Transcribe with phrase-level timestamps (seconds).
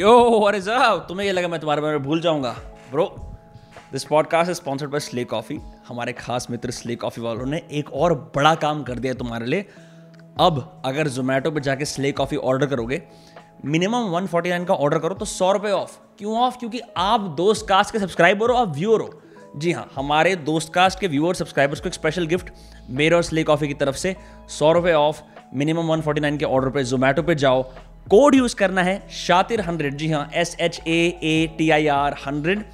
[0.00, 0.10] Yo
[0.40, 0.68] what is
[1.08, 2.50] तुम्हें ये लगा मैं तुम्हारे बारे में भूल जाऊँगा।
[2.90, 3.04] Bro
[3.92, 7.92] this podcast is sponsored by Slay Coffee हमारे खास मित्र स्ले कॉफ़ी वालों ने एक
[7.92, 9.66] और बड़ा काम कर दिया तुम्हारे लिए।
[10.40, 13.02] अब अगर जोमेटो पे जाके स्ले कॉफ़ी ऑर्डर करोगे
[13.64, 17.92] मिनिमम 149 का ऑर्डर करो तो सौ रुपये ऑफ़ क्यों ऑफ़ क्योंकि आप दोस्त कास्ट
[17.92, 19.20] के सब्सक्राइबर हो, आप व्यूअर हो।
[19.56, 22.52] जी हाँ हमारे दोस्त कास्ट के व्यूअर सब्सक्राइबर्स को एक स्पेशल गिफ्ट
[22.90, 24.16] मेरे और स्ले कॉफ़ी की तरफ़ से
[24.48, 25.22] सौ रुपये ऑफ़
[25.54, 27.62] मिनिमम 149 के ऑर्डर पे जोमेटो पे जाओ।
[28.06, 32.16] कोड यूज़ करना है शातिर हंड्रेड। जी हाँ S H A A T I R
[32.26, 32.64] hundred.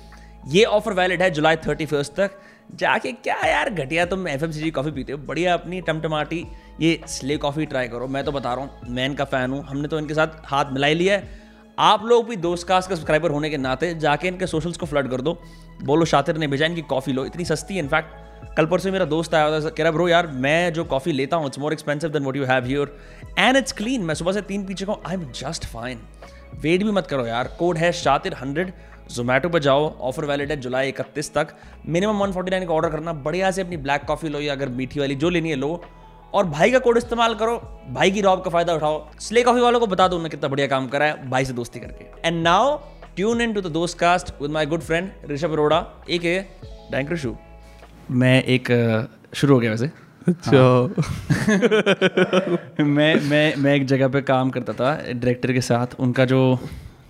[0.48, 2.38] ये ऑफ़र वैलिड है जुलाई थर्टी फ़र्स्ट तक।
[2.74, 5.18] जाके क्या यार, घटिया, तुम F M C G coffee पीते हो?
[5.18, 6.46] बढ़िया अपनी टमटमाटी।
[6.80, 9.88] ये स्ले कॉफ़ी ट्राई करो। मैं तो बता रहा हूँ, मैं इनका फ़ैन हूँ। हमने
[9.88, 11.44] तो इनके साथ हाथ मिला ही लिया है।
[11.78, 15.20] आप लोग भी दोस्त का सब्सक्राइबर होने के नाते जाके इनके सोशल्स को फ्लड कर
[15.20, 15.38] दो।
[15.82, 18.24] बोलो शातिर ने भेजा इनकी कॉफ़ी लो। इतनी सस्ती है इनफैक्ट
[18.56, 21.46] कल परसों मेरा दोस्त आया था, कह रहा, ब्रो यार, मैं जो कॉफ़ी लेता हूँ
[21.46, 22.96] it's more expensive than what you have here
[23.38, 26.00] and it's clean मैं सुबह से तीन पीछे का I am just fine
[26.62, 28.72] wait भी मत करो यार कोड है शातिर हंड्रेड
[29.12, 31.54] जोमेटो पर जाओ ऑफ़र वैलिड है जुलाई इकतीस तक।
[31.88, 34.68] मिनिमम वन फोर्टी नाइन का ऑर्डर करना, बढ़िया से अपनी ब्लैक कॉफ़ी लो या अगर
[34.70, 35.80] मीठी वाली जो लेनी है लो।
[36.34, 37.56] और भाई का कोड इस्तेमाल करो,
[37.90, 40.66] भाई की रॉब का फ़ायदा उठाओ। स्ले कॉफ़ी वालों को बता दो उन्होंने कितना बढ़िया
[40.66, 42.76] काम करा है, भाई से दोस्ती करके। And now
[43.16, 46.40] tune in to the Dost cast with my good friend Rishabh Arora एक है
[46.90, 47.45] डैंकर
[48.10, 48.68] मैं एक
[49.34, 49.90] शुरू हो गया वैसे।
[50.28, 50.58] अच्छा।
[52.84, 56.58] मैं मैं मैं एक जगह पे काम करता था डायरेक्टर के साथ। उनका जो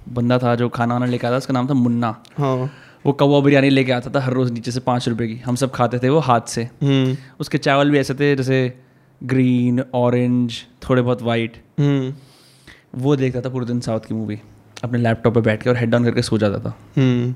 [0.09, 2.71] बंदा था जो खाना वाना लेके आता था उसका नाम था मुन्ना। हाँ।
[3.07, 5.71] वो कौवा बिरयानी लेके आता था हर रोज़ नीचे से पाँच रुपए की। हम सब
[5.71, 8.81] खाते थे वो हाथ से। हम्म। उसके चावल भी ऐसे थे जैसे
[9.23, 10.55] ग्रीन ऑरेंज
[10.89, 12.15] थोड़े बहुत वाइट हम्म।
[12.95, 14.41] वो देखता था पूरे दिन साउथ की मूवी
[14.85, 17.35] अपने लैपटॉप पे बैठ के और हेड डाउन करके सो जाता था। हम्म।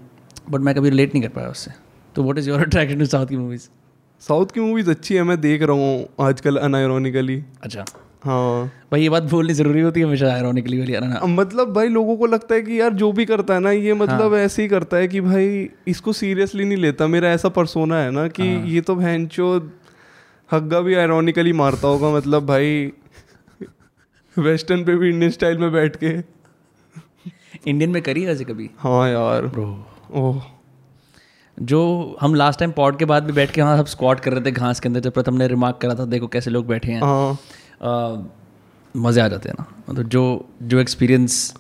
[0.50, 3.26] बट मैं कभी रिलेट नहीं कर पाया उससे। तो what is your attraction to South
[3.26, 3.68] की मूवीज़
[4.22, 7.84] साउथ की मूवीज़ अच्छी है मैं देख रहा हूँ आजकल अनायरोनिकली अच्छा।
[8.24, 11.20] हाँ। भाई ये बात बोलनी ज़रूरी होती है हमेशा आयरॉनिकली वाली ना?
[11.26, 14.34] मतलब भाई लोगों को लगता है कि यार जो भी करता है ना ये मतलब
[14.34, 18.10] हाँ। ऐसे ही करता है कि भाई इसको सीरियसली नहीं लेता। मेरा ऐसा परसोना है
[18.10, 19.56] ना कि हाँ। ये तो भैंचो
[20.50, 22.92] हग्गा भी आयरोनिकली मारता होगा मतलब भाई
[24.36, 26.16] वेस्टर्न पे भी इंडियन स्टाइल में बैठ के।
[27.66, 28.70] इंडियन में करी वैसे कभी?
[28.78, 29.66] हाँ यार। Bro
[30.12, 30.42] oh.
[31.62, 34.44] जो हम लास्ट टाइम पॉड के बाद भी बैठ के वहाँ सब स्क्वाट कर रहे
[34.44, 37.02] थे घास के अंदर जब प्रथम ने रिमार्क करा था देखो कैसे लोग बैठे हैं।
[37.02, 38.36] हाँ।
[38.96, 41.54] मज़े आ जाते हैं ना। मतलब जो जो एक्सपीरियंस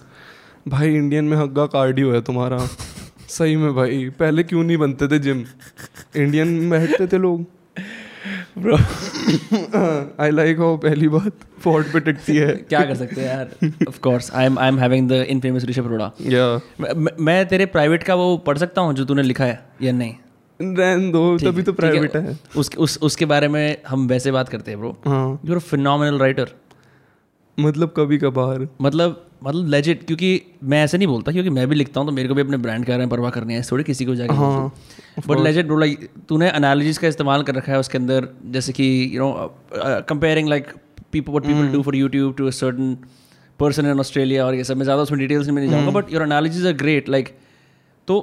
[0.68, 2.58] भाई इंडियन में हग्गा कार्डियो है तुम्हारा।
[3.28, 5.44] सही में भाई पहले क्यों नहीं बनते थे जिम
[6.16, 7.46] इंडियन में बैठते थे लोग।
[8.58, 8.76] ब्रो
[10.20, 13.70] आई लाइक हो पहली बात फोर्ट पे टिकती है। क्या कर सकते हैं यार?
[13.88, 16.12] Of course I am I am having the infamous Rishabh Arora.
[16.22, 16.60] या
[17.18, 20.14] मैं- तेरे प्राइवेट का वो पढ़ सकता हूँ जो तूने लिखा है या नहीं?
[20.62, 24.70] रहन दो तभी तो प्राइवेट है। उसके उस उसके बारे में हम वैसे बात करते
[24.70, 26.48] हैं ब्रो हाँ। यूर फिनोमिनल राइटर
[27.60, 32.00] मतलब कभी कभार। मतलब मतलब लेजिट क्योंकि मैं ऐसे नहीं बोलता क्योंकि मैं भी लिखता
[32.00, 34.04] हूँ तो मेरे को भी अपने ब्रांड के बारे में परवाह करनी है थोड़ी किसी
[34.04, 38.28] को जाके बट लेजेंड ब्रो लाइक तूने एनालॉजीज का इस्तेमाल कर रखा है उसके अंदर
[38.52, 40.72] जैसे कि you know comparing like
[41.12, 42.96] people what people do for YouTube to a certain
[43.60, 46.22] person in Australia और ये सब मैं ज़्यादा उसमें डिटेल्स में नहीं जाऊँगा but your
[46.22, 47.34] analogies are great like
[48.08, 48.22] तो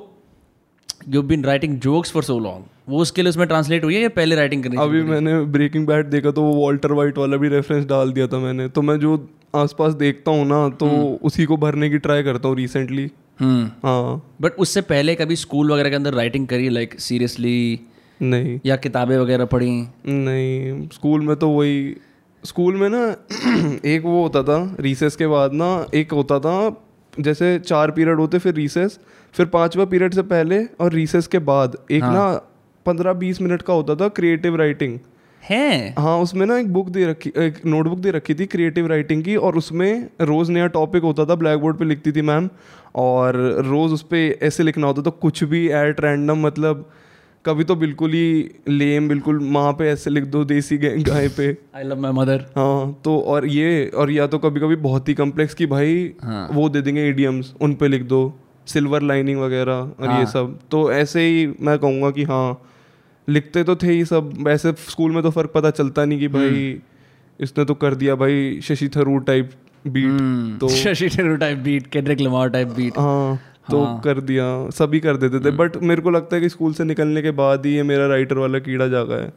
[1.07, 4.35] you been writing jokes for so long वो स्किल उसमें ट्रांसलेट हुई है या पहले
[4.35, 8.11] राइटिंग करनी अभी मैंने ब्रेकिंग बैड देखा तो वो वॉल्टर वाइट वाला भी रेफरेंस डाल
[8.11, 9.17] दिया था मैंने। तो मैं जो
[9.55, 10.87] आसपास देखता हूँ ना तो
[11.23, 13.09] उसी को भरने की ट्राई करता हूँ रिसेंटली
[13.39, 17.79] हम्म। हाँ। बट उससे पहले कभी स्कूल वगैरह के अंदर राइटिंग करी लाइक सीरियसली
[18.19, 19.71] नहीं। या किताबें वगैरह पढ़ी?
[20.07, 21.95] नहीं स्कूल में तो वही
[22.43, 23.05] स्कूल में ना
[23.85, 26.57] एक वो होता था रिसेस के बाद ना एक होता था
[27.13, 28.99] जैसे चार पीरियड होते फिर रिसेस
[29.35, 32.25] फिर पांचवा पीरियड से पहले और रिसेस के बाद। एक हाँ। ना
[32.87, 34.97] पंद्रह बीस मिनट का होता था क्रिएटिव राइटिंग
[35.43, 35.93] है?
[35.99, 39.35] हाँ उसमें ना एक बुक दे रखी एक नोटबुक दे रखी थी क्रिएटिव राइटिंग की
[39.35, 42.49] और उसमें रोज़ नया टॉपिक होता था ब्लैक बोर्ड पर लिखती थी मैम
[42.95, 46.89] और रोज़ उस पर ऐसे लिखना होता था कुछ भी एट रैंडम मतलब
[47.45, 51.83] कभी तो बिल्कुल ही लेम बिल्कुल माँ पे ऐसे लिख दो देसी गाय पे। आई
[51.83, 55.53] लव माई मदर हाँ तो और ये और या तो कभी कभी बहुत ही कम्प्लेक्स
[55.53, 55.93] की भाई
[56.23, 58.21] हाँ। वो दे देंगे एडियम्स उन पे लिख दो
[58.67, 62.61] सिल्वर लाइनिंग वगैरह और हाँ। ये सब। तो ऐसे ही मैं कहूँगा कि हाँ
[63.27, 66.47] लिखते तो थे ही सब वैसे स्कूल में तो फ़र्क पता चलता नहीं कि भाई
[66.47, 69.51] हम्म। इसने तो कर दिया भाई शशि थरूर टाइप
[69.87, 73.39] बीट तो Shashi Tharoor type beat Kendrick Lamar type beat हाँ
[73.71, 76.73] तो हाँ। कर दिया सभी कर देते थे। बट मेरे को लगता है कि स्कूल
[76.73, 79.33] से निकलने के बाद ही ये मेरा राइटर वाला कीड़ा जागा है।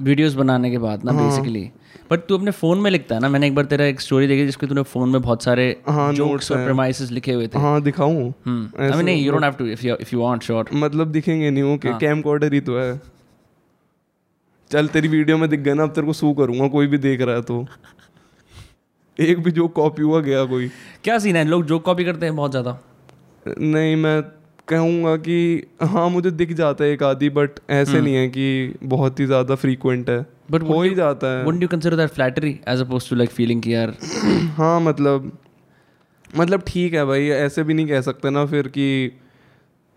[0.00, 1.70] वीडियोस हम्म, बनाने के बाद ना हाँ। बेसिकली
[2.10, 3.28] बट तू अपने फ़ोन में लिखता है ना?
[3.28, 6.50] मैंने एक बार तेरा एक स्टोरी देखी जिसके तूने फ़ोन में बहुत सारे हाँ, जोक्स
[6.52, 8.28] और हैं। प्रेमाइसेस लिखे हुए थे। हाँ दिखाऊँ?
[8.48, 11.62] I mean you don't have to if you if you want sure मतलब दिखेंगे नहीं
[11.62, 13.15] वो हाँ। कैम कॉर्डर ही तो है।
[14.70, 17.20] चल तेरी वीडियो में दिख गया ना अब तेरे को सू करूँगा कोई भी देख
[17.20, 17.66] रहा है तो।
[19.18, 20.68] एक भी जो कॉपी हुआ गया कोई।
[21.04, 21.44] क्या सीन है?
[21.44, 22.78] लोग जोक कॉपी करते हैं बहुत ज़्यादा।
[23.46, 24.22] नहीं मैं
[24.68, 29.20] कहूँगा कि हाँ मुझे दिख जाता है एक आधी बट ऐसे नहीं है कि बहुत
[29.20, 32.80] ही ज़्यादा फ्रीक्वेंट है। बट हो ही जाता है। Wouldn't you consider that flattery as
[32.80, 33.94] opposed to like feeling कि यार
[34.56, 35.30] हाँ मतलब
[36.36, 38.86] मतलब ठीक है भाई ऐसे भी नहीं कह सकते ना फिर कि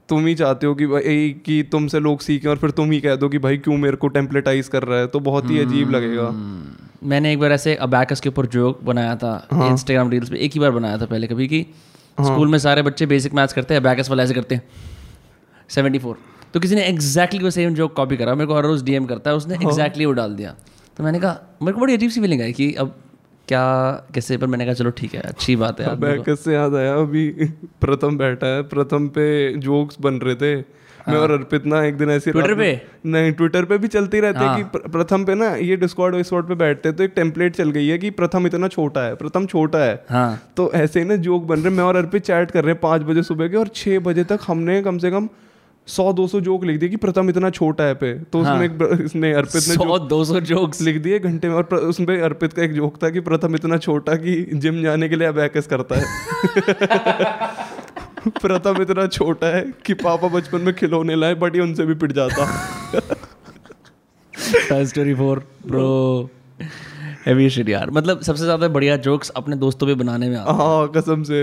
[0.09, 3.15] तुम ही चाहते हो कि भाई कि तुमसे लोग सीखें और फिर तुम ही कह
[3.15, 5.07] दो कि भाई क्यों मेरे को टेम्पलेटाइज कर रहा है?
[5.07, 9.15] तो बहुत ही अजीब लगेगा। हम्म, मैंने एक बार ऐसे अबैकस के ऊपर जोक बनाया
[9.15, 11.65] था हाँ। इंस्टाग्राम रील्स पे एक ही बार बनाया था पहले कभी कि
[12.17, 14.63] स्कूल में सारे बच्चे बेसिक मैथ्स करते हैं अबैकस वाला ऐसे करते हैं।
[15.69, 16.17] सेवेंटी फोर
[16.53, 19.29] तो किसी ने एग्जैक्टली वो सेम जोक कॉपी करा मेरे को हर रोज डीएम करता
[19.29, 20.55] है उसने हाँ। एग्जैक्टली वो डाल दिया।
[20.97, 22.95] तो मैंने कहा मेरे को बड़ी अजीब सी फीलिंग आई कि अब
[23.49, 26.53] क्या कैसे पर मैंने कहा चलो ठीक है अच्छी बात है आदमी को- बैकस से
[26.53, 26.95] याद आया?
[26.95, 27.29] अभी
[27.81, 30.79] प्रथम बैठा है प्रथम पे जोक्स बन रहे थे।
[31.09, 32.81] मैं और अर्पित ना एक दिन ऐसी में- पे?
[33.05, 36.55] नहीं ट्विटर पे भी चलते रहते हैं कि प्रथम पे ना ये डिस्कॉर्ड विस्कॉर्ड पे
[36.55, 39.79] बैठते हैं तो एक टेम्पलेट चल गई है कि प्रथम इतना छोटा है प्रथम छोटा
[39.79, 42.71] है। हाँ। तो ऐसे ही ना जोक बन रहे मैं और अर्पित चैट कर रहे
[42.71, 45.29] हैं पाँच बजे सुबह के और छः बजे तक हमने कम से कम
[45.89, 48.63] सौ दो सौ जोक लिख दिए कि प्रथम इतना छोटा है पे। तो उसमें हाँ।
[48.65, 52.53] एक इसने अर्पित ने सौ दो सौ जोक्स। लिख दिए घंटे में और उसमें अर्पित
[52.53, 55.95] का एक जोक था कि प्रथम इतना छोटा कि जिम जाने के लिए अबैकस करता
[55.95, 56.05] है।
[58.41, 62.11] प्रथम इतना छोटा है कि पापा बचपन में खिलौने लाए बट ये उनसे भी पिट
[62.11, 62.45] जाता।
[64.83, 66.29] Story for bro
[67.25, 70.87] heavy shit यार। मतलब सबसे ज़्यादा बढ़िया जोक्स अपने दोस्तों पे बनाने में आता हाँ
[70.95, 71.39] कसम से।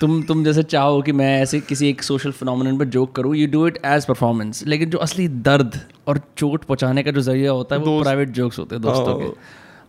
[0.00, 3.46] तुम तुम जैसे चाहो कि मैं ऐसे किसी एक सोशल फिनोमिनन पर जोक करूँ you
[3.46, 7.76] do it as performance लेकिन जो असली दर्द और चोट पहुँचाने का जो ज़रिया होता
[7.76, 9.28] है वो प्राइवेट जोक्स होते हैं दोस्तों के।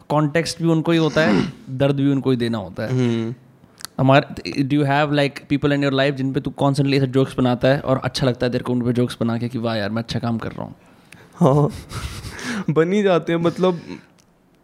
[0.09, 3.35] कॉन्टेक्स्ट भी उनको ही होता है दर्द भी उनको ही देना होता है।
[3.99, 7.35] हमारे do you have like people in your life जिन पे तू कॉन्सेंटली ऐसे जोक्स
[7.37, 9.75] बनाता है और अच्छा लगता है तेरे को उन पर जोक्स बना के कि वाह
[9.75, 10.75] यार मैं अच्छा काम कर रहा हूँ?
[11.35, 11.69] हाँ।
[12.69, 13.81] बन ही जाते हैं मतलब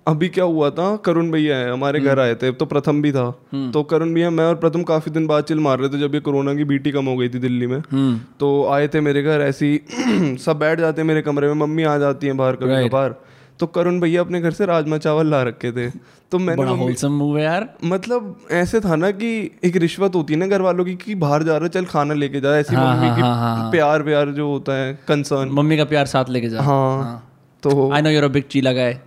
[0.08, 0.96] अभी क्या हुआ था?
[0.98, 3.30] करुण भैया है हमारे घर आए थे तो प्रथम भी था।
[3.74, 6.22] तो करुण भैया मैं और प्रथम काफ़ी दिन बाद चिल मार रहे थे जब ये
[6.22, 9.42] कोरोना की बीटी कम हो गई थी दिल्ली में। हम्म। तो आए थे मेरे घर
[9.42, 9.80] ऐसी
[10.46, 13.16] सब बैठ जाते हैं मेरे कमरे में मम्मी आ जाती है बाहर कभी कभार।
[13.60, 15.90] तो करुण भैया अपने घर से राजमा चावल ला रखे थे।
[16.32, 16.74] तो मैंने बड़ा
[17.10, 19.30] मूव है यार। मतलब ऐसे था ना कि
[19.64, 22.14] एक रिश्वत होती है ना घर वालों की कि बाहर जा रहे हो, चल खाना
[22.14, 24.94] लेके जा ऐसी हाँ, मम्मी हाँ, की हाँ, हाँ, हाँ। प्यार व्यार जो होता है
[25.08, 27.28] कंसर्न मम्मी का प्यार साथ लेके जा। हाँ
[27.64, 29.00] तो I know you're a big chill guy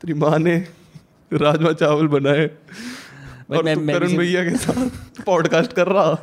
[0.00, 0.56] तेरी माँ ने
[1.32, 2.50] राजमा चावल बनाए
[3.50, 4.88] और मैं- मैं करण भैया के साथ
[5.24, 6.22] पॉडकास्ट कर रहा।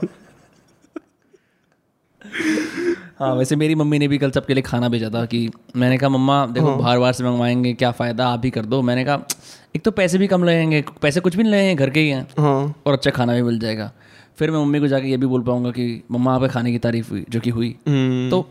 [3.20, 6.10] हाँ वैसे मेरी मम्मी ने भी कल सबके लिए खाना भेजा था कि मैंने कहा
[6.10, 9.28] मम्मा देखो हाँ। बाहर बाहर से मंगवाएँगे क्या फ़ायदा आप ही कर दो। मैंने कहा
[9.76, 12.28] एक तो पैसे भी कम लगेंगे पैसे कुछ भी नहीं लगेंगे घर के ही हैं
[12.40, 13.92] हाँ। और अच्छा खाना भी मिल जाएगा।
[14.40, 17.10] फिर मैं मम्मी को जाके ये भी बोल पाऊँगा कि मम्मा आपके खाने की तारीफ़
[17.10, 18.50] हुई जो कि हुई। हम्म, तो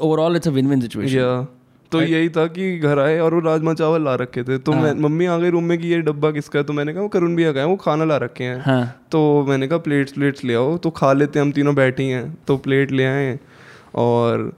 [0.00, 1.46] overall it's a win win situation
[1.96, 4.82] तो यही था कि घर आए और वो राजमा चावल ला रखे थे। तो हाँ।
[4.82, 6.64] मैं मम्मी आ गई रूम में कि ये डब्बा किसका है?
[6.64, 9.44] तो मैंने कहा वो करुण भैया का है वो खाना ला रखे हैं। हाँ। तो
[9.48, 12.92] मैंने कहा प्लेट्स प्लेट्स ले आओ। तो खा लेते हम तीनों बैठी हैं तो प्लेट
[12.92, 13.38] ले आए
[13.96, 14.52] और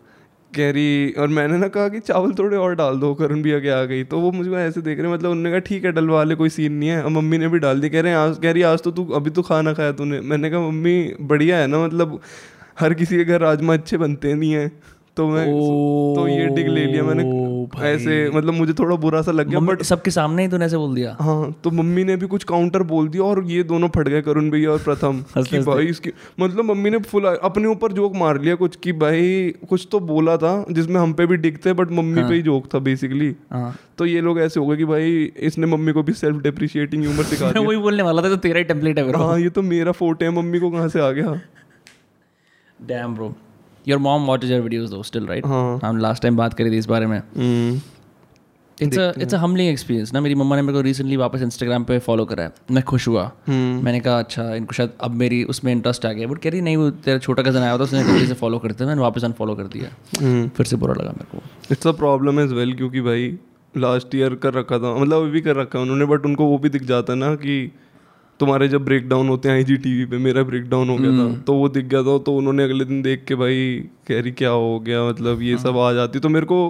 [0.53, 3.69] कह रही और मैंने ना कहा कि चावल थोड़े और डाल दो करुण भैया के
[3.71, 6.23] आ गई। तो वो मुझे ऐसे देख रहे हैं मतलब उन्होंने कहा ठीक है डलवा
[6.25, 8.39] ले कोई सीन नहीं है। और मम्मी ने भी डाल दी कह रहे हैं आज
[8.43, 11.67] कह रही आज तो तू अभी तो खाना खाया तूने। मैंने कहा मम्मी बढ़िया है
[11.67, 12.21] ना मतलब
[12.81, 14.71] हर किसी के घर राजमा अच्छे बनते नहीं है।
[15.19, 15.45] तो मैं
[16.17, 17.47] तो ये डिग ले लिया मैंने।
[17.85, 20.95] ऐसे मतलब मुझे थोड़ा बुरा सा लग गया मम्मी सबके सामने ही तूने ऐसे बोल
[20.95, 21.17] दिया?
[21.21, 24.51] हाँ तो मम्मी ने भी कुछ काउंटर बोल दिया और ये दोनों फट गए करुण
[24.51, 26.11] भैया और प्रथम कि भाई इसकी
[26.41, 30.37] मतलब मम्मी ने फुल अपने ऊपर जोक मार लिया कुछ कि भाई कुछ तो बोला
[30.37, 34.07] था जिसमें हम पे भी डिगते बट मम्मी पे ही जोक था बेसिकली हाँ। तो
[34.07, 37.51] ये लोग ऐसे हो गए कि भाई इसने मम्मी को भी सेल्फ डिप्रिशिएटिंग ह्यूमर सिखा
[37.51, 40.25] दिया। वही बोलने वाला था तो तेरा ही टेम्पलेट है हाँ ये तो मेरा फ़ोटो
[40.25, 41.41] है मम्मी को कहाँ से आ गया?
[42.81, 43.35] Damn bro
[43.89, 45.47] your mom watches your videos though still right
[45.85, 47.21] हम लास्ट टाइम बात करी थी इस बारे में।
[48.79, 51.99] It's it's a humbling experience ना मेरी मम्मा ने मेरे को रिसेंटली वापस इंस्टाग्राम पे
[51.99, 55.73] फॉलो करा है। मैं खुश हुआ। हम्म, मैंने कहा अच्छा इनको शायद अब मेरी उसमें
[55.73, 58.35] इंटरेस्ट आ गया बट कह रही नहीं वो तेरा छोटा कज़न आया होता उसने से
[58.35, 59.91] फॉलो करते मैंने वापस अनफॉलो कर दिया
[60.21, 61.43] हम्म। फिर से बुरा लगा मेरे को।
[61.73, 63.37] It's a problem as well क्योंकि भाई
[63.75, 66.59] लास्ट ईयर कर रखा था मतलब अभी भी कर रखा है उन्होंने बट उनको वो
[66.59, 67.61] भी दिख जाता है ना कि
[68.41, 71.11] तुम्हारे जब ब्रेक डाउन होते हैं आई जी टीवी पे मेरा ब्रेक डाउन हो गया
[71.13, 73.65] था तो वो दिख गया था तो उन्होंने अगले दिन देख के भाई
[74.09, 76.61] कह रही क्या हो गया मतलब ये सब आ जाती। तो मेरे को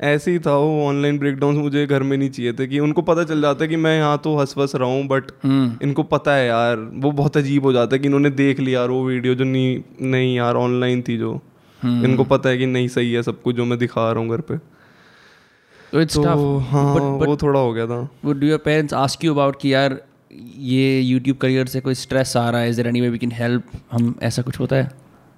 [0.00, 3.02] ऐसे ही था वो ऑनलाइन ब्रेक डाउन मुझे घर में नहीं चाहिए थे कि उनको
[3.02, 6.02] पता चल जाता है कि मैं यहाँ तो हंस वस रहा हूँ बट हम्म। इनको
[6.06, 9.04] पता है यार वो बहुत अजीब हो जाता है कि इन्होंने देख लिया यार वो
[9.04, 9.80] वीडियो जो नहीं
[10.10, 11.32] नहीं यार ऑनलाइन थी जो।
[11.80, 14.40] इनको पता है कि नहीं सही है सब कुछ जो मैं दिखा रहा हूँ घर
[14.40, 14.56] पे।
[15.92, 19.32] तो इट्स तो हाँ वो थोड़ा हो गया था। Would do your parents ask you
[19.34, 20.00] about कि यार
[20.58, 22.70] ये यूट्यूब करियर से कोई स्ट्रेस आ रहा है?
[22.70, 23.62] Is any way we can help
[23.92, 24.90] हम ऐसा कुछ होता है?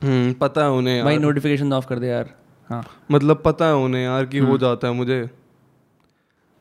[0.03, 2.35] हम्म पता है उन्हें भाई नोटिफिकेशन ऑफ़ कर दे यार।
[2.71, 5.31] हाँ। मतलब पता है उन्हें यार कि हो जाता है मुझे।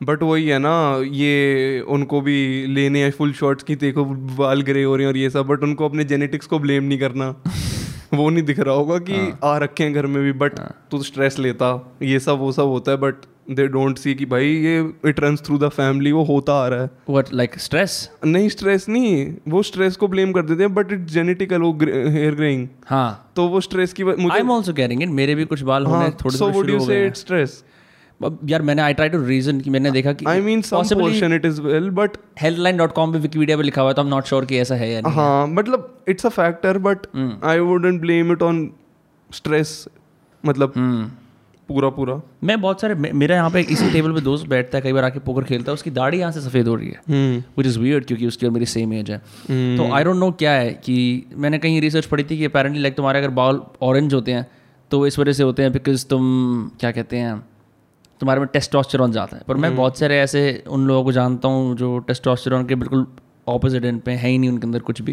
[0.02, 4.82] बट वही है ना ये उनको भी लेने हैं फुल शॉट्स की देखो बाल ग्रे
[4.82, 7.42] हो रहे हैं और ये सब बट उनको अपने जेनेटिक्स को ब्लेम नहीं करना।
[8.14, 10.52] वो नहीं दिख रहा होगा कि आ रखे हैं घर में भी बट
[10.90, 13.14] तू स्ट्रेस लेता। ये सब वो सब होता है बट
[13.50, 16.82] दे डोंट सी कि भाई ये it run through the family वो होता आ रहा
[16.82, 20.92] है। व्हाट लाइक स्ट्रेस नहीं स्ट्रेस नहीं वो स्ट्रेस को ब्लेम कर देते हैं बट
[20.92, 25.02] इट जेनेटिकल वो हेयर ग्रेइंग हाँ। तो वो स्ट्रेस की वजह- I am also carrying
[25.02, 27.64] it मेरे भी कुछ बाल होने हाँ थोड़े so would you say it stress
[28.44, 31.60] यार मैंने आई ट्राई टू रीजन कि मैंने देखा कि I mean portion it is
[31.62, 34.58] well but healthline.com पे विकिपीडिया पे लिखा हुआ है तो आई एम नॉट श्योर कि
[34.58, 37.06] ऐसा है या नहीं हाँ। मतलब it's a factor but
[37.44, 38.70] I wouldn't blame it on
[39.30, 39.88] stress
[40.44, 41.10] मतलब हम्म।
[41.68, 44.82] पूरा पूरा। मैं बहुत सारे मे- मेरा यहाँ पे इसी टेबल पे दोस्त बैठता है
[44.82, 47.42] कई बार आके पोकर खेलता है उसकी दाढ़ी यहाँ से सफ़ेद हो रही है। हम्म।
[47.58, 49.18] विच इज़ वियर्ड क्योंकि उसकी और मेरी सेम एज है।
[49.76, 52.94] तो आई डोंट नो क्या है कि मैंने कहीं रिसर्च पढ़ी थी कि अपेरेंटली लाइक
[52.96, 54.46] तुम्हारे अगर बाल ऑरेंज होते हैं
[54.90, 56.22] तो इस वजह से होते हैं बिकॉज़ तुम
[56.80, 57.40] क्या कहते हैं
[58.20, 61.76] तुम्हारे में टेस्टोस्टेरॉन जाता है। पर मैं बहुत सारे ऐसे उन लोगों को जानता हूँ
[61.76, 63.06] जो टेस्टोस्टेरॉन के बिल्कुल
[63.48, 65.12] ऑपोजिट एंड पे है ही नहीं उनके अंदर कुछ भी।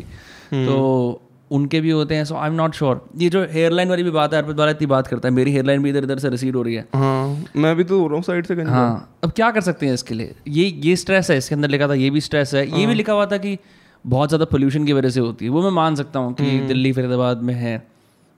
[0.54, 1.22] तो
[1.52, 4.34] उनके भी होते हैं so I am not sure ये जो हेयरलाइन वाली भी बात
[4.34, 6.62] है अर्पित वाला इतनी बात करता है मेरी हेयरलाइन भी इधर इधर से रिसीड हो
[6.62, 9.50] रही है। हाँ मैं भी तो हो रहा हूँ साइड से कहीं हाँ अब क्या
[9.52, 10.36] कर सकते हैं इसके लिए?
[10.48, 13.14] ये ये स्ट्रेस है इसके अंदर लिखा था ये भी स्ट्रेस है। ये भी लिखा
[13.14, 13.58] हुआ था कि
[14.06, 16.92] बहुत ज़्यादा पोल्यूशन की वजह से होती है वो मैं मान सकता हूँ कि दिल्ली
[16.94, 17.82] फरीदाबाद में है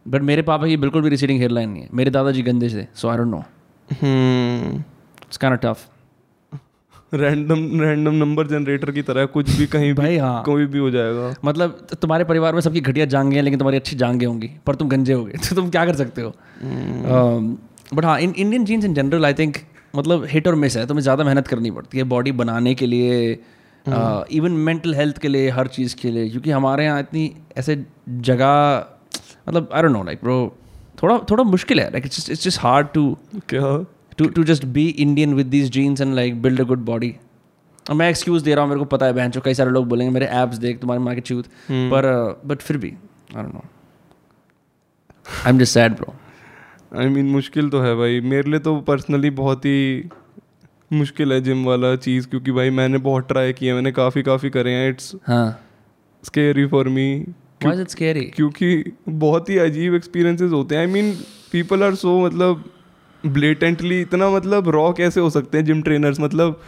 [0.06, 3.10] बट मेरे पापा की बिल्कुल भी रिसीडिंग हेयरलाइन नहीं है। मेरे दादाजी गंदे से so
[3.10, 3.44] I don't know
[3.90, 4.76] hmm.
[5.24, 5.88] It's kind tough
[7.14, 10.90] random random number generator की तरह कुछ भी कहीं भी भाई हाँ। कोई भी हो
[10.92, 14.76] जाएगा। मतलब तुम्हारे परिवार में सबकी घटिया जांगे हैं लेकिन तुम्हारी अच्छी जांगे होंगी पर
[14.76, 16.34] तुम गंजे होगे। तो तुम क्या कर सकते हो?
[17.94, 19.58] बट हाँ in Indian genes in general I think
[19.96, 23.32] मतलब हिट और मिस है तुम्हें ज़्यादा मेहनत करनी पड़ती है बॉडी बनाने के लिए
[24.32, 28.86] इवन मेंटल हेल्थ के लिए हर चीज़ के लिए क्योंकि हमारे यहाँ इतनी ऐसे जगह
[29.50, 30.58] मतलब I don't know like bro
[31.04, 33.18] थोड़ा थोड़ा मुश्किल है like it's it's just hard to
[33.50, 33.86] क्या?
[34.18, 37.16] To to just be Indian with these genes and like build a good body
[37.86, 40.14] मैं एक्सक्यूज दे रहा हूँ मेरे को पता है बहन जो कई सारे लोग बोलेंगे
[40.14, 41.46] मेरे एप्स देख तुम्हारे माँ के चूत।
[41.92, 42.06] पर
[42.46, 43.64] बट फिर भी I don't know
[45.46, 46.14] I am just sad bro
[47.00, 50.10] I mean मुश्किल तो है भाई। मेरे लिए तो पर्सनली बहुत ही
[50.94, 54.72] मुश्किल है जिम वाला चीज़ क्योंकि भाई मैंने बहुत ट्राई किया मैंने काफ़ी काफ़ी करे
[54.72, 55.60] हैं। इट्स हाँ।
[56.24, 57.26] स्केरी फॉर मी
[57.64, 61.14] क्योंकि बहुत ही अजीब एक्सपीरियंसेस होते हैं। I mean
[61.52, 62.64] people are so मतलब
[63.34, 66.60] ब्लेटेंटली इतना मतलब रॉ कैसे हो सकते हैं जिम ट्रेनर्स मतलब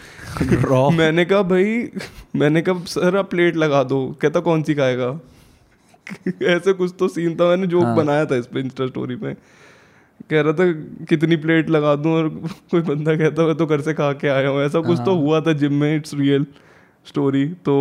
[0.63, 1.89] रॉ मैंने कहा भाई
[2.35, 5.19] मैंने कहा सर आप प्लेट लगा दो। कहता कौन सी खाएगा
[6.47, 9.33] ऐसे कुछ तो सीन था मैंने जोक हाँ। बनाया था इस पे इंस्टा स्टोरी पे।
[10.29, 10.71] कह रहा था
[11.09, 12.13] कितनी प्लेट लगा दूँ?
[12.13, 12.29] और
[12.71, 15.21] कोई बंदा कहता मैं तो घर से खा के आया हूँ। ऐसा कुछ तो हाँ।
[15.21, 16.45] हुआ था जिम में इट्स रियल
[17.07, 17.75] स्टोरी तो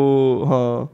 [0.49, 0.89] हाँ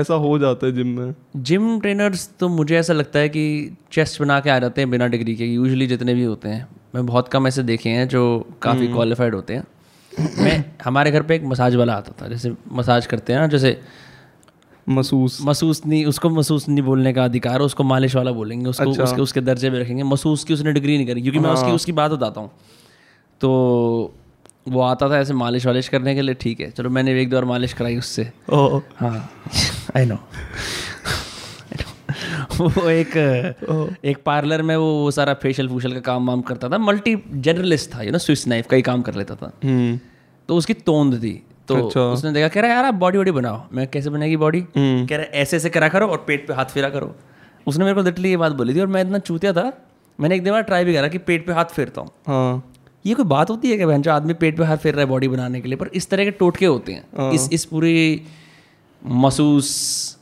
[0.00, 3.44] ऐसा हो जाता है जिम में। जिम ट्रेनर्स तो मुझे ऐसा लगता है कि
[3.92, 7.04] चेस्ट बना के आ जाते हैं बिना डिग्री के यूजुअली जितने भी होते हैं। मैं
[7.06, 8.22] बहुत कम ऐसे देखे हैं जो
[8.62, 9.64] काफ़ी क्वालिफाइड होते हैं।
[10.38, 13.80] मैं हमारे घर पे एक मसाज वाला आता था जैसे मसाज करते हैं ना जैसे
[14.86, 18.90] महसूस मसूस नहीं उसको मसूस नहीं बोलने का अधिकार है उसको मालिश वाला बोलेंगे उसको
[18.90, 21.72] अच्छा। उसके उसके दर्जे में रखेंगे। मसूस की उसने डिग्री नहीं करी क्योंकि मैं उसकी
[21.72, 22.50] उसकी बात बताता हूँ।
[23.40, 24.14] तो
[24.68, 27.36] वो आता था ऐसे मालिश वालिश करने के लिए ठीक है चलो मैंने एक दो
[27.36, 29.30] बार मालिश कराई उससे। ओ। हाँ
[29.96, 30.18] आई नो
[32.60, 33.16] वो एक
[34.04, 37.94] एक पार्लर में वो वो सारा फेशियल फूशियल का काम वाम करता था। मल्टी जर्नलिस्ट
[37.94, 39.98] था यू नो स्विस नाइफ का ही काम कर लेता था। हम्म।
[40.48, 43.62] तो उसकी तोंद थी। तो अच्छा। उसने देखा कह रहा यार आप बॉडी वॉडी बनाओ।
[43.72, 46.64] मैं कैसे बनेगी बॉडी हम्म। कह रहा ऐसे ऐसे करा करो और पेट पे हाथ
[46.64, 47.14] फेरा करो।
[47.66, 49.72] उसने मेरे को लिटरली ये बात बोली थी और मैं इतना चूतिया था।
[50.20, 52.72] मैंने एक दिन बार ट्राई भी करा कि पेट पे हाथ फेरता हूँ। हाँ।
[53.06, 55.08] ये कोई बात होती है कि बहन जो आदमी पेट पे हाथ फेर रहा है
[55.08, 55.76] बॉडी बनाने के लिए?
[55.76, 58.22] पर इस तरह के टोटके होते हैं। इस इस पूरी
[59.02, 60.15] मसूस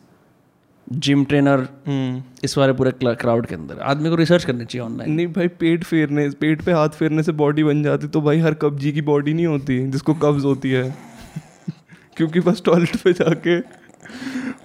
[0.89, 5.13] जिम ट्रेनर हम्म इस वाले पूरे क्राउड के अंदर। आदमी को रिसर्च करनी चाहिए ऑनलाइन
[5.13, 8.55] नहीं भाई पेट फेरने पेट पे हाथ फेरने से बॉडी बन जाती तो भाई हर
[8.55, 10.85] कब्जी की बॉडी नहीं होती जिसको कब्ज होती है।
[12.17, 13.59] क्योंकि बस टॉयलेट पे जाके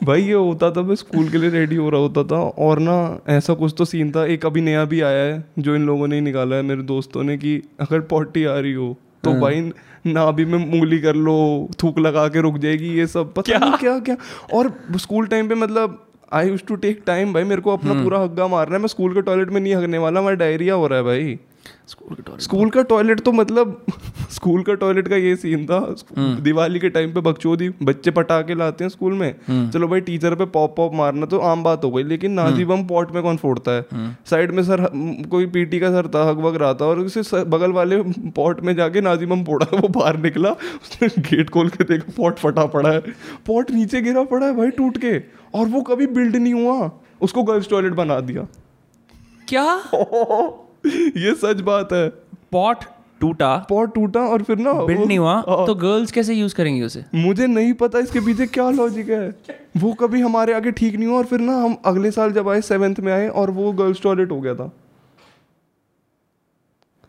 [0.06, 2.98] भाई ये होता था मैं स्कूल के लिए रेडी हो रहा होता था और ना
[3.30, 6.16] ऐसा कुछ तो सीन था। एक अभी नया भी आया है जो इन लोगों ने
[6.16, 9.62] ही निकाला है मेरे दोस्तों ने कि अगर पॉटी आ रही हो तो भाई
[10.06, 11.36] नाभि में मूली कर लो
[11.84, 13.60] थूक लगा के रुक जाएगी ये सब। पता क्या?
[13.60, 14.16] नहीं क्या क्या?
[14.54, 18.20] और स्कूल टाइम पे मतलब I use to take time भाई मेरे को अपना पूरा
[18.20, 20.98] हग्गा मारना है। मैं स्कूल के टॉयलेट में नहीं हगने वाला मैं डायरिया हो रहा
[21.00, 21.38] है भाई।
[21.90, 23.86] स्कूल के टॉयलेट स्कूल का टॉयलेट तो मतलब
[24.32, 25.80] स्कूल का टॉयलेट का ये सीन था।
[26.42, 30.46] दिवाली के टाइम पे बकचोदी बच्चे पटाखे लाते हैं स्कूल में। चलो भाई टीचर पे
[30.48, 33.72] पॉप पॉप मारना तो आम बात हो गई लेकिन नाजी बम पॉट में कौन फोड़ता
[33.72, 33.86] है?
[34.30, 34.86] साइड में सर
[35.30, 38.02] कोई पीटी का सर था हक वग रहा था और उसे बगल वाले
[38.36, 42.38] पॉट में जाके नाजी बम फोड़ा वो बाहर निकला उसने गेट खोल के देखा पॉट
[42.38, 43.00] फटा पड़ा है।
[43.48, 45.18] पॉट नीचे गिरा पड़ा है भाई टूट के
[45.60, 46.92] और वो कभी बिल्ड नहीं हुआ।
[47.22, 48.48] उसको गर्ल्स टॉयलेट बना दिया।
[49.48, 49.68] क्या?
[51.18, 52.08] ये सच बात है।
[52.52, 52.84] पॉट
[53.22, 56.82] टूटा। पॉट टूटा और फिर ना बिल्ड नहीं हुआ हाँ। तो गर्ल्स कैसे यूज़ करेंगी
[56.82, 57.04] उसे?
[57.16, 59.30] मुझे नहीं पता इसके पीछे क्या लॉजिक है।
[59.78, 62.62] वो कभी हमारे आगे ठीक नहीं हुआ और फिर ना हम अगले साल जब आए
[62.62, 64.72] सेवेंथ में आए और वो गर्ल्स टॉयलेट हो गया था।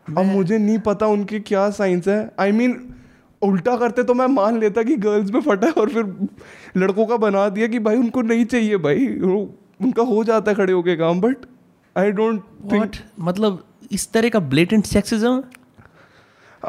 [0.07, 2.81] अब मुझे नहीं पता उनकी क्या साइंस है। आई I मीन mean,
[3.41, 6.27] उल्टा करते तो मैं मान लेता कि गर्ल्स में फटा है और फिर
[6.77, 9.07] लड़कों का बना दिया कि भाई उनको नहीं चाहिए भाई।
[9.81, 11.37] उनका हो जाता है खड़े होके काम बट
[11.97, 15.43] आई डोंट थिंक मतलब इस तरह का blatant sexism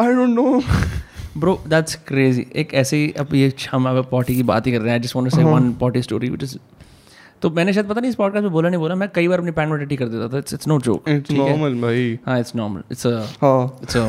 [0.00, 0.62] I don't know
[1.41, 4.81] bro that's crazy एक ऐसे ही अब ये हम अब पॉटी की बात ही कर
[4.81, 6.57] रहे हैं। Just want to say one potty story which is
[7.43, 9.50] तो मैंने शायद पता नहीं इस पॉडकास्ट में बोला नहीं बोला मैं कई बार अपनी
[9.50, 12.57] पैंट में टट्टी कर देता था। It's it's no joke it's normal भाई। हाँ it's
[12.57, 13.26] normal it's a
[13.83, 14.05] it's a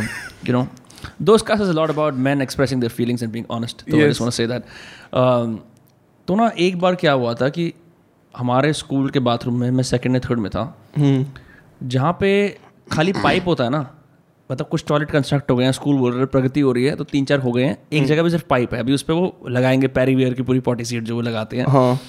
[0.45, 0.65] you know
[1.29, 3.83] those cases a lot about men expressing their feelings and being honest.
[3.89, 4.11] So i Yes.
[4.11, 4.69] just want to say that.
[5.21, 5.57] Um,
[6.27, 7.73] तो ना एक बार क्या हुआ था कि
[8.37, 10.63] हमारे स्कूल के बाथरूम में मैं सेकंड या थर्ड में था।
[10.97, 12.59] जहाँ पे
[12.91, 13.79] खाली पाइप होता है ना
[14.49, 17.03] मतलब कुछ टॉयलेट कंस्ट्रक्ट हो गए हैं स्कूल बोल रहे प्रगति हो रही है तो
[17.03, 19.45] तीन चार हो गए हैं। एक जगह पे सिर्फ़ पाइप है अभी उस पर वो
[19.49, 21.99] लगाएँगे पैरीवियर की पूरी पॉटी सीट जो वो लगाते हैं। हाँ।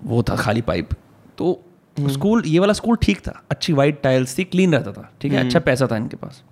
[0.00, 0.88] वो था खाली पाइप।
[1.38, 1.60] तो
[1.96, 5.44] स्कूल ये वाला स्कूल ठीक था अच्छी वाइट टाइल्स थी क्लीन रहता था ठीक है
[5.44, 6.42] अच्छा पैसा था इनके पास।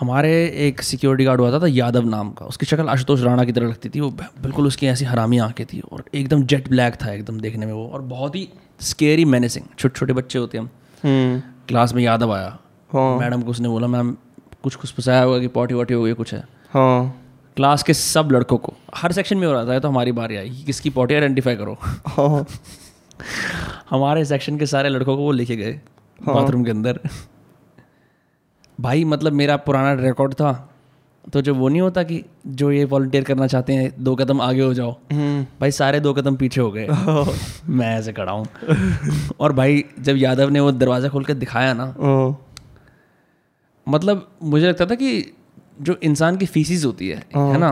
[0.00, 3.52] हमारे एक सिक्योरिटी गार्ड हुआ था, था यादव नाम का। उसकी शक्ल आशुतोष राणा की
[3.52, 7.12] तरह लगती थी वो बिल्कुल उसकी ऐसी हरामी आँखें थी और एकदम जेट ब्लैक था
[7.12, 8.48] एकदम देखने में वो और बहुत ही
[8.80, 12.58] स्केरी मैनेसिंग छोटे छोटे बच्चे होते हैं हम। हम्म। क्लास में यादव आया।
[12.92, 14.16] हाँ। मैडम को उसने बोला मैम
[14.62, 16.48] कुछ कुछ फंसाया होगा कि पॉटी वॉटी हो गई कुछ है?
[16.70, 17.18] हाँ।
[17.56, 20.50] क्लास के सब लड़कों को। हर सेक्शन में हो रहा था तो हमारी बारी आई
[20.50, 22.46] कि किसकी पॉटी आइडेंटिफाई करो। हाँ।
[23.90, 25.80] हमारे सेक्शन के सारे लड़कों को वो लेके गए
[26.22, 27.00] बाथरूम के अंदर।
[28.78, 30.52] भाई मतलब मेरा पुराना रिकॉर्ड था
[31.24, 34.62] तो जब वो नहीं होता कि जो ये वॉल्टियर करना चाहते हैं दो कदम आगे
[34.62, 36.86] हो जाओ। हम्म। भाई सारे दो कदम पीछे हो गए।
[37.68, 38.46] मैं ऐसे खड़ा हूँ।
[39.40, 41.84] और भाई जब यादव ने वो दरवाज़ा खोल के दिखाया ना
[43.86, 45.12] मतलब मुझे लगता था कि
[45.80, 47.70] जो इंसान की फीसिस होती है है ना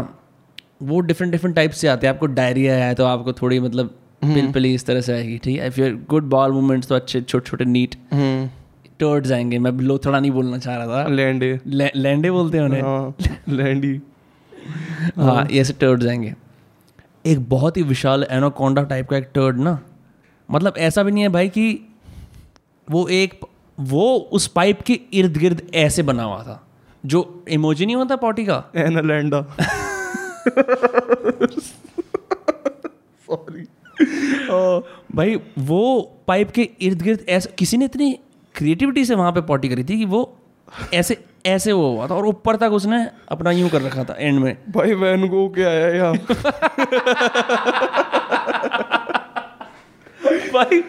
[0.82, 4.50] वो डिफरेंट डिफरेंट टाइप से आते हैं। आपको डायरिया है तो आपको थोड़ी मतलब पिल
[4.52, 5.66] पिली इस तरह से आएगी ठीक है?
[5.66, 8.48] If your good bowel movements तो अच्छे छोटे छोटे नीट हम्म।
[9.00, 13.14] टर्ड्स आएँगे। मैं लोथड़ा नहीं बोलना चाह रहा था। लैंडे। लैंडे बोलते हैं उन्हें। हाँ
[13.48, 14.00] लैंडी।
[15.16, 16.34] हाँ ये ऐसे टर्ड्स आएँगे।
[17.26, 19.78] एक बहुत ही विशाल एनोकोंडा टाइप का एक टर्ड ना।
[20.50, 21.66] मतलब ऐसा भी नहीं है भाई कि
[22.90, 23.40] वो एक
[23.80, 26.66] वो उस पाइप के इर्द गिर्द ऐसे बना हुआ था।
[27.06, 28.64] जो इमोजी नहीं होता पॉटी का?
[28.76, 29.42] एनालैंडा
[33.20, 33.64] सॉरी
[35.16, 38.18] भाई वो पाइप के इर्द गिर्द ऐसे किसी ने इतनी
[38.54, 40.36] क्रिएटिविटी से वहाँ पे पॉटी करी थी कि वो
[40.94, 44.38] ऐसे ऐसे वो हुआ था और ऊपर तक उसने अपना यूँ कर रखा था एंड
[44.38, 46.14] में। भाई वैन के आया यहाँ।
[50.52, 50.82] भाई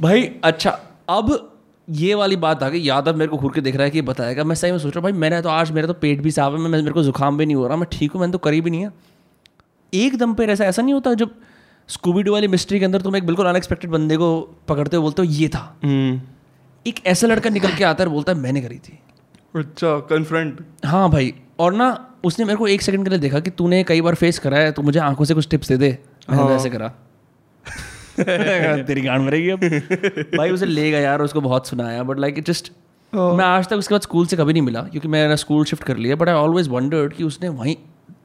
[0.00, 0.70] भाई अच्छा
[1.08, 1.46] अब
[1.88, 4.44] ये वाली बात आ गई। यादव मेरे को घूर के देख रहा है कि बताएगा।
[4.44, 6.52] मैं सही में सोच रहा हूँ भाई मैंने तो आज मेरा तो पेट भी साफ़
[6.54, 8.60] है मैं मेरे को जुकाम भी नहीं हो रहा मैं ठीक हूँ मैंने तो करी
[8.60, 8.92] भी नहीं है।
[9.92, 11.34] एकदम पे ऐसा ऐसा नहीं होता जब
[11.88, 15.22] स्कूबी डू वाली मिस्ट्री के अंदर तुम एक बिल्कुल अनएक्सपेक्टेड बंदे को पकड़ते हो बोलते
[15.22, 16.20] हो ये था। हम्म।
[16.86, 18.98] एक ऐसा लड़का निकल के आता है बोलता है मैंने करी थी।
[19.56, 21.88] अच्छा कन्फ्रंट हाँ भाई और ना
[22.24, 24.72] उसने मेरे को एक सेकंड के लिए देखा कि तूने कई बार फेस करा है
[24.72, 25.98] तो मुझे आँखों से कुछ टिप्स दे दे।
[26.30, 26.88] मैंने वैसे करा।
[28.82, 29.64] तेरी गांड मरेगी अब।
[30.36, 32.72] भाई उसे ले गया यार उसको बहुत सुनाया बट लाइक इट जस्ट
[33.12, 35.96] मैं आज तक उसके बाद स्कूल से कभी नहीं मिला क्योंकि मैंने स्कूल शिफ्ट कर
[35.96, 37.76] लिया बट आई ऑलवेज वंडर्ड कि उसने वहीं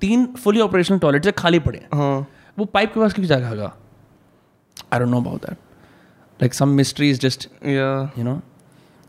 [0.02, 2.28] तीन फुली ऑपरेशनल टॉयलेट से खाली पड़े हैं। हाँ।
[2.60, 3.76] वो पाइप के पास क्यों होगा
[4.94, 5.58] I don't know about that
[6.42, 8.40] like some mystery is just you know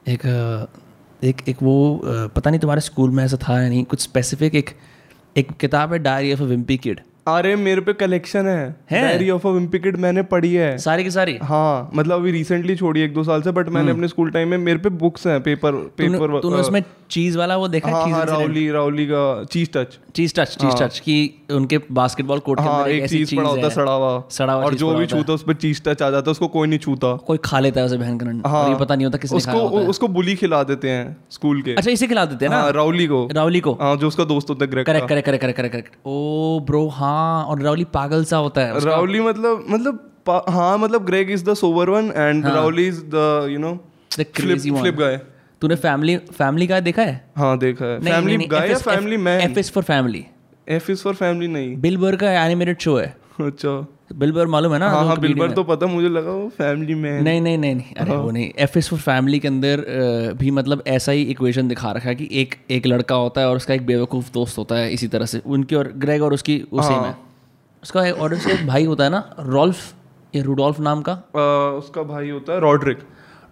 [0.06, 0.26] एक
[1.24, 4.70] एक एक वो पता नहीं तुम्हारे स्कूल में ऐसा था या नहीं कुछ स्पेसिफिक एक
[5.36, 9.00] एक किताब है Diary of a Wimpy Kid अरे मेरे पे कलेक्शन है। है?
[9.02, 9.50] डायरी ऑफ़ अ
[9.96, 11.36] मैंने पढ़ी है। सारी की सारी?
[11.42, 14.58] हाँ मतलब अभी रिसेंटली छोड़ी एक दो साल से बट मैंने अपने स्कूल टाइम में
[14.58, 17.90] मेरे पे बुक्स हैं पेपर पेपर तूने उसमें चीज़ वाला वो देखा?
[17.90, 21.16] हाँ हाँ राउली राउली का cheese touch cheese touch cheese touch की
[21.52, 24.64] उनके बास्केटबॉल कोर्ट के हाँ अंदर एक चीज़ पड़ा होता है। सड़ा हुआ सड़ा हुआ
[24.64, 27.14] और जो भी छूता उस पर चीज़ टच आ जाता है उसको कोई नहीं छूता।
[27.26, 29.58] कोई खा लेता है उसे बहन करंट और ये पता नहीं होता किसने उसको
[29.88, 32.60] उसको बुली खिला देते हैं स्कूल के। अच्छा इसे खिला देते हैं ना?
[32.60, 35.72] हाँ राउली को। रावली को। हाँ जो उसका दोस्त होता है correct correct correct correct
[35.72, 40.02] correct oh bro हाँ। और रावली पागल सा होता है रावली राउली मतलब मतलब
[40.48, 43.72] हाँ मतलब Greg is the sober one and Rowley is the you know
[44.18, 45.20] the crazy one flip guy
[45.62, 47.30] तूने फैमिली फैमिली का देखा है?
[47.36, 50.26] हाँ देखा है। फैमिली गाय या family man F is for family
[50.68, 54.72] F is for family नहीं। बिल बर का एनिमेटेड शो है। अच्छा। बिल बर मालूम
[54.72, 54.88] है ना?
[54.90, 57.94] हाँ हाँ बिलबर बिल्बर तो पता मुझे लगा वो फैमिली में नहीं नहीं नहीं नहीं।
[57.94, 59.84] अरे वो नहीं। एफ़ एस फॉर फैमिली के अंदर
[60.38, 63.56] भी मतलब ऐसा ही इक्वेशन दिखा रखा है कि एक एक लड़का होता है और
[63.56, 66.88] उसका एक बेवकूफ़ दोस्त होता है इसी तरह से। उनकी और ग्रेग और उसकी उसी
[66.88, 67.16] सेम है।
[67.82, 69.94] उसका एक- और उसका एक भाई होता है ना रोल्फ
[70.34, 71.12] या रूडोल्फ नाम का?
[71.12, 72.98] आ, उसका भाई होता है रॉड्रिक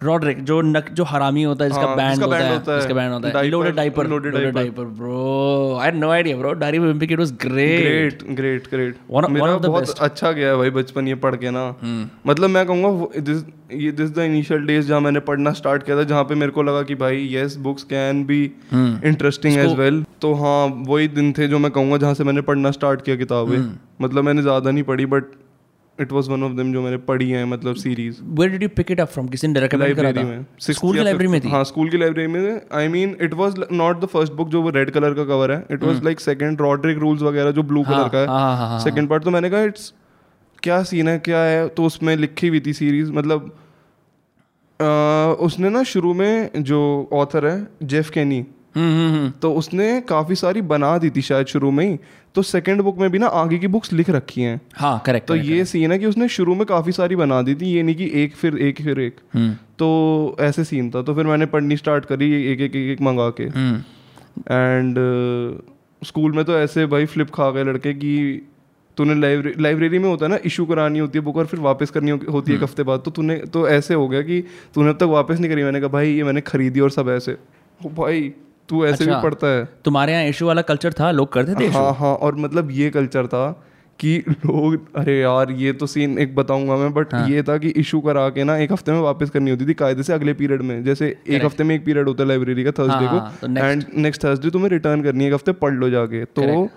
[0.04, 2.94] रॉड्रिक जो नक जो हरामी होता है जिसका हाँ, बैंड होता है होता है। जिसका
[2.94, 6.84] बैंड होता है loaded diaper loaded diaper bro I had no idea bro diary of
[6.84, 9.94] Olympic it was great great great great the बहुत best.
[9.94, 10.02] Hmm.
[10.04, 11.64] अच्छा गया है भाई बचपन ये पढ़ के ना
[12.26, 16.02] मतलब मैं कहूँगा दिस ये दिस द इनिशियल डेज़ जहाँ मैंने पढ़ना स्टार्ट किया था
[16.04, 18.40] जहाँ पे मेरे को लगा कि भाई yes books can be
[18.74, 19.04] Hmm.
[19.06, 22.70] Interesting as well तो हाँ वही दिन थे जो मैं कहूँगा जहाँ से मैंने पढ़ना
[22.70, 23.72] स्टार्ट किया किताबें Hmm.
[24.02, 25.24] मतलब मैंने ज़्यादा नहीं पढ़ी but
[26.00, 28.90] it was one of them जो मैंने पढ़ी हैं मतलब series where did you pick
[28.90, 30.38] it up from किसी ने रेकमेंड करा लाइब्रेरी था?
[30.38, 31.48] में। स्कूल की लाइब्रेरी में थी?
[31.48, 34.70] हाँ स्कूल की लाइब्रेरी में। I mean it was not the first book जो वो
[34.70, 37.94] रेड कलर का कवर है। It was like second Rodrick rules वगैरह जो ब्लू हाँ,
[37.94, 39.92] कलर का है। हाँ, हाँ, हाँ, सेकंड पार्ट तो मैंने कहा इट्स
[40.62, 41.18] क्या सीन है?
[41.18, 41.68] क्या है?
[41.68, 43.54] तो उसमें लिखी हुई थी सीरीज़ मतलब
[44.80, 44.84] अ,
[45.40, 46.78] उसने ना शुरू में जो
[47.12, 48.44] ऑथर है जेफ कैनी
[49.42, 51.98] तो उसने काफ़ी सारी बना दी थी शायद शुरू में ही।
[52.34, 55.36] तो सेकंड बुक में भी ना आगे की बुक्स लिख रखी हैं। हाँ करेक्ट तो
[55.36, 58.10] ये सीन है कि उसने शुरू में काफ़ी सारी बना दी थी ये नहीं कि
[58.14, 62.04] एक फिर एक फिर एक। हम्म। तो ऐसे सीन था। तो फिर मैंने पढ़नी स्टार्ट
[62.04, 63.78] करी एक एक एक एक मंगा के। हम्म।
[64.38, 64.96] एंड
[66.04, 68.46] स्कूल में तो ऐसे भाई फ्लिप खा गए लड़के कि
[68.96, 71.90] तूने लाइब्रेरी लाइब्रेरी में होता है ना इशू करानी होती है बुक और फिर वापस
[71.90, 74.88] करनी हो- होती है एक हफ़्ते बाद। तो तूने तो ऐसे हो गया कि तूने
[74.88, 77.36] अब तक वापस नहीं करी। मैंने कहा भाई ये मैंने खरीदी और सब ऐसे।
[77.86, 78.32] ओ भाई
[78.68, 81.10] तू ऐसे अच्छा, भी। पढ़ता है। तुम्हारे यहाँ इशू वाला कल्चर था?
[81.10, 83.50] लोग करते थे हाँ हाँ और मतलब ये कल्चर था
[84.00, 87.68] कि लोग अरे यार ये तो सीन एक बताऊँगा मैं बट हाँ। ये था कि
[87.82, 90.62] इशू करा के ना एक हफ़्ते में वापस करनी होती थी कायदे से अगले पीरियड
[90.62, 93.84] में। जैसे एक हफ़्ते में एक पीरियड होता है लाइब्रेरी का थर्सडे हाँ, को एंड
[93.96, 96.68] नेक्स्ट थर्सडे तुम्हें रिटर्न करनी है एक हफ़्ते पढ़ लो जाके। तो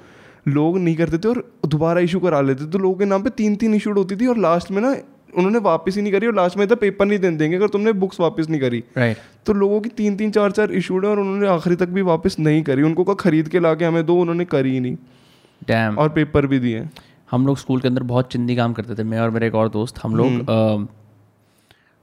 [0.48, 3.56] लोग नहीं करते थे और दोबारा इशू करा लेते तो लोगों के नाम पे तीन
[3.56, 4.96] तीन इशूड होती थी और लास्ट में ना
[5.38, 7.94] उन्होंने वापस ही नहीं करी और लास्ट में था पेपर नहीं दे देंगे अगर तुमने
[7.96, 11.20] बुक्स वापस नहीं करी। राइट तो लोगों की तीन तीन चार चार इशूड है और
[11.20, 14.20] उन्होंने आखिरी तक भी वापस नहीं करी। उनको कहा खरीद के ला के हमें दो
[14.22, 14.96] उन्होंने करी ही नहीं।
[15.62, 16.88] डैम और पेपर भी दिए।
[17.32, 19.70] हम लोग स्कूल के अंदर बहुत चिंदी काम करते थे मैं और मेरे एक और
[19.70, 20.88] दोस्त हम लोग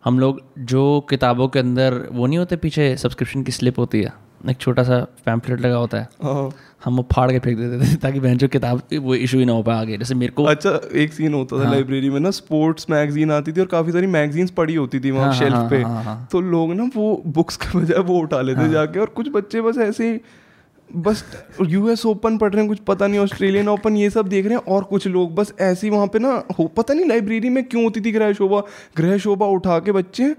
[0.04, 4.12] हम लोग जो किताबों के अंदर वो नहीं होते पीछे सब्सक्रिप्शन की स्लिप होती है।
[4.50, 6.50] एक छोटा सा पैम्पलेट लगा होता है हाँ
[6.84, 9.52] हम वो फाड़ के फेंक देते थे ताकि बहन जो किताब वो इशू ही ना
[9.52, 12.30] हो पाए आगे जैसे मेरे को अच्छा एक सीन होता हाँ। था लाइब्रेरी में ना
[12.30, 15.68] स्पोर्ट्स मैगजीन आती थी और काफ़ी सारी मैगजीन्स पड़ी होती थी वहाँ हाँ, शेल्फ हाँ,
[15.70, 19.00] पे हाँ, हाँ। तो लोग ना वो बुक्स के बजाय वो उठा लेते हाँ। जाके
[19.00, 20.20] और कुछ बच्चे बस ऐसे ही
[20.90, 21.24] बस
[21.62, 24.64] यूएस ओपन पढ़ रहे हैं कुछ पता नहीं ऑस्ट्रेलियन ओपन ये सब देख रहे हैं
[24.66, 27.84] और कुछ लोग बस ऐसे ही वहाँ पे ना हो पता नहीं लाइब्रेरी में क्यों
[27.84, 28.60] होती थी ग्रह शोभा
[28.96, 30.34] ग्रह शोभा उठा के बच्चे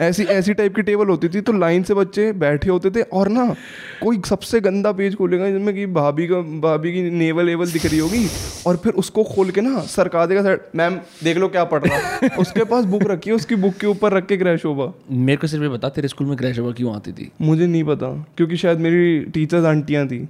[0.00, 3.28] ऐसी ऐसी टाइप की टेबल होती थी तो लाइन से बच्चे बैठे होते थे और
[3.28, 3.54] ना
[4.02, 7.98] कोई सबसे गंदा पेज खोलेगा जिसमें कि भाभी का भाभी की नेवल एवल दिख रही
[7.98, 8.26] होगी
[8.66, 12.36] और फिर उसको खोल के ना सरका देगा साइड मैम देख लो क्या पढ़ रहा
[12.38, 15.46] उसके पास बुक रखी है उसकी बुक के ऊपर रख के गृह शोभा मेरे को
[15.46, 17.32] सिर्फ़ ये बता तेरे स्कूल में क्रैश हुआ क्यों आती थी?
[17.40, 20.28] मुझे नहीं पता क्योंकि शायद मेरी टीचर्स आंटियाँ थी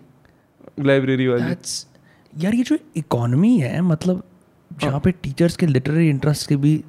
[0.81, 1.45] लाइब्रेरी वाली।
[2.45, 4.23] यार ये जो इकोनॉमी है मतलब
[4.83, 6.85] जहाँ पे टीचर्स के लिटरेरी इंटरेस्ट के भी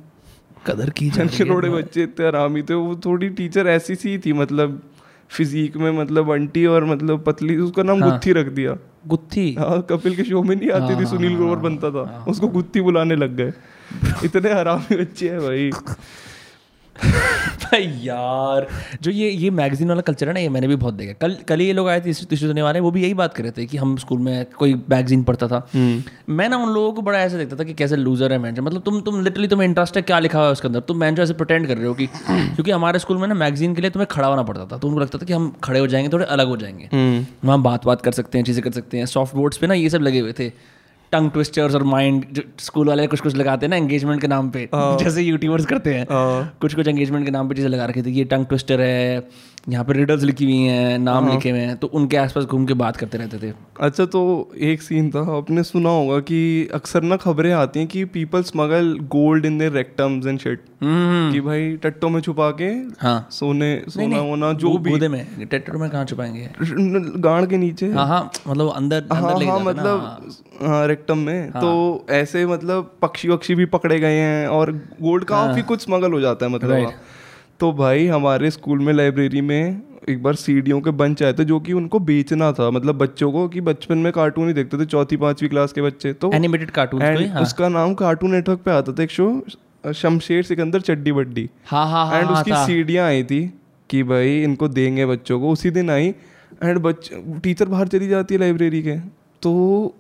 [0.68, 4.82] कदर की जाती है बच्चे इतने आरामी थे वो थोड़ी टीचर ऐसी सी थी मतलब
[5.30, 9.56] फिजिक में मतलब अंटी और मतलब पतली उसका नाम हाँ। गुत्थी रख दिया। गुत्थी?
[9.60, 12.26] हाँ कपिल के शो में नहीं आती थी हाँ, सुनील हाँ, ग्रोवर हाँ, बनता था।
[12.28, 13.54] उसको गुत्थी बुलाने लग गए।
[14.26, 15.72] इतने हरामी बच्चे हैं भाई।
[17.64, 18.68] भाई यार
[19.02, 21.60] जो ये ये मैगजीन वाला कल्चर है ना ये मैंने भी बहुत देखा कल कल
[21.60, 23.66] ही ये लोग आए थे तीसरी सुनने वाले वो भी यही बात कर रहे थे
[23.66, 25.68] कि हम स्कूल में कोई मैगजीन पढ़ता था।
[26.30, 28.82] मैं ना उन लोगों को बड़ा ऐसे देखता था कि कैसे लूजर है मैन मतलब
[28.82, 30.80] तुम तुम लिटरली तुम्हें इंटरेस्ट है क्या लिखा हुआ है उसके अंदर?
[30.80, 33.82] तुम मैन ऐसे प्रोटेंड कर रहे हो कि क्योंकि हमारे स्कूल में ना मैगजीन के
[33.82, 36.10] लिए तुम्हें खड़ा होना पड़ता था। तो उनको लगता था कि हम खड़े हो जाएँगे
[36.10, 36.90] थोड़े अलग हो जाएँगे।
[37.46, 39.90] वहाँ बात बात कर सकते हैं चीज़ें कर सकते हैं। सॉफ्ट बोर्ड्स पे ना ये
[39.90, 40.52] सब लगे हुए थे।
[41.12, 44.68] टंग ट्विस्टर्स और माइंड स्कूल वाले कुछ कुछ लगाते हैं ना एंगेजमेंट के नाम पे
[44.74, 48.12] जैसे यूट्यूबर्स करते हैं हाँ। कुछ कुछ एंगेजमेंट के नाम पे चीज़ें लगा रखी थी
[48.12, 49.30] ये टंग ट्विस्टर है
[49.70, 52.74] यहाँ पे रिडल्स लिखी हुई हैं नाम लिखे हुए हैं तो उनके आसपास घूम के
[52.74, 54.22] बात करते रहते थे। अच्छा तो
[54.60, 56.40] एक सीन था आपने सुना होगा कि
[56.74, 61.42] अक्सर ना खबरें आती हैं कि people smuggle gold in their rectums and shit कि
[61.42, 62.70] भाई टट्टों में छुपा के
[63.00, 66.50] हाँ। सोने सोना वोना जो भी गोदे में टेटर में कहाँ छुपाएँगे?
[67.20, 70.30] गाड़ के नीचे। हाँ हाँ मतलब अंदर हाँ हाँ हैं मतलब
[70.64, 74.72] हाँ रेक्टम में। तो ऐसे मतलब पक्षी वक्षी भी पकड़े गए हैं और
[75.02, 76.94] गोल्ड काफ़ी कुछ स्मगल हो जाता है मतलब।
[77.62, 81.60] तो भाई हमारे स्कूल में लाइब्रेरी में एक बार सीडीओ के बंच आए थे जो
[81.60, 85.18] कि उनको बेचना था। मतलब बच्चों को कि बचपन में कार्टून ही देखते थे चौथी
[85.18, 89.04] पांचवी क्लास के बच्चे। तो एनिमेटेड कार्टून हाँ। उसका नाम कार्टून नेटवर्क पे आता था
[89.04, 89.28] एक शो
[89.94, 93.42] शमशेर सिकंदर चड्डी बड्डी हाँ हाँ हाँ एंड हाँ, उसकी था। सीढ़ियाँ आई थी
[93.90, 96.14] कि भाई इनको देंगे बच्चों को। उसी दिन आई
[96.64, 98.98] एंड बच्चे टीचर बाहर चली जाती है लाइब्रेरी के।
[99.42, 99.52] तो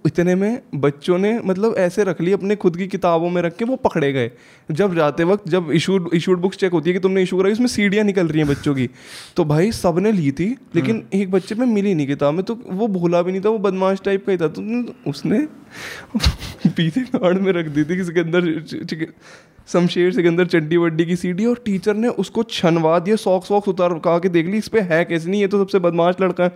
[0.06, 3.66] इतने में बच्चों ने मतलब ऐसे रख ली अपने खुद की किताबों में रख के
[3.66, 4.30] वो पकड़े गए।
[4.72, 7.68] जब जाते वक्त जब इशूड इशूड बुक्स चेक होती है कि तुमने इशू कराई उसमें
[7.68, 8.90] सीढ़ियाँ निकल रही हैं बच्चों की।
[9.36, 12.88] तो भाई सबने ली थी लेकिन एक बच्चे में मिली नहीं किताब में तो वो
[12.90, 15.40] भोला भी नहीं था वो बदमाश टाइप का ही था। तो उसने
[16.68, 19.20] पीछे कार्ड में रख दी थी किसी के अंदर
[19.68, 24.00] शमशेर सिकंदर चड्डी वड्डी की सीडी और टीचर ने उसको छनवा दिया सॉक्स वॉक्स उतार
[24.00, 26.52] कहा के देख ली इस पर है कैसे नहीं ये तो सबसे बदमाश लड़का है।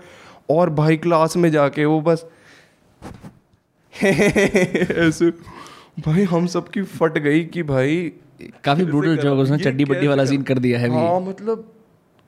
[0.50, 2.26] और भाई क्लास में जाके वो बस
[4.04, 5.30] ऐसे
[6.00, 8.12] भाई हम सबकी फट गई कि भाई
[8.64, 9.16] काफ़ी ब्रूटल?
[9.18, 11.72] जोक उसने चड्डी बड्डी वाला सीन कर दिया है भी हाँ मतलब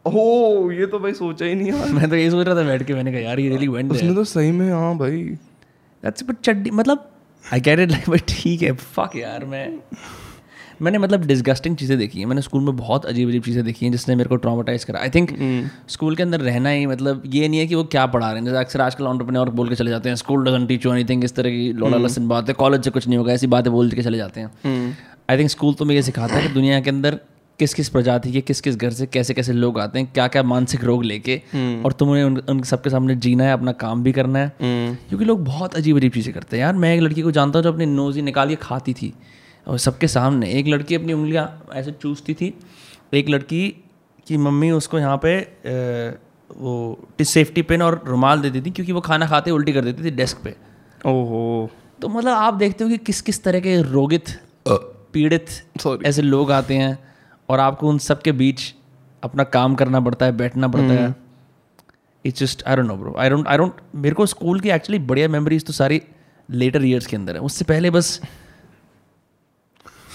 [0.05, 2.83] ओ ये तो भाई सोचा ही नहीं यार। मैं तो यही सोच रहा था बैठ
[2.83, 5.21] के मैंने कहा यार ये रियली वेंट उसने तो सही में हाँ भाई।
[6.03, 7.09] दैट्स बट चड्डी मतलब
[7.43, 9.65] I get it like but ठीक है फक यार मैं
[10.81, 13.91] मैंने मतलब डिस्गस्टिंग चीज़ें देखी हैं। मैंने स्कूल में बहुत अजीब अजीब चीज़ें देखी हैं
[13.91, 15.31] जिसने मेरे को ट्रॉमाटाइज करा। आई थिंक
[15.89, 18.45] स्कूल के अंदर रहना ही मतलब ये नहीं है कि वो क्या पढ़ा रहे हैं।
[18.45, 21.35] जैसे अक्सर आजकल ऑन्टरप्रेन्योर बोल के चले जाते हैं school doesn't teach you anything इस
[21.35, 24.03] तरह की लोड़ा लसन बात है। कॉलेज से कुछ नहीं होगा ऐसी बातें बोल के
[24.03, 24.97] चले जाते हैं।
[25.29, 27.19] आई थिंक स्कूल तो मैं ये सिखाता है कि दुनिया के अंदर
[27.59, 30.43] किस किस प्रजाति के किस किस घर से कैसे कैसे लोग आते हैं क्या क्या
[30.43, 31.41] मानसिक रोग लेके
[31.83, 35.43] और तुम्हें उन, उन सबके सामने जीना है अपना काम भी करना है। क्योंकि लोग
[35.45, 37.85] बहुत अजीब अजीब चीज़ें करते हैं। यार मैं एक लड़की को जानता हूँ जो अपनी
[37.85, 39.13] नोज़ी निकाल के खाती थी।
[39.67, 42.53] और सबके सामने। एक लड़की अपनी उंगलियाँ ऐसे चूसती थी।
[43.13, 43.67] एक लड़की
[44.27, 45.39] की मम्मी उसको यहाँ पे
[46.51, 50.11] वो सेफ्टी पिन और रुमाल देती थी क्योंकि वो खाना खाते उल्टी कर देती थी
[50.11, 50.55] डेस्क पे।
[51.05, 51.69] ओहो।
[52.01, 54.29] तो मतलब आप देखते हो कि किस किस तरह के रोगित
[54.67, 55.47] पीड़ित
[55.79, 56.03] Sorry.
[56.05, 56.97] ऐसे लोग आते हैं
[57.49, 58.73] और आपको उन सब के बीच
[59.23, 61.15] अपना काम करना पड़ता है बैठना पड़ता है।
[62.25, 64.99] It's just I don't know bro I don't I don't मेरे को स्कूल की एक्चुअली
[65.05, 66.01] बढ़िया मेमोरीज तो सारी
[66.49, 68.19] लेटर ईयर्स के अंदर है। उससे पहले बस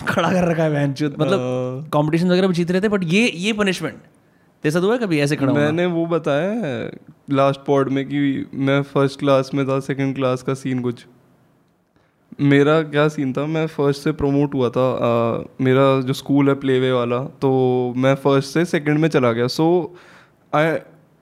[0.09, 3.53] खड़ा कर रखा है बहन मतलब कंपटीशन वगैरह भी जीत रहे थे बट ये ये
[3.53, 3.97] पनिशमेंट
[4.65, 6.91] तेरे साथ हुआ है कभी ऐसे खड़ा मैंने वो बताया
[7.31, 11.05] लास्ट पॉड में कि मैं फ़र्स्ट क्लास में था सेकंड क्लास का सीन कुछ।
[12.41, 16.55] मेरा क्या सीन था मैं फ़र्स्ट से प्रमोट हुआ था आ, मेरा जो स्कूल है
[16.55, 17.51] प्लेवे वाला तो
[17.97, 19.97] मैं फ़र्स्ट से सेकंड में चला गया। सो
[20.53, 20.73] आई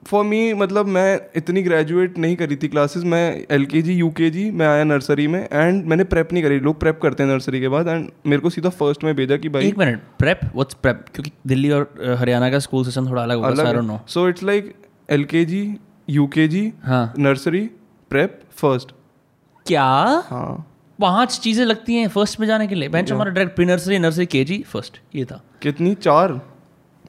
[0.05, 4.09] फॉर मी मतलब मैं इतनी ग्रेजुएट नहीं करी थी क्लासेस मैं एल के जी यू
[4.09, 7.29] के जी मैं आया नर्सरी में एंड मैंने प्रेप नहीं करी। लोग प्रेप करते हैं
[7.29, 10.39] नर्सरी के बाद एंड मेरे को सीधा फ़र्स्ट में भेजा कि भाई एक मिनट प्रेप
[10.45, 14.43] व्हाट्स प्रेप क्योंकि दिल्ली और हरियाणा का स्कूल सिस्टम थोड़ा अलग होगा no so it's
[14.43, 14.73] like
[15.09, 15.63] L K G
[16.09, 17.61] U के जी हाँ। नर्सरी
[18.11, 18.91] प्रेप फ़र्स्ट
[19.65, 19.83] क्या?
[20.29, 20.67] हाँ।
[20.99, 22.89] पाँच चीज़ें लगती हैं फ़र्स्ट में जाने के लिए?
[22.89, 25.93] बेंच हमारा डायरेक्ट प्री नर्सरी नर्सरी के जी फ़र्स्ट ये था। कितनी?
[25.95, 26.39] चार।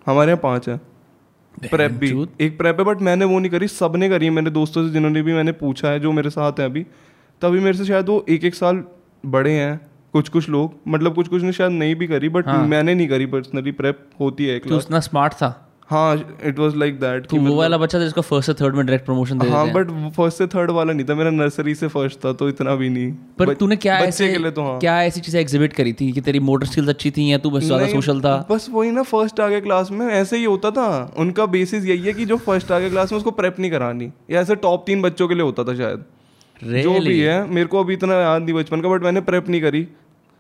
[0.07, 0.81] हमारे यहाँ पाँच है।
[1.70, 4.87] प्रेप भी। एक प्रेप है बट मैंने वो नहीं करी। सबने करी है मेरे दोस्तों
[4.87, 6.83] से जिन्होंने भी मैंने पूछा है जो मेरे साथ हैं अभी।
[7.42, 8.85] तभी मेरे से शायद वो एक एक साल
[9.27, 9.81] बड़े हैं
[10.14, 12.66] कुछ कुछ लोग। मतलब कुछ कुछ ने शायद नहीं भी करी बट हाँ.
[12.66, 16.77] मैंने नहीं करी पर्सनली प्रेप होती है एक तो उतना स्मार्ट था। हाँ इट वाज
[16.77, 19.66] लाइक दैट वो वाला बच्चा था जिसको फ़र्स्ट से थर्ड में डायरेक्ट प्रमोशन दे हाँ
[19.73, 22.88] बट फ़र्स्ट से थर्ड वाला नहीं था मेरा नर्सरी से फ़र्स्ट था तो इतना भी
[22.88, 26.11] नहीं। पर तूने क्या ऐसे के लिए तो हाँ। क्या ऐसी चीज़ें एग्जिबिट करी थी
[26.12, 28.37] कि तेरी मोटर स्किल्स अच्छी थी या तू बस ज़्यादा सोशल था?
[28.51, 32.07] बस वही ना फ़र्स्ट आ गया क्लास में ऐसे ही होता था। उनका बेसिस यही
[32.07, 35.03] है कि जो फ़र्स्ट आगे क्लास में उसको प्रेप नहीं करानी। या ऐसे टॉप तीन
[35.03, 36.05] बच्चों के लिए होता था शायद।
[36.83, 39.61] जो भी है मेरे को अभी इतना याद नहीं बचपन का बट मैंने प्रेप नहीं
[39.62, 39.87] करी।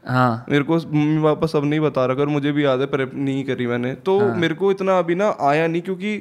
[0.04, 3.10] हाँ। मेरे को मम्मी पापा सब नहीं बता रखा और मुझे भी याद है प्रेप
[3.14, 6.18] नहीं करी मैंने। तो हाँ। मेरे को इतना अभी ना आया नहीं क्योंकि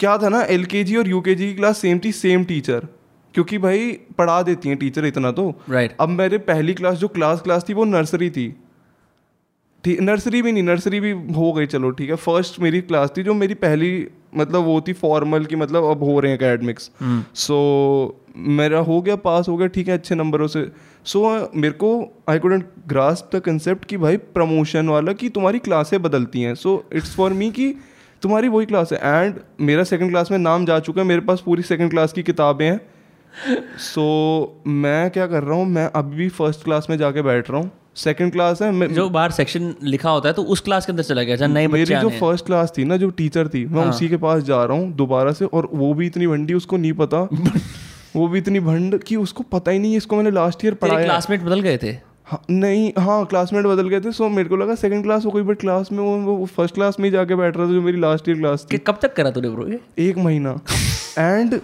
[0.00, 0.64] क्या था ना एल
[0.98, 2.86] और यू की क्लास सेम थी सेम टीचर
[3.34, 7.40] क्योंकि भाई पढ़ा देती हैं टीचर इतना तो। राइट अब मेरे पहली क्लास जो क्लास
[7.40, 8.48] क्लास थी वो नर्सरी थी।
[9.84, 13.22] ठीक नर्सरी भी नहीं नर्सरी भी हो गई चलो ठीक है। फ़र्स्ट मेरी क्लास थी
[13.22, 13.90] जो मेरी पहली
[14.36, 16.90] मतलब वो थी फॉर्मल की मतलब अब हो रहे हैं अकेडमिक्स
[17.36, 20.66] सो मेरा हो गया पास हो गया ठीक है अच्छे नंबरों से।
[21.04, 21.90] सो मेरे को
[22.28, 26.82] I couldn't grasp the concept कि भाई प्रमोशन वाला कि तुम्हारी क्लासें बदलती हैं। सो
[26.92, 27.74] इट्स फॉर मी कि
[28.22, 31.40] तुम्हारी वही क्लास है। एंड मेरा सेकंड क्लास में नाम जा चुका है मेरे पास
[31.40, 32.80] पूरी सेकंड क्लास की किताबें हैं।
[33.78, 34.02] सो
[34.56, 37.60] so, मैं क्या कर रहा हूँ मैं अभी भी फ़र्स्ट क्लास में जाके बैठ रहा
[37.60, 40.92] हूँ। सेकंड क्लास है मैं जो बाहर सेक्शन लिखा होता है तो उस क्लास के
[40.92, 43.82] अंदर चला गया नए मेरी बच्चे जो फ़र्स्ट क्लास थी ना जो टीचर थी मैं
[43.82, 46.76] हाँ। उसी के पास जा रहा हूँ दोबारा से और वो भी इतनी भंडी उसको
[46.76, 47.20] नहीं पता।
[48.16, 51.04] वो भी इतनी भंड कि उसको पता ही नहीं है इसको मैंने लास्ट ईयर पढ़ाया।
[51.04, 51.90] क्लासमेट बदल गए थे?
[52.26, 55.42] हाँ, नहीं हाँ क्लासमेट बदल गए थे सो मेरे को लगा सेकंड क्लास हो गई
[55.42, 58.00] बट क्लास में वो, वो फ़र्स्ट क्लास में ही जाके बैठ रहा था जो मेरी
[58.00, 59.80] लास्ट ईयर क्लास थी। कब तक करा तूने ब्रो ये?
[59.98, 60.58] एक महीना।
[61.18, 61.60] And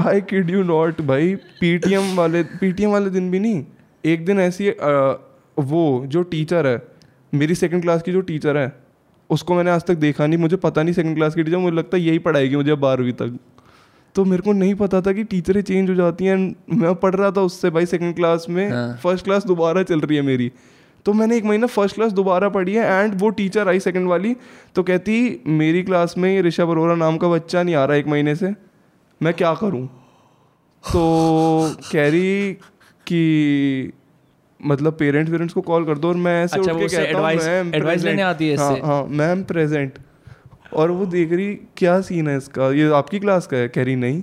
[0.00, 3.64] I kid you not भाई पीटीएम वाले पीटीएम वाले दिन भी नहीं
[4.04, 6.80] एक दिन ऐसी वो जो टीचर है
[7.32, 8.72] मेरी सेकंड क्लास की जो टीचर है
[9.30, 11.96] उसको मैंने आज तक देखा नहीं मुझे पता नहीं सेकंड क्लास की टीचर मुझे लगता
[11.96, 13.38] है यही पढ़ाएगी मुझे बारहवीं तक।
[14.14, 16.36] तो मेरे को नहीं पता था कि टीचरें चेंज हो जाती हैं
[16.70, 20.16] मैं पढ़ रहा था उससे भाई सेकंड क्लास में हाँ। फ़र्स्ट क्लास दोबारा चल रही
[20.16, 20.50] है मेरी।
[21.06, 24.34] तो मैंने एक महीना फ़र्स्ट क्लास दोबारा पढ़ी है एंड वो टीचर आई सेकंड वाली
[24.74, 28.06] तो कहती मेरी क्लास में ये ऋषभ अरोरा नाम का बच्चा नहीं आ रहा एक
[28.06, 28.52] महीने से
[29.20, 29.86] मैं क्या करूँ?
[30.84, 32.56] तो कह रही
[33.10, 33.92] कि
[34.60, 37.36] मतलब पेरेंट्स पेरेंट्स को कॉल कर दो और मैं ऐसे अच्छा, उठ के कहता हूँ
[37.36, 38.86] मैम advice लेने आती है हाँ इससे?
[38.86, 39.98] हाँ मैम प्रेजेंट
[40.72, 42.70] और वो देख रही क्या सीन है इसका?
[42.72, 43.68] ये आपकी क्लास का है?
[43.68, 44.22] कह रही नहीं।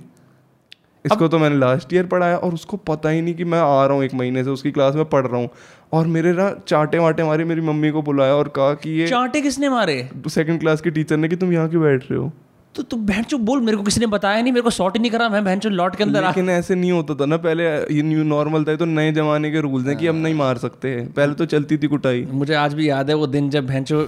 [1.06, 3.96] इसको तो मैंने लास्ट ईयर पढ़ाया और उसको पता ही नहीं कि मैं आ रहा
[3.96, 5.50] हूँ एक महीने से उसकी क्लास में पढ़ रहा हूँ।
[5.94, 9.42] और मेरे ना चाटे वाटे मारे मेरी मम्मी को बुलाया और कहा कि ये चाटे
[9.42, 10.10] किसने मारे?
[10.28, 12.32] सेकंड क्लास के टीचर ने कि तुम यहाँ क्यों बैठ रहे हो?
[12.78, 15.02] तो तू बहन चो बोल मेरे को किसी ने बताया नहीं मेरे को शॉर्ट ही
[15.02, 17.64] नहीं करा मैं बहन चो लौट के अंदर लेकिन ऐसे नहीं होता था ना पहले
[17.96, 20.90] ये न्यू नॉर्मल था तो नए जमाने के रूल्स हैं कि अब नहीं मार सकते।
[20.90, 24.04] हैं पहले तो चलती थी कुटाई। मुझे आज भी याद है वो दिन जब भैंचो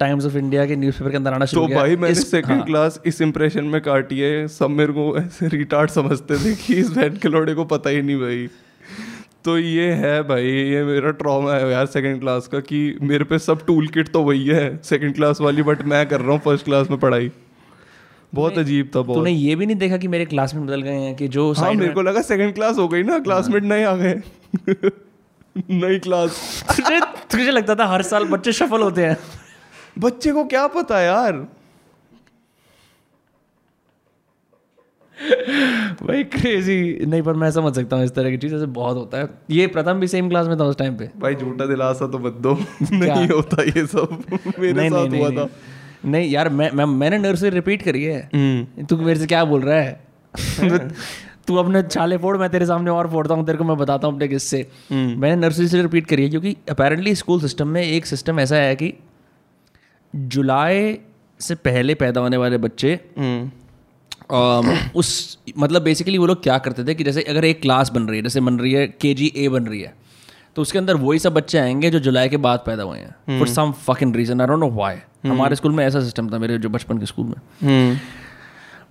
[0.00, 3.20] टाइम्स ऑफ़ इंडिया के न्यूज़पेपर के अंदर आना शुरू तो भाई मैंने सेकंड क्लास इस
[3.22, 7.28] इंप्रेशन में काटी है। सब मेरे को ऐसे रिटार्ड समझते थे कि इस बहन के
[7.28, 8.46] लोड़े को पता ही नहीं भाई।
[9.44, 13.38] तो ये है भाई ये मेरा ट्रॉमा है यार सेकंड क्लास का कि मेरे पे
[13.38, 16.64] सब टूल किट तो वही है सेकंड क्लास वाली बट मैं कर रहा हूँ फ़र्स्ट
[16.64, 17.30] क्लास में पढ़ाई।
[18.36, 21.14] बहुत अजीब था बहुत। तूने ये भी नहीं देखा कि मेरे क्लासमेट बदल गए हैं
[21.16, 24.14] कि जो हाँ मेरे को लगा सेकंड क्लास हो गई ना क्लासमेट नए आ गए।
[25.70, 29.16] नई क्लास तुझे तुझे लगता था हर साल बच्चे सफल होते हैं।
[29.98, 31.46] बच्चे को क्या पता यार?
[36.02, 39.18] भाई क्रेजी नहीं पर मैं समझ सकता हूँ इस तरह की चीज़ ऐसे बहुत होता
[39.18, 42.18] है। ये प्रथम भी सेम क्लास में था उस टाइम पे। भाई झूठा दिलासा तो
[42.18, 44.22] मत दो। नहीं होता ये सब।
[44.58, 45.48] मेरे नहीं साथ नहीं हुआ नहीं, था।
[46.06, 49.60] नहीं यार मैं, मैं मैंने नर्सरी रिपीट करी है। हम्म। तू मेरे से क्या बोल
[49.60, 50.00] रहा है?
[51.46, 54.14] तू अपने छाले फोड़ मैं तेरे सामने और फोड़ता हूँ तेरे को मैं बताता हूँ
[54.14, 58.06] अपने किस्से। हम्म। मैंने नर्सरी से रिपीट करी है क्योंकि अपेरेंटली स्कूल सिस्टम में एक
[58.06, 58.92] सिस्टम ऐसा है कि
[60.14, 60.98] जुलाई
[61.40, 63.50] से पहले पैदा होने वाले बच्चे हम्म।
[64.30, 68.02] अम, उस मतलब बेसिकली वो लोग क्या करते थे कि जैसे अगर एक क्लास बन
[68.02, 69.94] रही है जैसे बन रही है के जी ए बन रही है
[70.56, 73.48] तो उसके अंदर वही सब बच्चे आएँगे जो जुलाई के बाद पैदा हुए हैं। For
[73.48, 76.68] some fucking reason I don't know why हमारे स्कूल में ऐसा सिस्टम था मेरे जो
[76.68, 77.98] बचपन के स्कूल में। हम्म।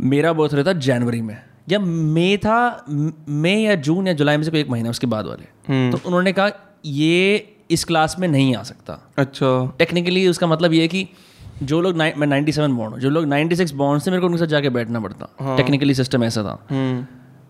[0.09, 2.85] मेरा बर्थडे था जनवरी में। या मई था
[3.29, 5.43] मई या जून या जुलाई में से कोई एक महीना उसके बाद वाले।
[5.91, 6.49] तो उन्होंने कहा
[6.85, 11.09] ये इस क्लास में नहीं आ सकता। अच्छा। टेक्निकली उसका मतलब ये है कि
[11.63, 14.37] जो लोग नाइ- मैं 97 बॉर्न हूँ जो लोग 96 बॉर्न से मेरे को उनके
[14.37, 17.05] साथ जाके बैठना पड़ता। टेक्निकली सिस्टम ऐसा था। हम्म।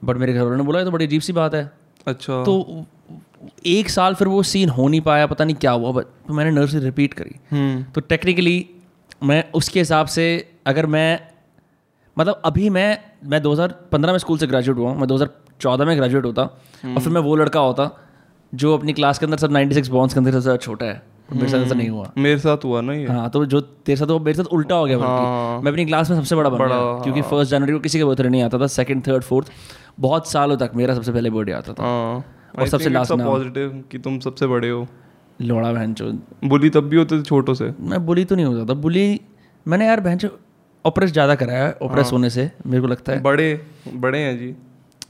[0.08, 1.72] बट मेरे घर वालों ने बोला तो बड़ी अजीब सी बात है।
[2.08, 2.86] अच्छा। तो
[3.66, 6.52] एक साल फिर वो सीन हो नहीं पाया पता नहीं क्या हुआ बट तो मैंने
[6.52, 8.70] नर्सरी रिपीट करी। हम्म। तो टेक्निकली
[9.24, 10.26] मैं उसके हिसाब से
[10.68, 11.20] अगर मैं
[12.20, 16.26] मतलब अभी मैं मैं 2015 में स्कूल से ग्रेजुएट हुआ हूँ मैं 2014 में ग्रेजुएट
[16.26, 16.42] होता
[16.86, 17.90] और फिर मैं वो लड़का होता
[18.54, 21.02] जो अपनी क्लास के अंदर सब 96 बॉन्स के अंदर सबसे छोटा है
[21.34, 24.08] मेरे साथ ऐसा नहीं हुआ। मेरे साथ हुआ ना ये। हाँ तो जो तेरे साथ
[24.08, 27.22] मेरे साथ उल्टा हो गया बल्कि। मैं अपनी क्लास में सबसे बड़ा बन गया क्योंकि
[27.22, 29.52] फ़र्स्ट जनवरी को किसी का बर्थडे नहीं आता था सेकंड थर्ड फोर्थ
[30.00, 33.84] बहुत सालों तक मेरा सबसे पहले बर्थडे आता था। हाँ। और सबसे last नाम। पॉजिटिव
[33.92, 34.88] कि तुम सबसे बड़े हो।
[35.40, 35.96] लोड़ा बहन
[36.46, 39.20] बुली तब भी होते थे छोटों से। मैं बुली तो नहीं होता था। बुली
[39.66, 40.30] मैंने यार बहन
[40.86, 43.48] ऑपरेस ज़्यादा कराया है ऑपरेस होने से मेरे को लगता है। बड़े
[43.96, 44.54] बड़े हैं जी।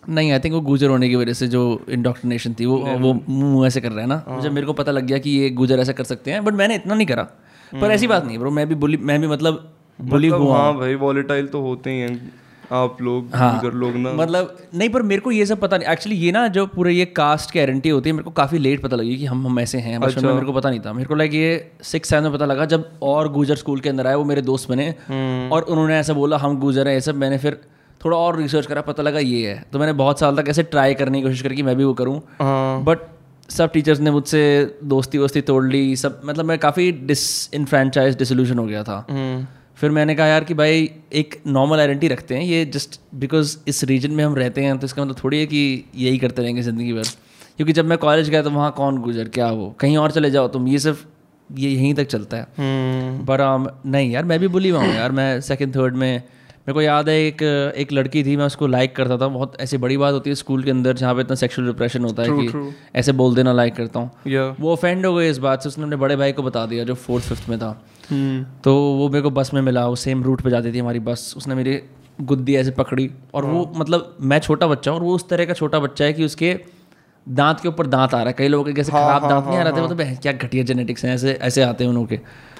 [0.09, 3.65] नहीं आई थिंक वो गुजर होने की वजह से जो इंडोक्ट्रिनेशन थी वो वो मुँह
[3.67, 5.91] ऐसे कर रहा है ना। मुझे मेरे को पता लग गया कि ये गुजर ऐसा
[5.91, 7.23] कर सकते हैं बट मैंने इतना नहीं करा।
[7.71, 10.77] पर ऐसी बात नहीं ब्रो मैं भी बुली मैं भी मतलब बुली मतलब हुआ हाँ।
[10.77, 12.31] भाई वॉलेटाइल तो होते ही हैं।
[12.71, 16.17] आप लोग हाँ। लोग ना। मतलब नहीं पर मेरे को ये सब पता नहीं। एक्चुअली
[16.17, 18.95] ये ना जो पूरे ये कास्ट की आइडेंटिटी होती है मेरे को काफ़ी लेट पता
[18.95, 21.07] लगी कि हम हम ऐसे हैं। बचपन अच्छा। में मेरे को पता नहीं था। मेरे
[21.07, 24.15] को लाइक ये सिक्स सेवन में पता लगा जब और गुजर स्कूल के अंदर आए
[24.15, 27.37] वो मेरे दोस्त बने। हम्म। और उन्होंने ऐसा बोला हम गुजर हैं। ये सब मैंने
[27.37, 27.59] फिर
[28.05, 30.93] थोड़ा और रिसर्च करा पता लगा ये है। तो मैंने बहुत साल तक ऐसे ट्राई
[30.93, 32.97] करने की कोशिश करी कि मैं भी वो करूँ। हाँ। बट
[33.49, 38.59] सब टीचर्स ने मुझसे दोस्ती वोस्ती तोड़ ली सब मतलब मैं काफ़ी डिस इनफ्रेंचाइज डिसोल्यूशन
[38.59, 39.45] हो गया था। हम्म।
[39.77, 43.83] फिर मैंने कहा यार कि भाई एक नॉर्मल आइडेंटिटी रखते हैं ये जस्ट बिकॉज़ इस
[43.83, 45.63] रीजन में हम रहते हैं तो इसका मतलब थोड़ी है कि
[45.95, 47.07] यही करते रहेंगे ज़िंदगी भर।
[47.57, 50.47] क्योंकि जब मैं कॉलेज गया तो वहाँ कौन गुजर क्या वो कहीं और चले जाओ
[50.47, 51.03] तुम ये सिर्फ़
[51.49, 54.93] ये यहीं तक चलता है। हम्म। पर um, नहीं यार मैं भी बुली हुआ हूँ
[54.95, 56.11] यार। मैं सेकंड थर्ड में
[56.67, 57.41] मेरे को याद है एक
[57.77, 60.63] एक लड़की थी मैं उसको लाइक करता था। बहुत ऐसी बड़ी बात होती है स्कूल
[60.63, 62.71] के अंदर जहाँ पे इतना सेक्सुअल डिप्रेशन होता true, है कि true.
[62.95, 65.83] ऐसे बोल देना लाइक करता हूँ। या वो ऑफेंड हो गई इस बात से उसने
[65.83, 67.69] अपने बड़े भाई को बता दिया जो फोर्थ फिफ्थ में था।
[68.63, 71.33] तो वो मेरे को बस में मिला वो सेम रूट पे जाती थी हमारी बस।
[71.37, 71.81] उसने मेरी
[72.21, 75.53] गुद्दी ऐसे पकड़ी और वो मतलब मैं छोटा बच्चा हूँ और वो उस तरह का
[75.53, 76.59] छोटा बच्चा है कि उसके
[77.29, 79.61] दांत के ऊपर दांत आ रहा है। कई लोगों के कैसे खराब दांत नहीं आ
[79.61, 82.19] रहे थे मतलब "बहन, क्या घटिया जेनेटिक्स हैं ऐसे ऐसे आते हैं उनके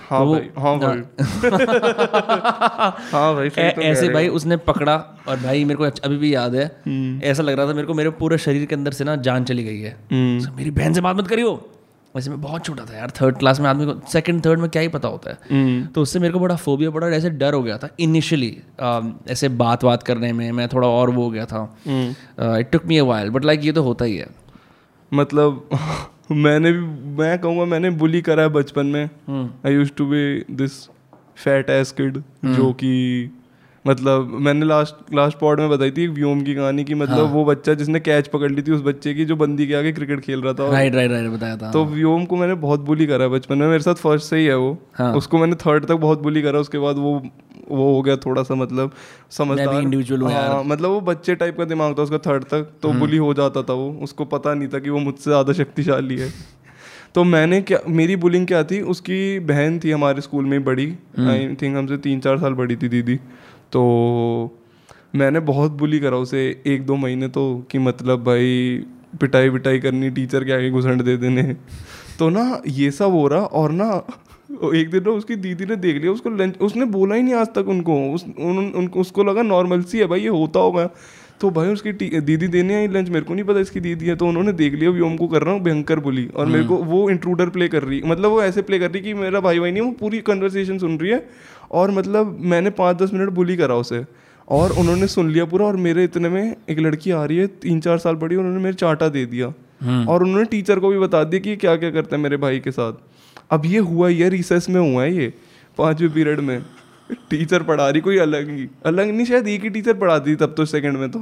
[0.10, 0.98] हाँ तो वो- भाई हाँ भाई।
[3.12, 6.66] हाँ भाई तो ऐसे भाई उसने पकड़ा और भाई मेरे को अभी भी याद है।
[6.66, 9.44] हम्म। ऐसा लग रहा था मेरे को मेरे पूरे शरीर के अंदर से ना जान
[9.44, 11.70] चली गई है। हम्म। मेरी बहन से बात मत करियो।
[12.16, 14.82] वैसे मैं बहुत छोटा था यार थर्ड क्लास में आदमी को सेकंड थर्ड में क्या
[14.82, 17.54] ही पता होता है। हम्म। तो उससे मेरे को बड़ा फोबिया पड़ा और ऐसे डर
[17.54, 18.58] हो गया था इनिशियली
[19.30, 22.86] ऐसे बात बात करने में मैं थोड़ा और वो हो गया था। हम्म। It took
[22.86, 24.28] me a while but like ये तो होता ही है।
[25.12, 25.68] मतलब
[26.32, 26.80] मैंने भी
[27.18, 30.84] मैं कहूँगा मैंने बुली करा है बचपन में। हम्म। I use to be this
[31.38, 32.94] fat ass kid जो कि
[33.86, 37.34] मतलब मैंने लास्ट लास्ट पॉड में बताई थी व्योम की कहानी की मतलब हाँ.
[37.34, 40.20] वो बच्चा जिसने कैच पकड़ ली थी उस बच्चे की जो बंदी के आगे क्रिकेट
[40.20, 43.28] खेल रहा था। राइट राइट राइट बताया था। तो व्योम को मैंने बहुत बुली करा
[43.28, 46.22] बचपन में। मेरे साथ फ़र्स्ट से ही है वो। हाँ। उसको मैंने थर्ड तक बहुत
[46.22, 47.22] बुली करा उसके बाद वो
[47.70, 48.92] वो हो गया थोड़ा सा मतलब
[49.32, 53.18] समझदार। individual हूँ मतलब वो बच्चे टाइप का दिमाग था उसका थर्ड तक तो बुली
[53.18, 56.30] हो जाता था वो। उसको पता नहीं था कि वो मुझसे ज़्यादा शक्तिशाली है।
[57.16, 58.82] तो मैंने क्या मेरी बुलिंग क्या थी?
[58.84, 60.86] उसकी बहन थी हमारे स्कूल में बड़ी।
[61.18, 63.20] हम्म। आई थिंक हमसे तीन चार साल बड़ी थी दीदी।
[63.72, 64.60] तो
[65.16, 68.84] मैंने बहुत बुली करा उसे। एक दो महीने तो कि मतलब भाई
[69.22, 71.44] पिटाई विटाई करनी टीचर के आगे घुसंड दे देने।
[72.20, 74.08] तो ना ये सब हो रहा और ना
[74.76, 77.48] एक दिन ना उसकी दीदी ने देख लिया उसको लंच उसने बोला ही नहीं आज
[77.48, 80.90] तक उनको। उस उन, उन, उसको लगा नॉर्मल सी है भाई ये होता होगा।
[81.42, 84.28] तो भाई उसकी दीदी देने आई लंच मेरे को नहीं पता इसकी दीदी है तो
[84.28, 87.50] उन्होंने देख लिया व्योम को कर रहा हूँ भयंकर बोली। और मेरे को वो इंट्रूडर
[87.50, 89.88] प्ले कर रही मतलब वो ऐसे प्ले कर रही कि मेरा भाई भाई नहीं है,
[89.88, 91.26] वो पूरी कन्वर्सेशन सुन रही है
[91.72, 94.04] और मतलब मैंने पाँच दस मिनट बुली करा उसे।
[94.48, 97.80] और उन्होंने सुन लिया पूरा और मेरे इतने में एक लड़की आ रही है तीन
[97.80, 99.48] चार साल बड़ी उन्होंने मेरे चाटा दे दिया।
[100.06, 102.72] और उन्होंने टीचर को भी बता दिया कि क्या क्या करता है मेरे भाई के
[102.72, 102.94] साथ।
[103.52, 105.34] अब ये हुआ ये रिसेस में हुआ है ये
[105.78, 106.62] पाँचवें पीरियड में।
[107.30, 110.54] टीचर पढ़ा रही कोई अलग ही। अलग नहीं शायद एक ही टीचर पढ़ाती थी तब
[110.58, 111.20] तो सेकंड में तो।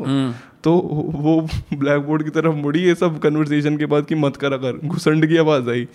[0.64, 0.74] तो
[1.16, 1.40] वो
[1.74, 5.28] ब्लैक बोर्ड की तरफ़ मुड़ी ये सब कन्वर्सेशन के बाद कि मत करा कर घुसंड
[5.28, 5.88] की आवाज़ आई।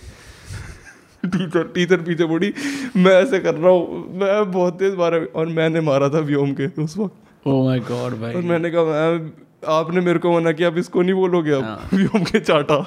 [1.23, 2.53] टीचर टीचर पीछे मुड़ी
[2.97, 6.67] मैं ऐसे कर रहा हूँ मैं बहुत तेज मारा। और मैंने मारा था व्योम के
[6.83, 9.29] उस वक्त। ओ माय गॉड भाई। और मैंने कहा मैम
[9.69, 12.79] आपने मेरे को मना किया अब इसको नहीं बोलोगे अब व्योम के चाटा।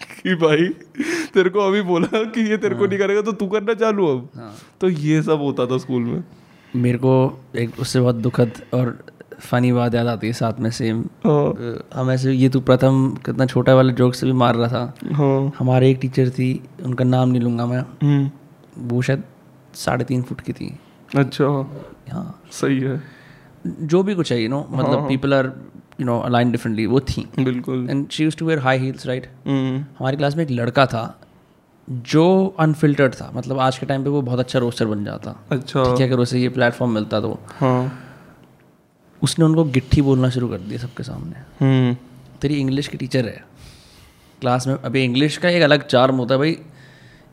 [0.00, 0.68] कि भाई
[1.34, 4.28] तेरे को अभी बोला कि ये तेरे को नहीं करेगा तो तू करना चालू अब।
[4.36, 6.24] हाँ। तो ये सब होता था स्कूल में।
[6.76, 7.12] मेरे को
[7.56, 8.98] एक उससे बहुत दुखद और
[9.40, 13.46] फनी बात याद आती है साथ में सेम हाँ। हम ऐसे ये तू प्रथम कितना
[13.46, 16.48] छोटा वाले जोक से भी मार रहा था। हाँ। हमारे एक टीचर थी
[16.84, 18.30] उनका नाम नहीं लूँगा मैं। हम्म,
[18.78, 19.22] वो शायद
[19.74, 20.78] साढ़े तीन फुट की थी।
[21.16, 21.44] अच्छा।
[22.12, 23.02] हाँ। सही है।
[23.66, 25.46] जो भी कुछ है यू नो मतलब people are
[26.00, 29.26] you know align differently वो थी। बिल्कुल। And she use to wear high heels right
[29.46, 31.20] हमारी क्लास में एक लड़का था
[31.88, 35.84] जो अनफिल्टर्ड था मतलब आज के टाइम पे वो बहुत अच्छा रोस्टर बन जाता। अच्छा।
[35.84, 38.04] ठीक है अगर उसे ये प्लेटफॉर्म मिलता तो। हाँ।
[39.22, 41.96] उसने उनको गिट्ठी बोलना शुरू कर दिया सबके सामने। हम्म।
[42.40, 43.44] तेरी इंग्लिश की टीचर है।
[44.40, 46.56] क्लास में अभी इंग्लिश का एक अलग चार्म होता है भाई।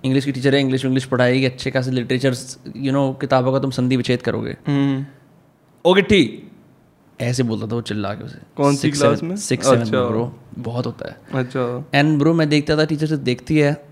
[0.03, 2.35] इंग्लिश की टीचर है इंग्लिश इंग्लिश पढ़ाएगी अच्छे खासे लिटरेचर
[2.77, 5.05] यू नो किताबों का तुम संधि विच्छेद करोगे। हम्म।
[5.85, 6.21] ओ गिट्ठी
[7.21, 9.35] ऐसे बोलता था वो चिल्ला के उसे। कौन सी क्लास में?
[9.35, 9.83] Six seven.
[9.83, 13.85] ब्रो बहुत होता है। अच्छा। एंड ब्रो मैं देखता था टीचर से देखती है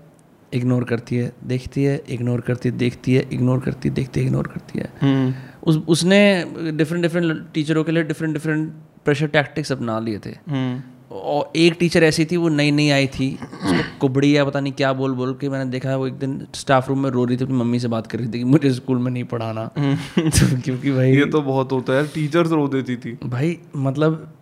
[0.54, 4.26] इग्नोर करती है देखती है इग्नोर करती है देखती है इग्नोर करती है देखती है
[4.26, 5.34] इग्नोर करती है। हम्म।
[5.66, 8.72] उस उसने डिफरेंट डिफरेंट टीचरों के लिए डिफरेंट डिफरेंट
[9.04, 10.82] प्रेशर टैक्टिक्स अपना लिए थे। हम्म।
[11.14, 14.72] और एक टीचर ऐसी थी वो नई नई आई थी। उसको कुबड़ी या पता नहीं
[14.72, 17.44] क्या बोल बोल के मैंने देखा वो एक दिन स्टाफ रूम में रो रही थी
[17.44, 19.66] अपनी मम्मी से बात कर रही थी कि मुझे स्कूल में नहीं पढ़ाना।
[20.18, 24.32] तो क्योंकि भाई ये तो बहुत होता है टीचर्स रो देती थी। भाई मतलब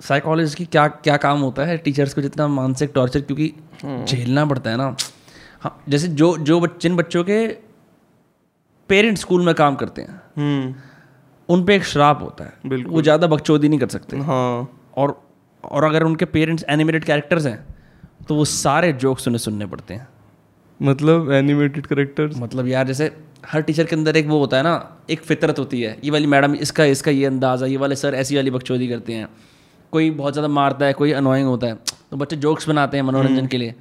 [0.00, 3.52] साइकोलॉजिस्ट की क्या क्या काम होता है टीचर्स को जितना मानसिक टॉर्चर क्योंकि
[4.06, 4.96] झेलना पड़ता है ना।
[5.60, 7.46] हाँ जैसे जो जो जिन बच्चों के
[8.88, 10.74] पेरेंट्स स्कूल में काम करते हैं हम्म।
[11.48, 15.23] उन पे एक श्राप होता है। वो ज़्यादा बकचोदी नहीं कर सकते। हाँ। और
[15.64, 17.58] और अगर उनके पेरेंट्स एनिमेटेड कैरेक्टर्स हैं
[18.28, 20.08] तो वो सारे जोक्स उन्हें सुनने पड़ते हैं।
[20.80, 23.10] मतलब एनिमेटेड करेक्टर्स मतलब यार जैसे
[23.46, 24.74] हर टीचर के अंदर एक वो होता है ना
[25.10, 28.14] एक फितरत होती है। ये वाली मैडम इसका इसका ये अंदाज है ये वाले सर
[28.14, 29.28] ऐसी वाली बकचोदी करते हैं।
[29.92, 31.78] कोई बहुत ज़्यादा मारता है कोई अनोइंग होता है
[32.10, 33.74] तो बच्चे जोक्स बनाते हैं मनोरंजन के लिए।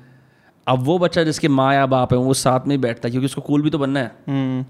[0.67, 3.25] अब वो बच्चा जिसके माँ या बाप है वो साथ में ही बैठता है क्योंकि
[3.25, 4.65] उसको कूल भी तो बनना है। हम्म।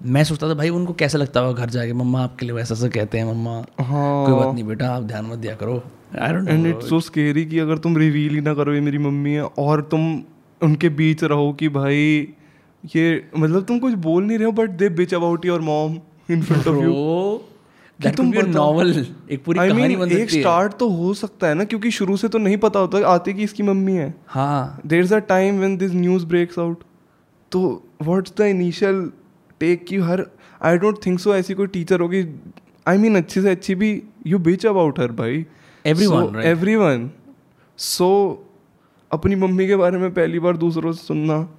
[0.00, 1.92] मैं सोचता था भाई उनको कैसा लगता होगा घर जाके?
[1.92, 5.26] मम्मा आपके लिए वैसा सा कहते हैं मम्मा। हाँ कोई बात नहीं बेटा आप ध्यान
[5.26, 5.82] मत दिया करो।
[6.20, 8.98] I don't and it's so scary कि अगर तुम रिवील ही ना करो ये मेरी
[8.98, 10.22] मम्मी है और तुम
[10.60, 12.28] उनके बीच रहो कि भाई
[12.96, 15.98] ये मतलब तुम कुछ बोल नहीं रहे हो but they bitch about your mom
[16.30, 16.92] in front of you
[18.00, 21.64] bro तुम नॉवल एक पूरी आई कहानी बन एक स्टार्ट तो हो सकता है ना
[21.64, 25.14] क्योंकि शुरू से तो नहीं पता होता आते कि इसकी मम्मी है। हाँ। There is
[25.14, 26.84] a time when this news breaks out
[27.52, 27.60] तो
[28.02, 29.10] व्हाट्स द इनिशियल
[29.60, 30.26] टेक की हर
[30.62, 32.26] आई डोंट थिंक सो ऐसी कोई टीचर होगी
[32.86, 35.46] आई मीन अच्छी से अच्छी भी यू बिच अबाउट हर भाई।
[35.86, 36.44] Everyone, right?
[36.44, 37.10] एवरीवन
[37.78, 38.08] सो
[39.12, 41.54] अपनी मम्मी के बारे में पहली बार दूसरों से सुनना।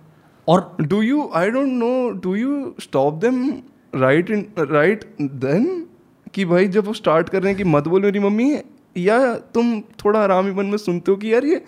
[0.48, 3.54] और do you I don't know do you stop them
[3.96, 5.88] right in right then
[6.34, 8.58] कि भाई जब वो स्टार्ट कर रहे हैं कि मत बोलो मेरी मम्मी
[8.98, 11.66] या तुम थोड़ा आरामी मन में सुनते हो कि यार ये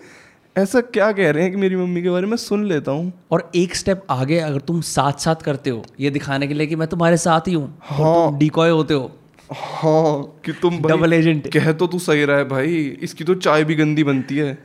[0.56, 3.12] ऐसा क्या कह रहे हैं कि मेरी मम्मी के बारे में सुन लेता हूँ?
[3.30, 6.76] और एक स्टेप आगे अगर तुम साथ साथ करते हो ये दिखाने के लिए कि
[6.76, 9.10] मैं तुम्हारे साथ ही हूँ हाँ। डिकॉय होते हो।
[9.52, 13.64] हाँ कि तुम डबल एजेंट कह तो तू सही रहा है भाई इसकी तो चाय
[13.64, 14.58] भी गंदी बनती है।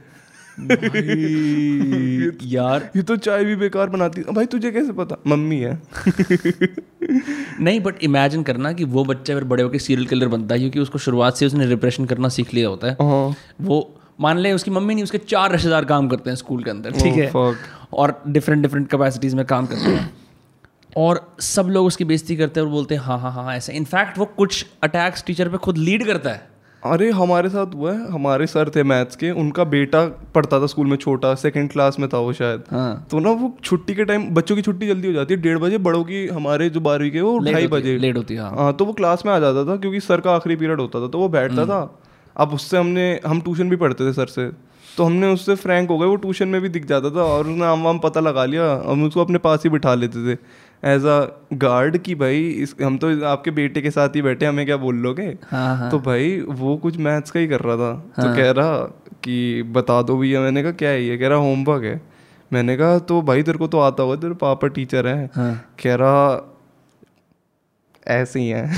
[2.43, 5.15] यार। ये तो चाय भी बेकार बनाती है। भाई तुझे कैसे पता?
[5.27, 5.81] मम्मी है।
[7.61, 10.79] नहीं बट इमेजिन करना कि वो बच्चा फिर बड़े होकर सीरियल किलर बनता है क्योंकि
[10.79, 14.71] उसको शुरुआत से उसने रिप्रेशन करना सीख लिया होता है। हाँ। वो मान ले उसकी
[14.71, 17.55] मम्मी नहीं उसके चार रिश्तेदार काम करते हैं स्कूल के अंदर ठीक Oh, है?
[17.93, 20.09] और डिफरेंट डिफरेंट कैपेसिटीज में काम करते हैं।
[20.97, 24.17] और सब लोग उसकी बेइज्जती करते हैं और बोलते हैं हाँ हाँ हाँ ऐसा इनफैक्ट
[24.17, 26.45] वो कुछ अटैक्स टीचर पे खुद लीड करता है।
[26.83, 30.03] अरे हमारे साथ हुआ है हमारे सर थे मैथ्स के उनका बेटा
[30.35, 33.51] पढ़ता था स्कूल में छोटा सेकंड क्लास में था वो शायद। हाँ। तो ना वो
[33.63, 36.69] छुट्टी के टाइम बच्चों की छुट्टी जल्दी हो जाती है डेढ़ बजे बड़ों की हमारे
[36.69, 39.33] जो बारहवीं के वो ढाई बजे। लेट होती है हाँ। हाँ तो वो क्लास में
[39.33, 41.99] आ जाता था क्योंकि सर का आखिरी पीरियड होता था तो वो बैठता हम्म। था।
[42.37, 44.49] अब उससे हमने हम ट्यूशन भी पढ़ते थे सर से।
[44.97, 47.65] तो हमने उससे फ्रैंक हो गए वो ट्यूशन में भी दिख जाता था और उसने
[47.65, 50.37] आम वाम पता लगा लिया हम उसको अपने पास ही बिठा लेते थे।
[50.83, 51.19] एज अ
[51.53, 54.95] गार्ड कि भाई इस हम तो आपके बेटे के साथ ही बैठे हमें क्या बोल
[54.95, 55.27] लोगे?
[55.49, 58.51] हाँ हाँ। तो भाई वो कुछ मैथ्स का ही कर रहा था। हाँ। तो कह
[58.51, 58.77] रहा
[59.23, 61.17] कि बता दो भैया मैंने कहा क्या है ये?
[61.17, 62.01] कह रहा होमवर्क है।
[62.51, 65.95] मैंने कहा तो भाई तेरे को तो आता होगा तेरे पापा टीचर है। हाँ। कह
[65.95, 66.55] रहा
[68.07, 68.69] ऐसे ही है।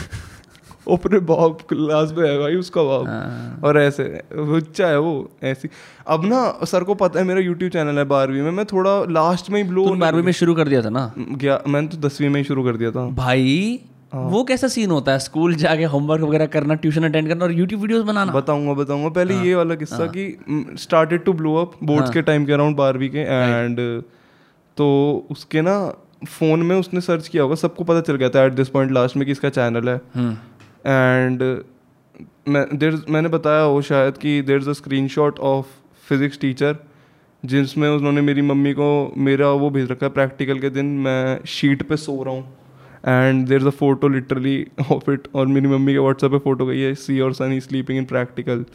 [0.90, 5.70] अपने बाप क्लास में है भाई उसका बाप हाँ। और ऐसे बच्चा है वो ऐसी।
[6.08, 9.50] अब ना सर को पता है मेरा यूट्यूब चैनल है बारहवीं में। मैं थोड़ा लास्ट
[9.50, 11.12] में ही ब्लो बारहवीं में शुरू कर दिया था ना?
[11.20, 13.80] गया मैंने तो दसवीं में ही शुरू कर दिया था। भाई
[14.14, 15.20] हाँ। वो कैसा सीन होता है?
[15.20, 18.32] स्कूल जाके होमवर्क वगैरह करना ट्यूशन अटेंड करना और यूट्यूब वीडियोस बनाना?
[18.32, 22.46] बताऊँगा बताऊँगा। पहले हाँ। ये वाला किस्सा कि started to blow up boards के टाइम
[22.46, 23.80] के अराउंड बारहवीं के। एंड
[24.78, 24.88] तो
[25.32, 25.76] उसके ना
[26.28, 29.18] फ़ोन में उसने सर्च किया होगा सबको पता चल गया था एट दिस पॉइंट लास्ट
[29.18, 29.98] में कि इसका चैनल है।
[30.90, 31.42] एंड
[32.48, 35.66] मैं there's- मैंने बताया वो शायद कि there is a screen shot of
[36.08, 36.78] physics teacher
[37.44, 38.88] जिसमें उन्होंने मेरी मम्मी को
[39.18, 42.58] मेरा वो भेज रखा है प्रैक्टिकल के दिन मैं शीट पे सो रहा हूँ
[43.08, 46.66] and there is a photo literally of it और मेरी मम्मी के व्हाट्सएप पे फ़ोटो
[46.66, 48.66] गई है सी और सन ही स्लीपिंग इन प्रैक्टिकल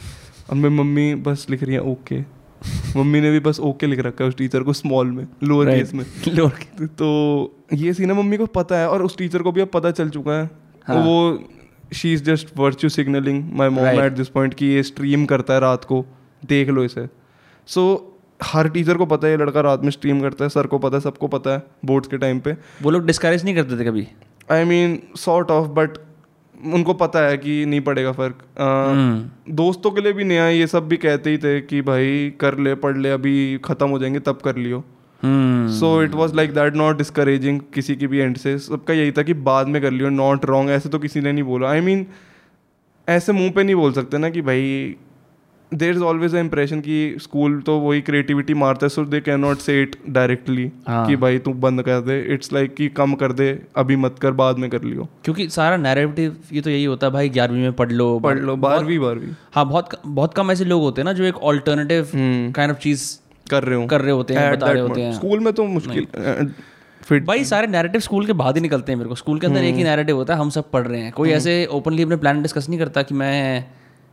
[0.51, 2.97] अब मेरी मम्मी बस लिख रही है ओके okay.
[2.97, 5.67] मम्मी ने भी बस ओके okay लिख रखा है उस टीचर को स्मॉल में लोअर
[5.67, 5.79] Right.
[5.79, 6.05] केस में
[6.37, 7.09] लोअर तो
[7.73, 10.09] ये सीन है मम्मी को पता है और उस टीचर को भी अब पता चल
[10.09, 10.51] चुका है
[10.87, 11.39] हाँ। वो
[11.93, 15.61] she is just virtue signalling my mom at this point कि ये स्ट्रीम करता है
[15.61, 16.07] रात को
[16.45, 17.07] देख लो इसे।
[17.67, 20.67] सो so, हर टीचर को पता है ये लड़का रात में स्ट्रीम करता है सर
[20.67, 23.81] को पता है सबको पता है बोर्ड्स के टाइम पे। वो लोग डिस्करेज नहीं करते
[23.81, 24.09] थे कभी?
[24.53, 25.91] I mean sort of but
[26.75, 30.67] उनको पता है कि नहीं पड़ेगा फ़र्क। अ, हम्म। दोस्तों के लिए भी नया ये
[30.67, 34.21] सब भी कहते ही थे कि भाई कर ले पढ़ ले अभी खत्म हो जाएँगे
[34.21, 34.85] तब कर लियो।
[35.73, 39.23] So it was like that not discouraging किसी की भी एंड से। सबका यही था
[39.23, 41.85] कि बाद में कर लियो नॉट रॉन्ग ऐसे तो किसी ने नहीं बोला। आई I
[41.85, 42.13] मीन mean,
[43.09, 44.95] ऐसे मुँह पे नहीं बोल सकते ना कि भाई
[45.73, 49.41] there is always a impression कि स्कूल तो वही क्रिएटिविटी मारता है so they can
[49.41, 50.71] not say it directly.
[50.89, 54.19] कि भाई तू बंद कर दे। इट्स लाइक like कि कम कर दे अभी मत
[54.23, 57.63] कर बाद में कर लियो। क्योंकि सारा नैरेटिव ये तो यही होता है भाई ग्यारहवीं
[57.63, 61.05] में पढ़ लो पढ़ लो बारहवीं बारहवीं। हाँ बहुत बहुत कम ऐसे लोग होते हैं
[61.05, 63.11] ना जो एक ऑल्टरनेटिव काइंड ऑफ़ चीज़
[63.47, 66.07] कर रहे हो। कर रहे होते हैं बता रहे होते हैं। स्कूल में तो मुश्किल
[67.01, 69.65] फिट भाई सारे नैरेटिव स्कूल के बाद ही निकलते हैं मेरे को। स्कूल के अंदर
[69.65, 72.43] एक ही नैरेटिव होता है हम सब पढ़ रहे हैं। कोई ऐसे ओपनली अपने प्लान
[72.43, 73.65] डिस्कस नहीं करता कि मैं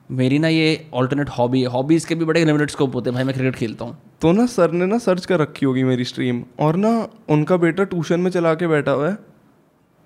[0.10, 3.24] मेरी ना ये ऑल्टरनेट हॉबी है। हॉबीज के भी बड़े लिमिटेड स्कोप होते हैं। भाई
[3.24, 6.44] मैं क्रिकेट खेलता हूँ। तो ना सर ने ना सर्च कर रखी होगी मेरी स्ट्रीम
[6.60, 6.92] और ना
[7.30, 9.18] उनका बेटा ट्यूशन में चला के बैठा हुआ है।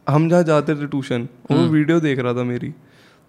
[0.07, 2.73] हम जहाँ जाते थे ट्यूशन वो वीडियो देख रहा था मेरी।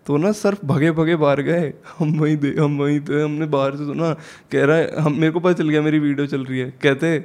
[0.07, 3.77] तो ना सर भगे भगे बाहर गए हम वहीं दे हम वहीं थे हमने बाहर
[3.77, 4.13] से सुना
[4.53, 7.17] कह रहा है हम मेरे को पता चल गया मेरी वीडियो चल रही है। कहते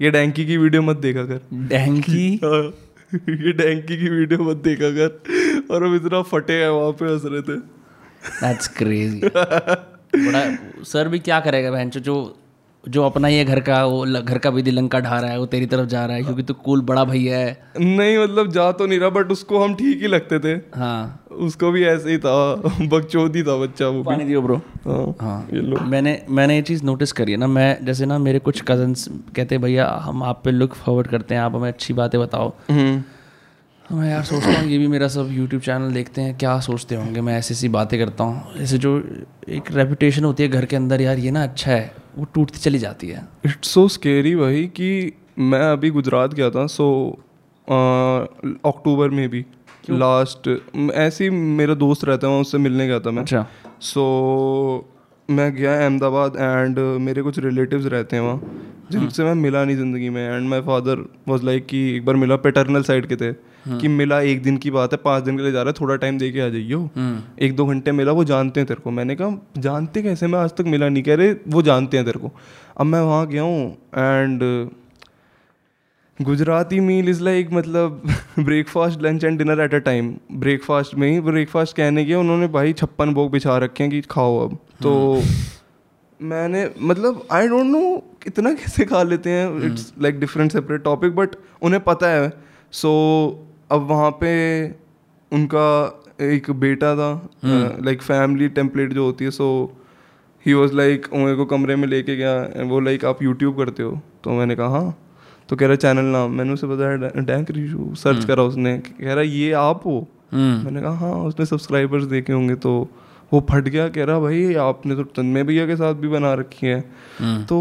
[0.00, 2.40] ये डैंकी की वीडियो मत देखा कर। डैंकी?
[2.44, 2.62] हाँ,
[3.14, 5.22] ये डैंकी की वीडियो मत देखा कर।
[5.70, 7.56] और हम इतना फटे हैं वहाँ पे हंस रहे थे।
[8.40, 12.36] दैट्स क्रेजी बड़ा सर भी क्या करेगा बहन जो
[12.88, 15.66] जो अपना ये घर का वो घर का विधि लंका ढा रहा है वो तेरी
[15.66, 18.98] तरफ़ जा रहा है क्योंकि तू कूल बड़ा भैया है। नहीं मतलब जा तो नहीं
[18.98, 22.34] रहा बट उसको हम ठीक ही लगते थे। हाँ। उसको भी ऐसे ही था
[22.82, 24.56] बकचोदी था बच्चा वो पानी दियो ब्रो।
[24.86, 28.18] हाँ हाँ। ये लो। मैंने मैंने ये चीज़ नोटिस करी है ना मैं जैसे ना
[28.18, 31.68] मेरे कुछ कजन्स कहते हैं भैया हम आप पे लुक फॉरवर्ड करते हैं आप हमें
[31.68, 33.02] अच्छी बातें बताओ। हम्म।
[33.92, 37.20] मैं यार सोचता हूँ ये भी मेरा सब यूट्यूब चैनल देखते हैं क्या सोचते होंगे
[37.20, 38.96] मैं ऐसी ऐसी बातें करता हूँ। ऐसे जो
[39.48, 42.78] एक रेपुटेशन होती है घर के अंदर यार ये ना अच्छा है वो टूटती चली
[42.78, 46.86] जाती है। इट्स सो स्केरी भाई कि मैं अभी गुजरात गया था सो
[48.66, 49.44] अक्टूबर में भी
[49.90, 50.48] लास्ट
[50.94, 53.46] ऐसे ही मेरा दोस्त रहता है उससे मिलने गया था मैं। अच्छा।
[53.80, 54.04] सो
[54.80, 59.76] so, मैं गया अहमदाबाद एंड मेरे कुछ रिलेटिव्स रहते हैं वहाँ। जिनसे मैं मिला नहीं
[59.76, 63.32] ज़िंदगी में and my father was like कि एक बार मिला पेटर्नल साइड के थे
[63.80, 65.96] कि मिला एक दिन की बात है पाँच दिन के लिए जा रहा है थोड़ा
[65.96, 66.88] टाइम दे के आ जाइयो।
[67.42, 70.26] एक दो घंटे मिला वो जानते हैं तेरे को। मैंने कहा जानते कैसे?
[70.26, 72.32] मैं आज तक मिला नहीं कह रहे वो जानते हैं तेरे को।
[72.76, 74.42] अब मैं वहाँ गया हूँ and
[76.18, 78.02] Gujarati meal is like मतलब
[78.38, 82.72] breakfast lunch and dinner at a time breakfast में ही ब्रेकफास्ट कहने के उन्होंने भाई
[82.72, 85.22] छप्पन भोग बिछा रखे हैं कि खाओ अब। तो
[86.22, 91.14] मैंने मतलब आई डोंट नो इतना कैसे खा लेते हैं it's like different separate topic
[91.16, 92.32] but उन्हें पता है।
[92.72, 94.32] सो so, अब वहाँ पे
[95.32, 99.46] उनका एक बेटा था लाइक फैमिली टेम्पलेट जो होती है सो
[100.46, 104.00] ही वॉज़ लाइक मेरे को कमरे में लेके गया। वो लाइक आप यूट्यूब करते हो?
[104.24, 104.98] तो मैंने कहा हाँ।
[105.48, 109.22] तो कह रहा चैनल नाम। मैंने उसे बताया डैंक रिशू सर्च करा उसने। कह रहा
[109.22, 110.06] ये आप हो?
[110.32, 112.88] हम्म। मैंने कहा हाँ। उसने सब्सक्राइबर्स देखे होंगे तो
[113.32, 116.66] वो फट गया कह रहा भाई आपने तो तन्मय भैया के साथ भी बना रखी
[116.66, 116.78] है।
[117.18, 117.58] हम्म। तो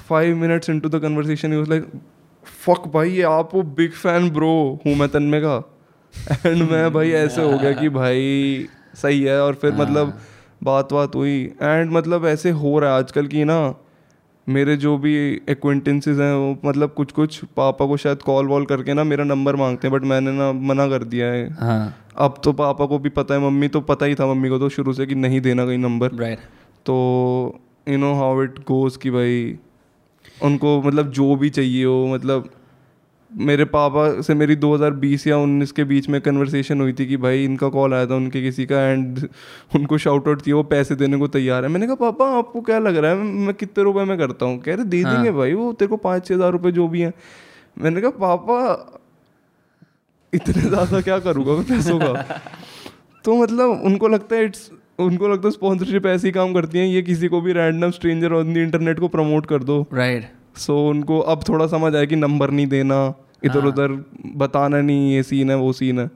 [0.00, 1.90] five minutes in to the कन्वर्सेशन ही लाइक
[2.66, 5.56] फक भाई ये आप वो बिग फ़ैन ब्रो हूँ मैं तन्मय का।
[6.46, 10.18] एंड मैं भाई ऐसे हो गया कि भाई सही है। और फिर मतलब
[10.62, 13.58] बात बात हुई। एंड मतलब ऐसे हो रहा है आजकल की ना
[14.46, 15.14] मेरे जो भी
[15.48, 19.56] एक्वेंटेंसेज हैं वो मतलब कुछ कुछ पापा को शायद कॉल वॉल करके ना मेरा नंबर
[19.56, 23.08] मांगते हैं बट मैंने ना मना कर दिया है। हाँ। अब तो पापा को भी
[23.08, 25.66] पता है मम्मी तो पता ही था मम्मी को तो शुरू से कि नहीं देना
[25.66, 26.38] कहीं नंबर। राइट
[26.86, 26.94] तो
[27.88, 29.58] you know how it goes कि भाई
[30.42, 32.50] उनको मतलब जो भी चाहिए हो मतलब
[33.30, 37.44] मेरे पापा से मेरी 2020 या 19 के बीच में कन्वर्सेशन हुई थी कि भाई
[37.44, 39.18] इनका कॉल आया था उनके किसी का एंड
[39.74, 42.78] उनको शाउट आउट किया वो पैसे देने को तैयार है। मैंने कहा पापा आपको क्या
[42.78, 43.16] लग रहा है?
[43.16, 44.58] मैं कितने रुपए में करता हूँ?
[44.58, 47.12] कह रहे दे देंगे भाई वो तेरे को पाँच छः हज़ार रुपये जो भी हैं।
[47.78, 48.58] मैंने कहा पापा
[50.32, 52.40] इतने ज़्यादा क्या करूँगा मैं पैसों का?
[53.24, 57.02] तो मतलब उनको लगता है इट्स उनको लगता है स्पॉन्सरशिप ऐसी काम करती है ये
[57.02, 60.90] किसी को भी random stranger on the internet को प्रमोट कर दो। राइट सो so,
[60.90, 62.98] उनको अब थोड़ा समझ आया कि नंबर नहीं देना
[63.44, 63.92] इधर उधर
[64.36, 66.10] बताना नहीं ये सीन है वो सीन है।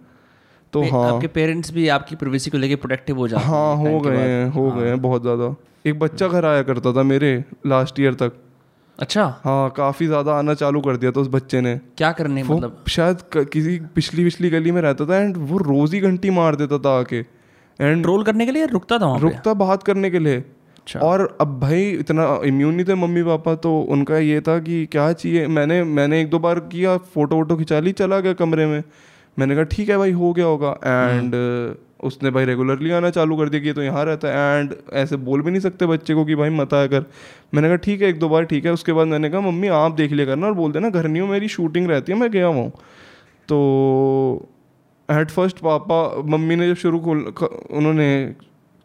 [0.72, 4.16] तो हाँ। आपके पेरेंट्स भी आपकी प्राइवेसी को लेके प्रोटेक्टिव हो जाते हाँ हो गए
[4.18, 5.54] हैं हो गए हैं बहुत ज़्यादा।
[5.86, 7.32] एक बच्चा घर आया करता था मेरे
[7.66, 8.32] लास्ट ईयर तक।
[8.98, 12.84] अच्छा। हाँ काफ़ी ज़्यादा आना चालू कर दिया था उस बच्चे ने। क्या करने मतलब?
[12.88, 13.22] शायद
[13.52, 16.98] किसी पिछली पिछली गली में रहता था एंड वो रोज़ ही घंटी मार देता था
[16.98, 17.20] आके।
[17.80, 20.44] एंड रोल करने के लिए रुकता था रुकता बात करने के लिए।
[21.02, 25.12] और अब भाई इतना इम्यून नहीं थे मम्मी पापा तो उनका ये था कि क्या
[25.12, 25.46] चाहिए?
[25.48, 28.82] मैंने मैंने एक दो बार किया फ़ोटो वोटो खिंचा ली चला गया कमरे में।
[29.36, 31.34] मैंने कहा ठीक है भाई हो गया होगा। एंड
[32.04, 35.42] उसने भाई रेगुलरली आना चालू कर दिया कि तो यहाँ रहता है। एंड ऐसे बोल
[35.42, 37.04] भी नहीं सकते बच्चे को कि भाई मत आया कर।
[37.54, 39.92] मैंने कहा ठीक है एक दो बार ठीक है। उसके बाद मैंने कहा मम्मी आप
[39.92, 42.46] देख लिया करना और बोल देना घर नहीं हो मेरी शूटिंग रहती है मैं गया
[42.46, 42.70] हुआ हूँ।
[43.48, 44.48] तो
[45.08, 47.22] एट फ़र्स्ट पापा मम्मी ने जब शुरू खोल
[47.70, 48.10] उन्होंने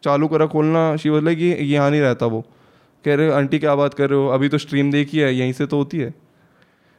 [0.02, 2.44] चालू करा खोलना। शी लाइक ये यहाँ नहीं रहता वो।
[3.04, 4.26] कह रहे आंटी क्या बात कर रहे हो?
[4.28, 6.14] अभी तो स्ट्रीम देखी है यहीं से तो होती है।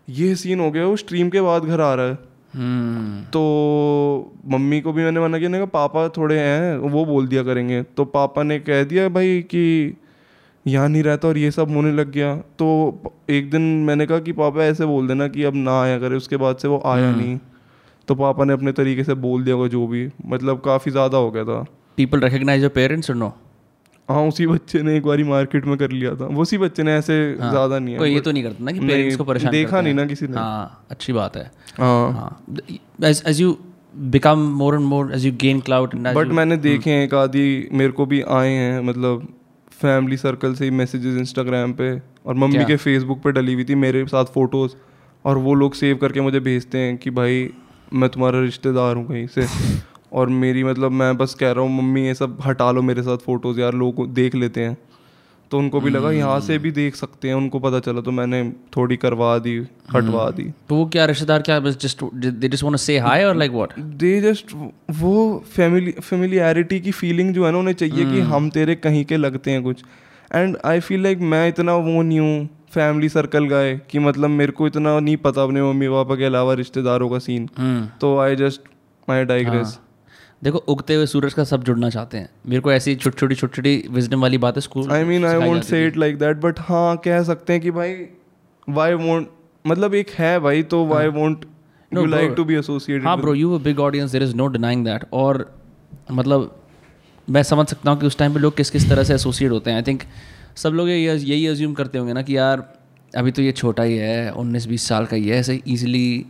[0.09, 2.17] ये सीन हो गया वो स्ट्रीम के बाद घर आ रहा है।
[2.53, 3.41] हम्म। तो
[4.47, 8.05] मम्मी को भी मैंने मना किया कहा पापा थोड़े हैं वो बोल दिया करेंगे। तो
[8.05, 9.97] पापा ने कह दिया भाई कि
[10.67, 12.67] यहाँ नहीं रहता और ये सब होने लग गया। तो
[13.29, 16.37] एक दिन मैंने कहा कि पापा ऐसे बोल देना कि अब ना आया करे उसके
[16.37, 17.21] बाद से वो आया hmm.
[17.21, 17.39] नहीं।
[18.07, 21.31] तो पापा ने अपने तरीके से बोल दिया होगा जो भी मतलब काफ़ी ज़्यादा हो
[21.31, 21.65] गया था।
[21.97, 23.33] पीपल रिकग्नाइज योर पेरेंट्स और नो
[24.09, 26.93] हाँ उसी बच्चे ने एक बारी मार्केट में कर लिया था। वो उसी बच्चे ने
[26.95, 29.51] ऐसे हाँ, ज़्यादा नहीं है। कोई ये तो नहीं करता ना कि पेरेंट्स को परेशान
[29.51, 32.45] देखा नहीं ना किसी ने। हाँ अच्छी बात है। हाँ।
[33.03, 33.57] As as you
[33.95, 37.91] become more and more as you gain clout but मैंने देखे हैं एक आदि मेरे
[37.91, 39.27] को भी आए हैं मतलब
[39.71, 41.91] फैमिली सर्कल से ही मैसेजेस इंस्टाग्राम पे
[42.25, 44.75] और मम्मी के फेसबुक पे डली हुई थी मेरे साथ फ़ोटोज़
[45.25, 47.49] और वो लोग सेव करके मुझे भेजते हैं कि भाई
[47.93, 49.47] मैं तुम्हारा रिश्तेदार हूँ कहीं से।
[50.11, 53.17] और मेरी मतलब मैं बस कह रहा हूँ मम्मी ये सब हटा लो मेरे साथ
[53.25, 54.77] फ़ोटोज़ यार लोग देख लेते हैं।
[55.51, 58.41] तो उनको भी लगा यहाँ से भी देख सकते हैं उनको पता चला तो मैंने
[58.75, 59.55] थोड़ी करवा दी
[59.93, 63.23] हटवा दी। तो वो क्या रिश्तेदार क्या बस just they just want to say hi
[63.25, 64.51] और लाइक व्हाट दे जस्ट
[64.99, 65.13] वो
[65.51, 69.51] फैमिली फेमिलियरिटी की फीलिंग जो है ना उन्हें चाहिए कि हम तेरे कहीं के लगते
[69.51, 69.83] हैं कुछ।
[70.31, 74.51] एंड आई फील लाइक मैं इतना वो नहीं हूँ फैमिली सर्कल गए कि मतलब मेरे
[74.51, 78.35] को इतना नहीं पता अपने मम्मी पापा के अलावा रिश्तेदारों का सीन हम्म। तो आई
[78.35, 78.61] जस्ट
[79.07, 79.79] माई डाइग्रेस
[80.43, 83.55] देखो उगते हुए सूरज का सब जुड़ना चाहते हैं। मेरे को ऐसी छोटी छोटी छोटी
[83.55, 86.97] छोटी विजडम वाली बातें school I mean I won't say it like that but हाँ
[86.97, 87.93] कह सकते हैं कि भाई
[88.69, 89.27] वाई वोंट
[89.67, 91.45] मतलब एक है भाई तो why won't
[91.93, 95.05] you like to be associated हाँ bro you big audience there is no denying that
[95.13, 95.55] और
[96.11, 96.61] मतलब
[97.29, 99.69] मैं समझ सकता हूँ कि उस टाइम पे लोग किस किस तरह से एसोसिएट होते
[99.69, 100.03] हैं। आई थिंक
[100.55, 102.73] सब लोग ये यही अज्यूम करते होंगे ना कि यार
[103.15, 106.25] अभी तो ये छोटा ही है उन्नीस बीस साल का ही है ऐसे इजीली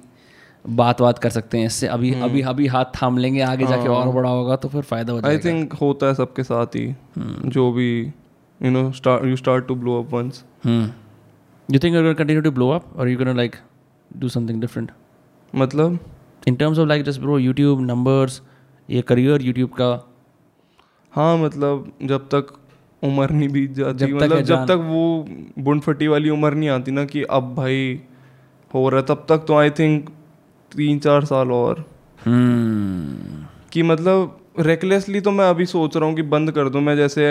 [0.68, 3.88] बात बात कर सकते हैं इससे। अभी हम्म। अभी अभी हाथ थाम लेंगे आगे जाके
[3.90, 6.96] और बड़ा होगा तो फिर फ़ायदा हो आई जाएगा। थिंक होता है सबके साथ ही।
[7.18, 12.42] जो भी you know start you start to blow up once you think you continue
[12.42, 13.56] to blow up और you like
[14.12, 14.92] do something different
[15.54, 16.00] मतलब?
[16.48, 18.42] In terms of like just bro YouTube numbers
[18.90, 19.92] ये करियर यूट्यूब का।
[21.14, 22.54] हाँ मतलब जब तक
[23.04, 26.54] उम्र नहीं बीत जाती जब तक मतलब है जब तक वो बुंड फटी वाली उम्र
[26.54, 28.00] नहीं आती ना कि अब भाई
[28.74, 30.10] हो रहा है तब तक तो आई थिंक
[30.72, 31.86] तीन चार साल और।
[32.26, 36.96] हम्म। कि मतलब रेकलेसली तो मैं अभी सोच रहा हूँ कि बंद कर दूँ मैं
[36.98, 37.26] जैसे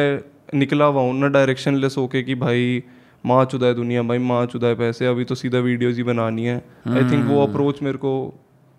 [0.54, 2.82] निकला हुआ हूँ ना डायरेक्शन लेस होके कि भाई
[3.24, 6.44] माँ चुदा है दुनिया भाई माँ चुदा है पैसे अभी तो सीधा वीडियोज़ ही बनानी
[6.44, 6.56] है।
[6.88, 8.12] आई थिंक वो अप्रोच मेरे को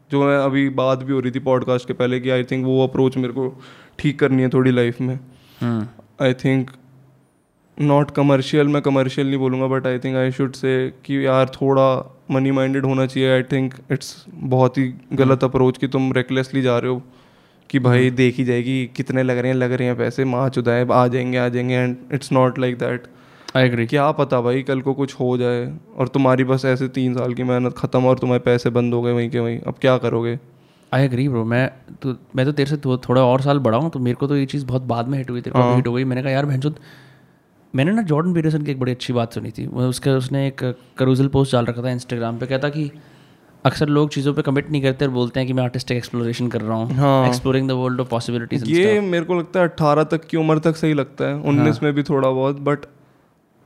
[0.09, 2.83] जो मैं अभी बात भी हो रही थी पॉडकास्ट के पहले कि आई थिंक वो
[2.87, 3.49] अप्रोच मेरे को
[3.99, 5.19] ठीक करनी है थोड़ी लाइफ में।
[5.61, 5.87] Hmm.
[6.25, 6.71] I think
[7.77, 10.71] not commercial मैं कमर्शियल नहीं बोलूँगा but I think I should say
[11.05, 11.89] कि यार थोड़ा
[12.31, 16.77] मनी माइंडेड होना चाहिए आई थिंक इट्स बहुत ही गलत अप्रोच कि तुम रेकलेसली जा
[16.77, 17.01] रहे हो
[17.69, 21.07] कि भाई देखी जाएगी कितने लग रहे हैं लग रहे हैं पैसे माँ चुदाए आ
[21.07, 23.03] जाएँगे आ जाएँगे and it's not like that
[23.55, 27.13] I agree क्या पता भाई कल को कुछ हो जाए और तुम्हारी बस ऐसे तीन
[27.13, 29.97] साल की मेहनत खत्म और तुम्हारे पैसे बंद हो गए वहीं के वहीं। अब क्या
[29.97, 30.39] करोगे?
[30.93, 31.71] आई एग्री ब्रो मैं
[32.01, 34.65] तो मैं तो तेरे से थोड़ा और साल हूँ तो मेरे को तो ये चीज़
[34.65, 36.75] बहुत बाद में हिट हुई तेरे को हिट हो गई। मैंने कहा यार भैंसुद
[37.73, 40.61] मैंने ना जॉर्डन पीटरसन की एक बड़ी अच्छी बात सुनी थी। उसके उसने एक
[40.97, 42.89] करूजल पोस्ट डाल रखा था इंस्टाग्राम पे कहता कि
[43.65, 46.61] अक्सर लोग चीज़ों पे कमिट नहीं करते और बोलते हैं कि मैं आर्टिस्टिक एक्सप्लोरेशन कर
[46.61, 50.25] रहा हूँ हाँ। Exploring the world of possibilities ये मेरे को लगता है अट्ठारह तक
[50.25, 52.85] की उम्र तक सही लगता है उन्नीस में भी थोड़ा बहुत बट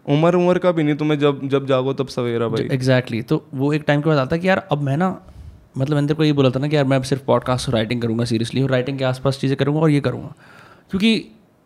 [0.06, 3.72] उम्र उम्र का भी नहीं तुम्हें जब जब जागो तब सवेरा भाई। एग्जैक्टली तो वो
[3.74, 5.10] एक टाइम के बाद आता है कि यार अब मैं ना
[5.78, 7.76] मतलब मैंने तेरे को ये बोला था ना कि यार मैं अब सिर्फ़ पॉडकास्ट और
[7.76, 10.34] राइटिंग करूँगा सीरियसली और राइटिंग के आसपास चीज़ें करूँगा और ये करूँगा।
[10.92, 11.14] क्योंकि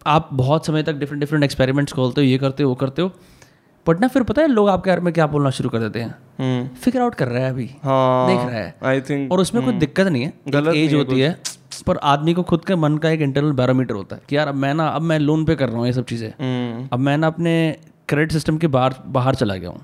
[0.08, 3.12] आप बहुत समय तक डिफरेंट डिफरेंट एक्सपेरिमेंट्स खोलते हो ये करते हो वो करते हो
[3.86, 6.16] बट ना फिर पता है लोग आपके बारे में क्या बोलना शुरू कर देते हैं?
[6.39, 9.64] हम्म। फिगर आउट कर रहा है अभी। हाँ देख रहा है। आई थिंक और उसमें
[9.66, 11.36] कोई दिक्कत नहीं है। गलत एज होती है
[11.88, 14.56] पर आदमी को खुद के मन का एक इंटरनल बैरोमीटर होता है कि यार अब
[14.56, 17.18] मैं ना अब मैं लोन पे कर रहा हूँ ये सब चीज़ें। हम्म। अब मैं
[17.18, 17.56] ना अपने
[18.10, 19.82] क्रेडिट सिस्टम के बाहर बाहर चला गया हूँ।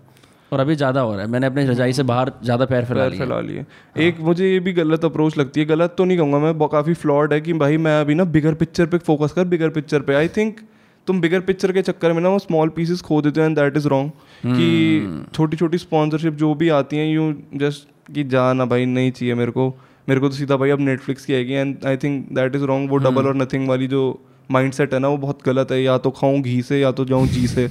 [0.52, 3.18] और अभी ज़्यादा हो रहा है। मैंने अपनी रजाई से बाहर ज़्यादा पैर फैला पैर
[3.18, 3.66] फैला लिए।
[3.97, 7.34] एक मुझे ये भी गलत अप्रोच लगती है। गलत तो नहीं कहूँगा मैं काफ़ी फ्लॉड
[7.34, 10.28] है कि भाई मैं अभी ना बिगर पिक्चर पे फोकस कर बिगर पिक्चर पे। आई
[10.28, 10.60] थिंक
[11.08, 13.78] तुम बिगर पिक्चर के चक्कर में ना वो स्मॉल पीसेस खो देते हैं एंड दैट
[13.78, 14.12] इज़ रॉन्ग
[14.47, 19.12] कि छोटी छोटी स्पॉन्सरशिप जो भी आती हैं यू जस्ट कि जा ना भाई नहीं
[19.12, 19.70] चाहिए मेरे को।
[20.10, 22.89] मेरे को तो सीधा भाई अब नेटफ्लिक्स की आएगी and I think that is wrong
[22.89, 24.04] वो डबल और नथिंग वाली जो
[24.49, 27.06] माइंड सेट है ना वो बहुत गलत है। या तो खाऊं घी से या तो
[27.06, 27.68] जाऊँ जी से।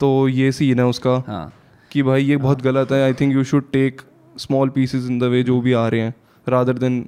[0.00, 1.50] तो ये सीन है उसका। हाँ।
[1.90, 4.00] कि भाई ये बहुत गलत है I think you should take
[4.36, 6.14] small pieces in the way जो भी आ रहे हैं
[6.46, 7.04] rather than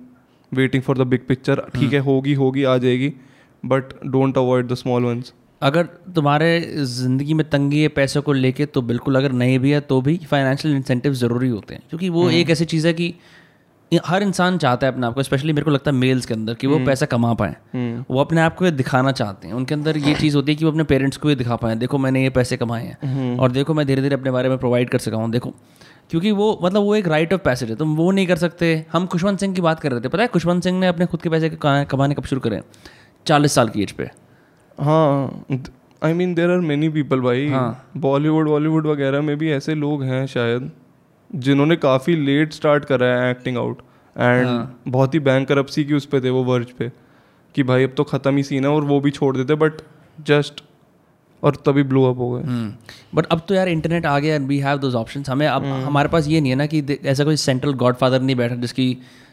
[0.52, 3.12] waiting for the big picture ठीक है होगी होगी आ जाएगी
[3.64, 6.48] but don't avoid the small ones अगर तुम्हारे
[6.84, 10.16] ज़िंदगी में तंगी है पैसे को लेके तो बिल्कुल अगर नहीं भी है तो भी
[10.30, 13.14] फाइनेंशियल इंसेंटिव ज़रूरी होते हैं क्योंकि वो एक ऐसी चीज़ है कि
[14.06, 16.54] हर इंसान चाहता है अपने आप को स्पेशली मेरे को लगता है मेल्स के अंदर
[16.54, 17.54] कि वो पैसा कमा पाएँ।
[18.10, 20.64] वो अपने आप को ये दिखाना चाहते हैं। उनके अंदर ये चीज़ होती है कि
[20.64, 23.74] वो अपने पेरेंट्स को ये दिखा पाएँ। देखो मैंने ये पैसे कमाए हैं। और देखो
[23.74, 25.54] मैं धीरे धीरे अपने बारे में प्रोवाइड कर सका हूँ। देखो
[26.10, 29.06] क्योंकि वो मतलब वो एक राइट ऑफ़ पैसेज है। तुम वो नहीं कर सकते। हम
[29.06, 31.28] खुशवंत सिंह की बात कर रहे थे। पता है खुशवंत सिंह ने अपने खुद के
[31.28, 32.60] पैसे कमाने कब शुरू करे?
[33.26, 34.10] चालीस साल की एज पे।
[34.78, 35.44] हाँ
[36.02, 40.02] I mean there are many people भाई। हाँ। बॉलीवुड बॉलीवुड वगैरह में भी ऐसे लोग
[40.04, 40.70] हैं शायद।
[41.32, 43.82] जिन्होंने काफ़ी लेट स्टार्ट करा है एक्टिंग आउट
[44.16, 46.90] एंड हाँ। बहुत ही बैंक करप्सी की उस पर थे वो वर्ज पे
[47.54, 49.80] कि भाई अब तो ख़त्म ही सीन है और वो भी छोड़ देते बट
[50.18, 50.62] जस्ट
[51.42, 52.42] और तभी ब्लो अप हो गए।
[53.14, 56.28] बट अब तो यार इंटरनेट आ गया वी हैव दोज ऑप्शंस हमें अब हमारे पास
[56.28, 58.86] ये नहीं है ना कि ऐसा कोई सेंट्रल गॉडफादर नहीं बैठा जिसकी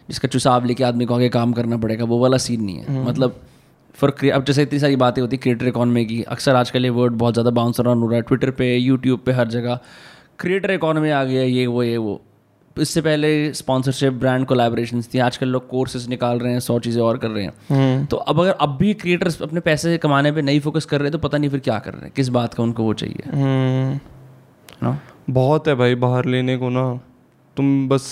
[0.09, 3.39] जिसका चुसाव लेके आदमी को आगे काम करना पड़ेगा वो वाला सीन नहीं है। मतलब
[3.95, 7.13] फॉर अब जैसे इतनी सारी बातें होती है क्रिएटर इकॉनमी की अक्सर आजकल ये वर्ड
[7.15, 9.79] बहुत ज़्यादा बाउंस अराउंड हो रहा है ट्विटर पे यूट्यूब पे हर जगह।
[10.39, 12.21] क्रिएटर इकॉनमी आ गया ये वो ये वो।
[12.75, 17.17] इससे पहले स्पॉन्सरशिप ब्रांड कोलैबोरेशंस थी आजकल लोग कोर्सेज निकाल रहे हैं सौ चीज़ें और
[17.17, 20.85] कर रहे हैं। तो अब अगर अब भी क्रिएटर्स अपने पैसे कमाने पे नहीं फोकस
[20.85, 22.93] कर रहे तो पता नहीं फिर क्या कर रहे हैं किस बात का उनको वो
[22.93, 23.99] चाहिए। हम्म।
[24.83, 24.95] नो
[25.29, 26.85] बहुत है भाई बाहर लेने को ना।
[27.57, 28.07] तुम बस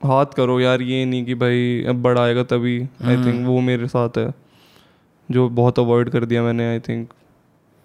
[0.00, 3.88] हाथ करो यार ये नहीं कि भाई अब बड़ा आएगा तभी आई थिंक वो मेरे
[3.88, 4.32] साथ है।
[5.28, 7.12] जो बहुत अवॉइड कर दिया मैंने आई थिंक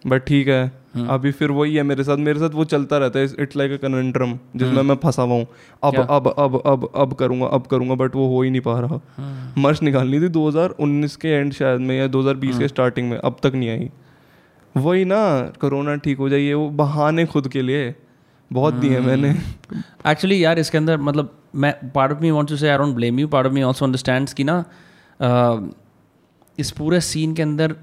[0.03, 3.25] बट ठीक है। अभी फिर वही है मेरे साथ मेरे साथ वो चलता रहता है
[3.39, 5.47] इट्स लाइक अ कन्वेंट्रम जिसमें मैं फंसा हुआ हूँ।
[5.83, 8.99] अब अब अब अब अब करूँगा अब करूँगा बट वो हो ही नहीं पा रहा।
[9.57, 13.55] मर्च निकालनी थी 2019 के एंड शायद में या 2020 के स्टार्टिंग में अब तक
[13.55, 13.89] नहीं आई।
[14.75, 15.19] वही ना
[15.61, 17.93] कोरोना ठीक हो जाइए वो बहाने खुद के लिए
[18.51, 19.29] बहुत दिए मैंने।
[20.07, 23.19] एक्चुअली यार इसके अंदर मतलब मैं part of me want to say I don't blame
[23.19, 24.63] you part of me also understands कि ना
[26.57, 27.75] इस पूरे सीन के अंदर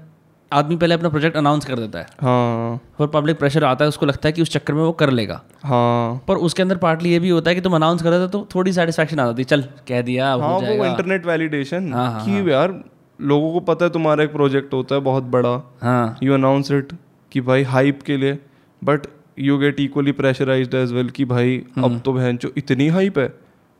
[0.53, 4.05] आदमी पहले अपना प्रोजेक्ट अनाउंस कर देता है। हाँ। और पब्लिक प्रेशर आता है उसको
[4.05, 7.19] लगता है कि उस चक्कर में वो कर लेगा। हाँ। पर उसके अंदर पार्टली ये
[7.19, 9.61] भी होता है कि तुम अनाउंस कर देते तो थोड़ी सेटिस्फैक्शन आ जाती है चल
[9.87, 12.83] कह दिया हाँ हो वो इंटरनेट वैलिडेशन हाँ, हाँ, कि यार
[13.19, 15.49] लोगों को पता है तुम्हारा एक प्रोजेक्ट होता है बहुत बड़ा।
[15.81, 16.93] हाँ। यू अनाउंस इट
[17.31, 18.39] कि भाई हाइप के लिए
[18.81, 19.07] but
[19.39, 23.27] you get equally pressurised as well कि भाई अब तो बहन जो इतनी हाइप है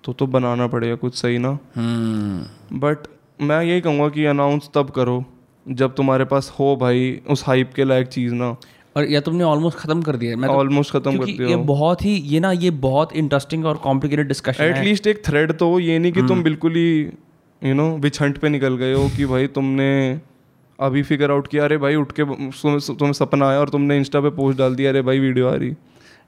[0.03, 3.07] तो तो बनाना पड़ेगा कुछ सही ना। हम्म। बट
[3.41, 5.23] मैं यही कहूँगा कि अनाउंस तब करो।
[5.65, 8.55] जब तुम्हारे पास हो भाई उस हाइप के लायक चीज़ ना।
[8.95, 12.03] और या तुमने ऑलमोस्ट खत्म कर दिया। मैं तो ऑलमोस्ट खत्म कर दिया ये बहुत
[12.05, 15.97] ही ये ना ये बहुत इंटरेस्टिंग और कॉम्प्लिकेटेड डिस्कशन है। एटलीस्ट एक थ्रेड तो ये
[15.99, 16.99] नहीं कि तुम बिल्कुल ही
[17.61, 19.89] यू नो विच हंट पे निकल गए हो कि भाई तुमने
[20.79, 24.29] अभी फिगर आउट किया अरे भाई उठ के तुम्हें सपना आया और तुमने इंस्टा पे
[24.37, 25.73] पोस्ट डाल दिया अरे भाई वीडियो आ रही।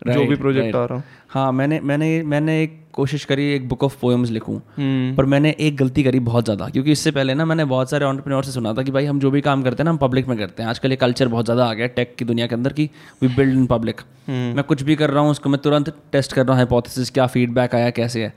[0.08, 0.82] जो भी प्रोजेक्ट right.
[0.82, 5.16] आ रहा हाँ। मैंने मैंने मैंने एक कोशिश करी एक बुक ऑफ़ पोएम्स लिखूं हम्म।
[5.16, 8.44] पर मैंने एक गलती करी बहुत ज़्यादा क्योंकि इससे पहले ना मैंने बहुत सारे ऑन्टरप्रेन्योर
[8.44, 10.38] से सुना था कि भाई हम जो भी काम करते हैं ना हम पब्लिक में
[10.38, 12.90] करते हैं। आजकल ये कल्चर बहुत ज़्यादा आ गया टेक की दुनिया के अंदर की
[13.22, 16.42] वी बिल्ड इन पब्लिक मैं कुछ भी कर रहा हूँ उसको मैं तुरंत टेस्ट कर
[16.42, 18.34] रहा हूँ हाइपोथेसिस क्या फीडबैक आया कैसे है।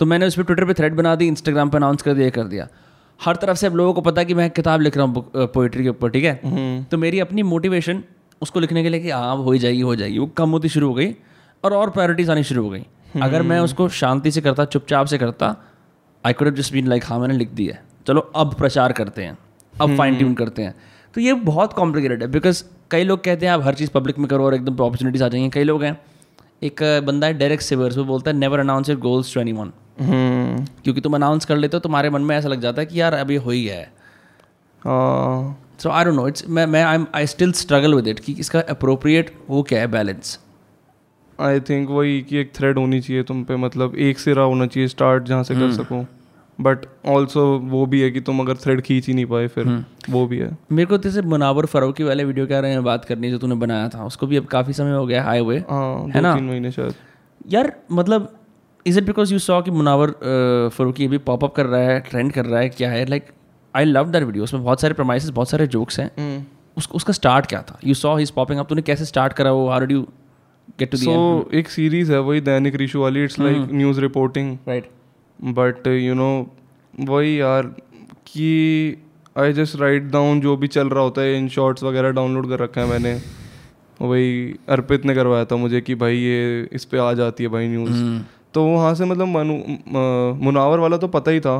[0.00, 2.44] तो मैंने उस पर ट्विटर पर थ्रेड बना दी इंस्टाग्राम पर अनाउंस कर दिया कर
[2.46, 2.68] दिया।
[3.20, 5.24] हर तरफ़ से अब लोगों को पता है कि मैं किताब लिख रहा हूँ
[5.54, 6.84] पोइट्री के ऊपर ठीक है?
[6.84, 8.02] तो मेरी अपनी मोटिवेशन
[8.42, 10.88] उसको लिखने के लिए कि हाँ हो ही जाएगी हो जाएगी। वो कम होती शुरू
[10.88, 11.14] हो गई
[11.64, 12.86] और और प्रायोरिटीज आनी शुरू हो गई।
[13.22, 15.56] अगर मैं उसको शांति से करता चुपचाप से करता
[16.24, 19.36] I could just been like हाँ मैंने लिख दी है। चलो अब प्रचार करते हैं
[19.74, 20.74] अब फाइन ट्यून करते हैं।
[21.14, 24.26] तो ये बहुत कॉम्प्लिकेटेड है बिकॉज़ कई लोग कहते हैं आप हर चीज़ पब्लिक में
[24.28, 26.00] करो और एकदम अपॉर्चुनिटीज़ आ जाएँगे। कई लोग हैं।
[26.62, 30.64] एक बंदा है डायरेक्ट सिवर्स वो बोलता है never announce your goals to anyone hmm.
[30.84, 33.14] क्योंकि तुम अनाउंस कर लेते हो तुम्हारे मन में ऐसा लग जाता है कि यार
[33.14, 33.90] अभी हो ही गया है।
[34.82, 38.32] हाँ so I don't know it's मैं मैं I I still struggle with it कि
[38.40, 40.38] इसका अप्रोप्रिएट वो क्या है बैलेंस
[41.38, 44.88] आई थिंक वही कि एक थ्रेड होनी चाहिए तुम पे मतलब एक सिरा होना चाहिए
[44.88, 46.04] स्टार्ट जहाँ से कर सको।
[46.58, 50.26] बट ऑल्सो वो भी है कि तुम अगर थ्रेड खींच ही नहीं पाए फिर वो
[50.26, 53.38] भी है। मेरे को जैसे मुनावर फरूकी वाले वीडियो के बारे में बात करनी जो
[53.38, 56.34] तूने बनाया था। उसको भी अब काफ़ी समय हो गया हाई हुए हाँ ना?
[56.34, 56.94] तीन महीने शायद।
[57.50, 58.32] यार मतलब
[58.86, 60.14] is it because you saw कि मुनावर
[60.74, 63.04] फरूकी अभी पॉपअप कर रहा है ट्रेंड कर रहा है क्या है?
[63.06, 63.30] Like
[63.74, 66.46] I love that video उसमें बहुत सारे प्रमाइसेस बहुत सारे जोक्स हैं।
[66.76, 67.78] उस, उसका स्टार्ट क्या था?
[67.84, 69.68] You saw his popping up तूने कैसे स्टार्ट करा वो?
[69.68, 70.02] How you
[70.78, 74.90] get to so एक सीरीज़ है वही दैनिक रिशु वाली। It's like news reporting right
[75.40, 76.30] but you know
[76.94, 77.66] वही यार
[78.26, 78.96] कि
[79.36, 82.58] आई जस्ट राइट डाउन जो भी चल रहा होता है इन शॉर्ट्स वगैरह डाउनलोड कर
[82.58, 83.20] रखा है मैंने।
[84.00, 87.68] वही अर्पित ने करवाया था मुझे कि भाई ये इस पे आ जाती है भाई
[87.68, 88.22] न्यूज़
[88.54, 89.54] तो वहाँ से मतलब मनु
[90.44, 91.56] मुनावर वाला तो पता ही था।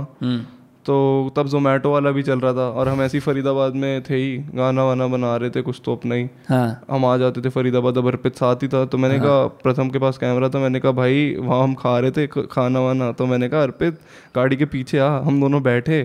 [0.86, 0.94] तो
[1.36, 4.36] तब जोमेटो वाला भी चल रहा था और हम ऐसे ही फरीदाबाद में थे ही
[4.54, 7.98] गाना वाना बना रहे थे कुछ तो अपना ही। हाँ। हम आ जाते थे फरीदाबाद
[7.98, 10.80] अब अर्पित साथ ही था तो मैंने हाँ। कहा प्रथम के पास कैमरा था मैंने
[10.80, 13.98] कहा भाई वहाँ हम खा रहे थे खाना वाना। तो मैंने कहा अर्पित
[14.36, 16.02] गाड़ी के पीछे आ हम दोनों बैठे।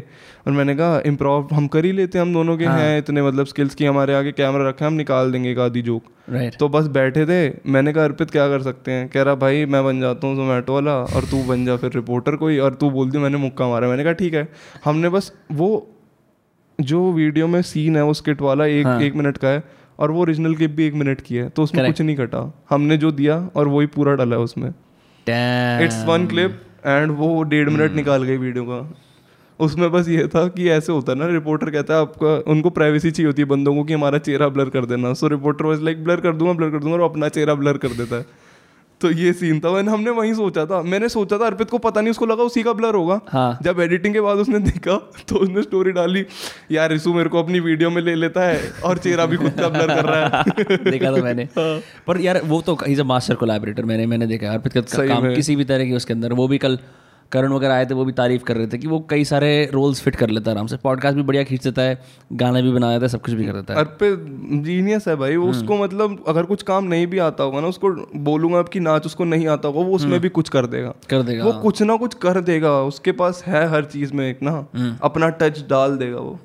[0.48, 3.76] और मैंने कहा इम्प्रोव हम कर ही लेते हम दोनों के हैं। इतने मतलब स्किल्स
[3.76, 6.04] की हमारे आगे कैमरा रखे हम निकाल देंगे एक आधी जोक
[6.60, 9.08] तो बस बैठे थे मैंने कहा अर्पित क्या कर सकते हैं?
[9.10, 12.36] कह रहा भाई मैं बन जाता हूँ जोमेटो वाला और तू बन जा फिर रिपोर्टर
[12.36, 14.48] कोई और तू बोल दी मैंने मुक्का मारा। मैंने कहा ठीक है।
[14.86, 15.70] हमने बस वो
[16.80, 19.02] जो वीडियो में सीन है वो स्किट वाला एक हाँ.
[19.02, 19.64] एक मिनट का है
[20.00, 22.98] और वो ओरिजिनल क्लिप भी एक मिनट की है तो उसमें कुछ नहीं कटा। हमने
[22.98, 27.94] जो दिया और वही पूरा डाला है उसमें। इट्स वन क्लिप एंड वो डेढ़ मिनट
[27.94, 28.80] निकाल गई वीडियो का।
[29.60, 33.12] उसमें बस ये था कि ऐसे होता है ना रिपोर्टर कहता है आपका उनको प्राइवेसी
[33.12, 36.04] चाहिए होती है बंदों को कि हमारा चेहरा ब्लर कर देना। So reporter was like
[36.04, 38.26] blur कर दूँगा ब्लर कर दूँगा और अपना चेहरा ब्लर कर देता है।
[39.02, 42.02] तो ये सीन था। मैंने हमने वहीं सोचा था। मैंने सोचा था अर्पित को पता
[42.02, 44.96] नहीं उसको लगा उसी का ब्लर होगा। हाँ। जब एडिटिंग के बाद उसने देखा
[45.30, 46.26] तो उसने स्टोरी डाली
[46.72, 49.70] यार रिसु मेरे को अपनी वीडियो में ले लेता है और चेहरा भी खुद का
[49.70, 51.80] ब्लर कर रहा है। देखा था मैंने। हाँ.
[52.08, 55.56] पर यार वो तो इज़ अ मास्टर कोलैबोरेटर मैंने मैंने देखा। अर्पित का काम किसी
[55.56, 56.80] भी तरह की उसके अंदर वो भी कल
[57.32, 60.02] करण वगैरह आए थे वो भी तारीफ़ कर रहे थे कि वो कई सारे रोल्स
[60.02, 62.00] फिट कर लेता है आराम से। पॉडकास्ट भी बढ़िया खींच देता है
[62.34, 64.26] गाना भी बना देता है सब कुछ भी कर देता है। अर्पित
[64.66, 67.90] जीनियस है भाई वो उसको मतलब अगर कुछ काम नहीं भी आता होगा ना उसको
[68.22, 71.22] बोलूँगा अब कि नाच उसको नहीं आता होगा वो उसमें भी कुछ कर देगा। कर
[71.24, 74.56] देगा वो कुछ ना कुछ कर देगा उसके पास है हर चीज़ में एक ना
[75.04, 76.40] अपना टच डाल देगा वो।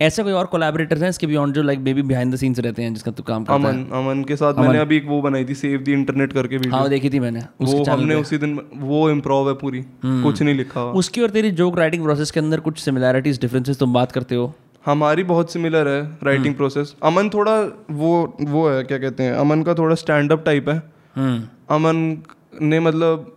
[0.00, 2.94] ऐसे कोई और कोलैबोरेटर्स हैं इसके बियॉन्ड जो like baby behind the scenes रहते हैं
[2.94, 3.74] जिसका तू काम करता है?
[3.74, 6.74] अमन अमन के साथ मैंने अभी एक वो बनाई थी सेव द इंटरनेट करके वीडियो
[6.74, 9.84] हाँ देखी थी मैंने वो हमने उसी दिन वो इम्प्रोव है पूरी।
[10.22, 13.78] कुछ नहीं लिखा हुआ। उसकी और तेरी जोक राइटिंग प्रोसेस के अंदर कुछ सिमिलैरिटीज डिफरेंसेस
[13.78, 14.52] तुम बात करते हो?
[14.86, 17.52] हमारी बहुत सिमिलर है राइटिंग प्रोसेस अमन थोड़ा
[17.92, 18.12] वो
[18.42, 20.80] वो है क्या कहते हैं अमन का थोड़ा स्टैंड अप टाइप है।
[21.16, 22.16] हम्म। अमन
[22.62, 23.36] ने मतलब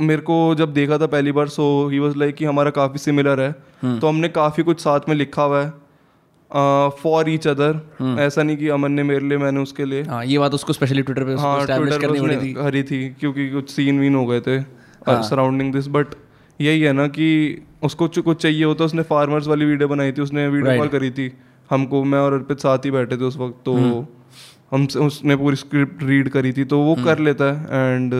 [0.00, 3.40] मेरे को जब देखा था पहली बार सो ही वाज लाइक कि हमारा काफ़ी सिमिलर
[3.40, 3.52] है।
[4.00, 5.72] तो हमने काफ़ी कुछ साथ में लिखा हुआ है
[7.00, 7.80] फॉर ईच अदर
[8.20, 11.02] ऐसा नहीं कि अमन ने मेरे लिए मैंने उसके लिए। हाँ ये बात उसको स्पेशली
[11.02, 14.40] ट्विटर पे हाँ ट्विटर करनी पर थी। हरी थी क्योंकि कुछ सीन वीन हो गए
[14.40, 14.58] थे।
[15.08, 16.14] सराउंडिंग दिस बट
[16.60, 17.28] यही है ना कि
[17.84, 21.32] उसको कुछ चाहिए होता उसने फार्मर्स वाली वीडियो बनाई थी उसने वीडियो कॉल करी थी।
[21.70, 23.74] हमको मैं और अर्पित साथ ही बैठे थे उस वक्त तो
[24.72, 28.14] हम उसने पूरी स्क्रिप्ट रीड करी थी तो वो कर लेता है एंड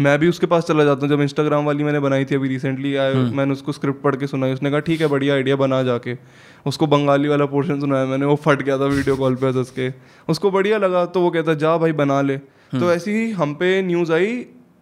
[0.00, 2.94] मैं भी उसके पास चला जाता हूँ। जब इंस्टाग्राम वाली मैंने बनाई थी अभी रिसेंटली
[2.96, 6.16] आए मैंने उसको स्क्रिप्ट पढ़ के सुनाई उसने कहा ठीक है बढ़िया आइडिया बना जाके।
[6.66, 9.92] उसको बंगाली वाला पोर्शन सुनाया मैंने वो फट गया था वीडियो कॉल पे हंस के।
[10.28, 13.80] उसको बढ़िया लगा तो वो कहता जा भाई बना ले। तो ऐसी ही हम पे
[13.82, 14.34] न्यूज़ आई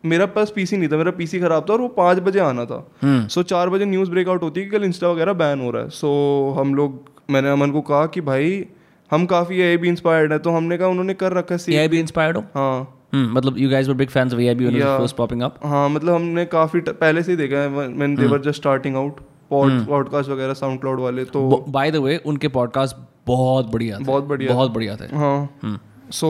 [0.09, 2.81] मेरा पास पीसी नहीं था मेरा पीसी खराब था और वो पाँच बजे आना था।
[3.05, 5.89] सो चार बजे न्यूज़ ब्रेकआउट होती है कि कल इंस्टा वगैरह बैन हो रहा है।
[5.91, 6.11] सो
[6.59, 7.01] हम लोग
[7.31, 8.65] मैंने अमन को कहा कि भाई
[9.11, 12.01] हम काफ़ी ए भी इंस्पायर्ड है तो हमने कहा उन्होंने कर रखा सी एआई भी
[12.01, 12.43] इंस्पायर्ड हो?
[12.55, 14.99] हाँ। हम्म मतलब you guys were big fans of AI when Yeah.
[14.99, 18.57] First popping up हाँ मतलब हमने काफ़ी पहले से ही देखा है man they were just
[18.57, 19.21] starting out
[19.53, 22.97] podcast वगैरह साउंड क्लाउड वाले तो बाय द वे उनके पॉडकास्ट
[23.27, 25.81] बहुत बढ़िया थे। बहुत बढ़िया बहुत बढ़िया थे। हाँ।
[26.13, 26.29] सो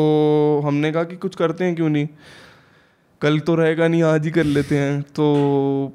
[0.64, 2.08] हमने कहा कि कुछ करते हैं क्यों नहीं?
[3.22, 5.24] कल तो रहेगा नहीं आज ही कर लेते हैं। तो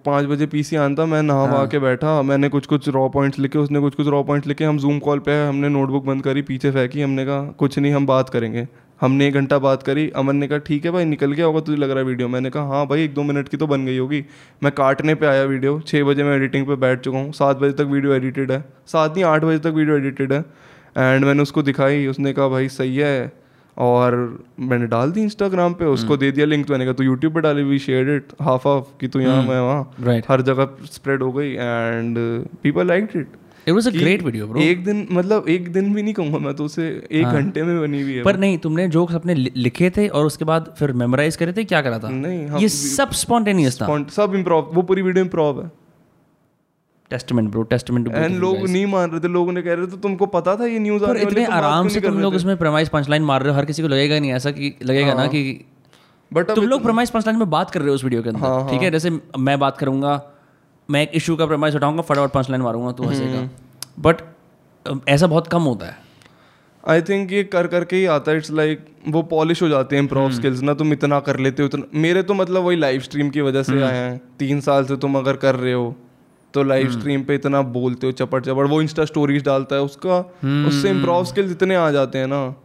[0.06, 3.40] पाँच बजे पीसी आना था मैं नहा वहा के बैठा मैंने कुछ कुछ रॉ पॉइंट्स
[3.40, 6.24] लिखे उसने कुछ कुछ रॉ पॉइंट्स लिखे हम जूम कॉल पे है हमने नोटबुक बंद
[6.24, 8.68] करी पीछे फेंकी हमने कहा कुछ नहीं हम बात करेंगे।
[9.02, 11.78] हमने एक घंटा बात करी अमन ने कहा ठीक है भाई निकल गया होगा तुझे
[11.78, 13.98] लग रहा है वीडियो मैंने कहा हाँ भाई एक दो मिनट की तो बन गई
[13.98, 14.24] होगी।
[14.64, 17.72] मैं काटने पे आया वीडियो छः बजे मैं एडिटिंग पे बैठ चुका हूँ सात बजे
[17.74, 20.40] तक वीडियो एडिटेड है। सात नहीं आठ बजे तक वीडियो एडिटेड है।
[20.98, 23.32] एंड मैंने उसको दिखाई उसने कहा भाई सही है।
[23.78, 24.16] और
[24.60, 27.42] मैंने डाल दी इंस्टाग्राम पे उसको दे दिया लिंक तो मैंने कहा तू यूट्यूब पे
[27.42, 29.94] डाली we share it half half कि तू यहाँ मैं वहाँ.
[30.04, 32.18] राइट हर जगह स्प्रेड हो गई and
[32.64, 33.28] people like it
[33.68, 36.54] it was a great video bro एक दिन मतलब एक दिन भी नहीं कहूँगा मैं
[36.56, 39.36] तो उसे एक घंटे हाँ। घंटे में बनी हुई है पर नहीं तुमने जोक्स अपने
[39.36, 42.10] लिखे थे और उसके बाद फिर मेमोराइज करे थे क्या करा था?
[42.10, 45.72] नहीं हम ये सब स्पॉन्टेनियस था। सब इम्प्रोव वो पूरी वीडियो इम्प्रोव है।
[47.12, 50.26] टेस्टमेंट ब्रो टेस्टमेंट एंड लोग नहीं मान रहे थे लोगों ने कह रहे थे तुमको
[50.26, 53.24] पता था ये न्यूज़ पर आने वाली इतने आराम से तुम लोग इसमें प्रमाइज पंचलाइन
[53.24, 55.66] मार रहे हो हर किसी को लगेगा नहीं ऐसा कि लगेगा ना कि
[56.32, 58.72] बट तुम लोग प्रमाइज पंचलाइन में बात कर रहे हो उस वीडियो के हाँ, अंदर
[58.72, 58.92] ठीक है?
[58.92, 60.22] जैसे मैं बात करूँगा
[60.90, 65.48] मैं एक इशू का प्रमाइज उठाऊँगा फटाफट पंचलाइन मारूँगा तू हंसेगा। हम्म। बट ऐसा बहुत
[65.48, 65.98] कम होता है।
[66.84, 70.04] आई थिंक ये कर करके ही आता है इट्स लाइक वो पॉलिश हो जाते हैं
[70.04, 73.30] इम्प्रोव स्किल्स ना तुम इतना कर लेते हो इतना मेरे तो मतलब वही लाइव स्ट्रीम
[73.30, 75.96] की वजह से आए हैं तीन साल से तुम अगर कर रहे हो
[76.54, 80.20] तो लाइव स्ट्रीम पे इतना बोलते हो चपड़ चपड़ वो इंस्टा स्टोरीज डालता है उसका।
[80.68, 82.56] उससे इम्प्रोव स्किल्स इतने आ जाते हैं ना।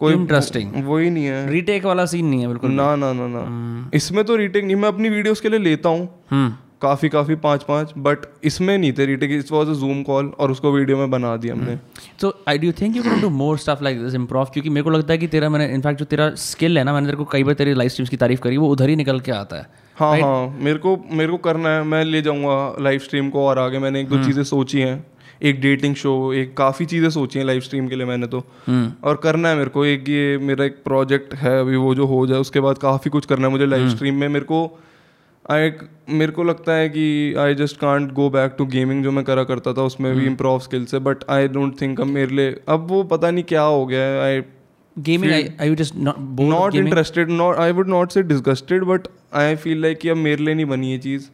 [0.00, 0.84] कोई Interesting.
[0.84, 4.24] वो ही नहीं है। रीटेक वाला सीन नहीं है बिल्कुल ना ना ना ना। इसमें
[4.24, 7.92] तो रीटेक नहीं मैं अपनी वीडियोस के लिए लेता हूँ। हम्म। काफ़ी काफ़ी पाँच पाँच
[7.98, 11.36] बट इसमें नहीं थे retake it was a Zoom call और उसको वीडियो में बना
[11.36, 11.78] दिया हमने।
[12.20, 14.90] तो I do think you can do more stuff like this improve क्योंकि मेरे को
[14.90, 17.44] लगता है कि तेरा मैंने इनफैक्ट जो तेरा स्किल है ना मैंने तेरे को कई
[17.44, 20.10] बार तेरी लाइव स्ट्रीम्स की तारीफ़ करी वो उधर ही निकल के आता है। हाँ
[20.12, 20.24] right?
[20.24, 23.78] हाँ मेरे को मेरे को करना है मैं ले जाऊँगा लाइव स्ट्रीम को और आगे
[23.78, 25.06] मैंने एक दो चीज़ें सोची हैं।
[25.42, 28.38] एक डेटिंग शो एक काफ़ी चीज़ें सोची हैं लाइव स्ट्रीम के लिए मैंने तो।
[29.04, 32.26] और करना है मेरे को एक ये मेरा एक प्रोजेक्ट है अभी वो जो हो
[32.26, 34.78] जाए उसके बाद काफ़ी कुछ करना है मुझे लाइव स्ट्रीम में। मेरे को
[35.50, 35.70] आई
[36.10, 39.44] मेरे को लगता है कि I just can't go back to gaming जो मैं करा
[39.44, 42.86] करता था उसमें भी इम्प्रूव स्किल्स है बट आई डोंट थिंक अब मेरे लिए अब
[42.88, 44.40] वो पता नहीं क्या हो गया है I
[44.98, 49.82] gaming I you just not interested not I would not say disgusted but I feel
[49.82, 51.28] like कि अब मेरे लिए नहीं बनी ये चीज़।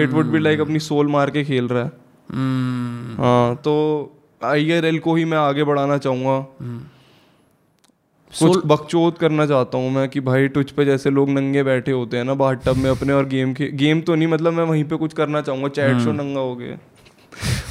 [0.00, 3.20] इट वुड बी लाइक अपनी सोल मार के खेल रहा है। Hmm.
[3.20, 3.72] हाँ तो
[4.44, 6.38] आई को ही मैं आगे बढ़ाना चाहूँगा।
[8.32, 12.16] कुछ बकचोद करना चाहता हूँ मैं कि भाई ट्विच पे जैसे लोग नंगे बैठे होते
[12.16, 14.84] हैं ना बाहर टब में अपने और गेम के गेम तो नहीं मतलब मैं वहीं
[14.84, 16.78] पे कुछ करना चाहूँगा चैट शो नंगा हो गया।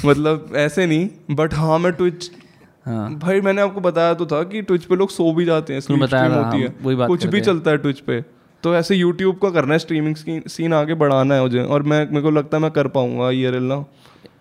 [0.06, 2.32] मतलब ऐसे नहीं बट हाँ मैं ट्विच
[2.86, 5.82] हाँ। भाई मैंने आपको बताया तो था कि ट्विच पे लोग सो भी जाते हैं
[5.82, 8.22] था, होती हाँ, वही है बात कुछ भी हैं। चलता है ट्विच पे।
[8.64, 10.16] तो ऐसे यूट्यूब का करना है स्ट्रीमिंग
[10.48, 13.60] सीन आगे बढ़ाना है मुझे और मैं मेरे को लगता है मैं कर पाऊँगा ये
[13.60, 13.86] ना।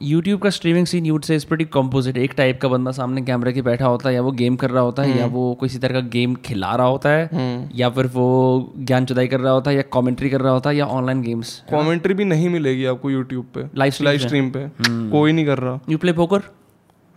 [0.03, 3.53] यूट्यूब का स्ट्रीमिंग सीन यूट से इज़ प्रीटी कॉम्पोजिट एक टाइप का बंदा सामने कैमरे
[3.53, 6.01] के बैठा होता है या वो गेम कर रहा होता है या वो किसी तरह
[6.01, 7.31] का गेम खिला रहा होता है
[7.75, 10.77] या फिर वो ज्ञान चुदाई कर रहा होता है या कमेंट्री कर रहा होता है
[10.77, 14.67] या ऑनलाइन गेम्स कमेंट्री भी नहीं मिलेगी आपको यूट्यूब पे stream लाइव स्ट्रीम पे।
[15.11, 16.39] कोई नहीं कर रहा। यू प्ले पोकर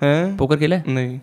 [0.01, 0.35] है?
[0.37, 0.75] पोकर खेला?
[0.75, 0.83] है?
[0.89, 1.19] नहीं।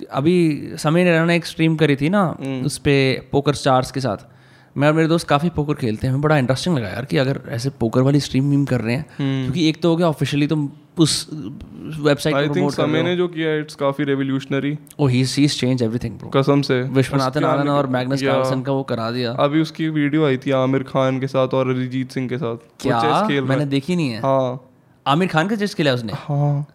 [0.00, 0.36] अभी
[0.78, 2.28] समय ने ने एक स्ट्रीम करी थी ना
[2.66, 2.94] उस पे
[3.32, 4.30] पोकर स्टार्स के साथ।
[4.76, 7.70] मैं और मेरे दोस्त काफ़ी पोकर खेलते हैं। बड़ा इंटरेस्टिंग लगा यार कि अगर ऐसे
[7.80, 11.28] पोकर वाली स्ट्रीम वीम कर रहे हैं क्योंकि एक तो हो गया ऑफिशियली तुम उस
[11.32, 15.24] वेबसाइट आई को थिंक प्रमोट कर समय ने जो किया इट्स काफ़ी revolutionary oh he
[15.26, 19.32] sees change everything bro कसम से। विश्वनाथन आनंद और मैग्नस कार्लसन का वो करा दिया।
[19.40, 23.40] अभी उसकी वीडियो आई थी आमिर खान के साथ और अरिजीत सिंह के साथ। क्या?
[23.42, 24.60] मैंने देखी नहीं है। हाँ।
[25.06, 26.12] आमिर खान का चेस्ट खेला उसने?
[26.16, 26.66] हाँ।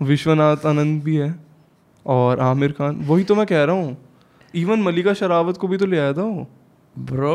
[0.00, 1.34] विश्वनाथ आनंद भी है
[2.06, 3.96] और आमिर खान। वही तो मैं कह रहा हूँ।
[4.54, 6.46] इवन मलिका शरावत को भी तो ले आया था वो।
[6.94, 7.34] ब्रो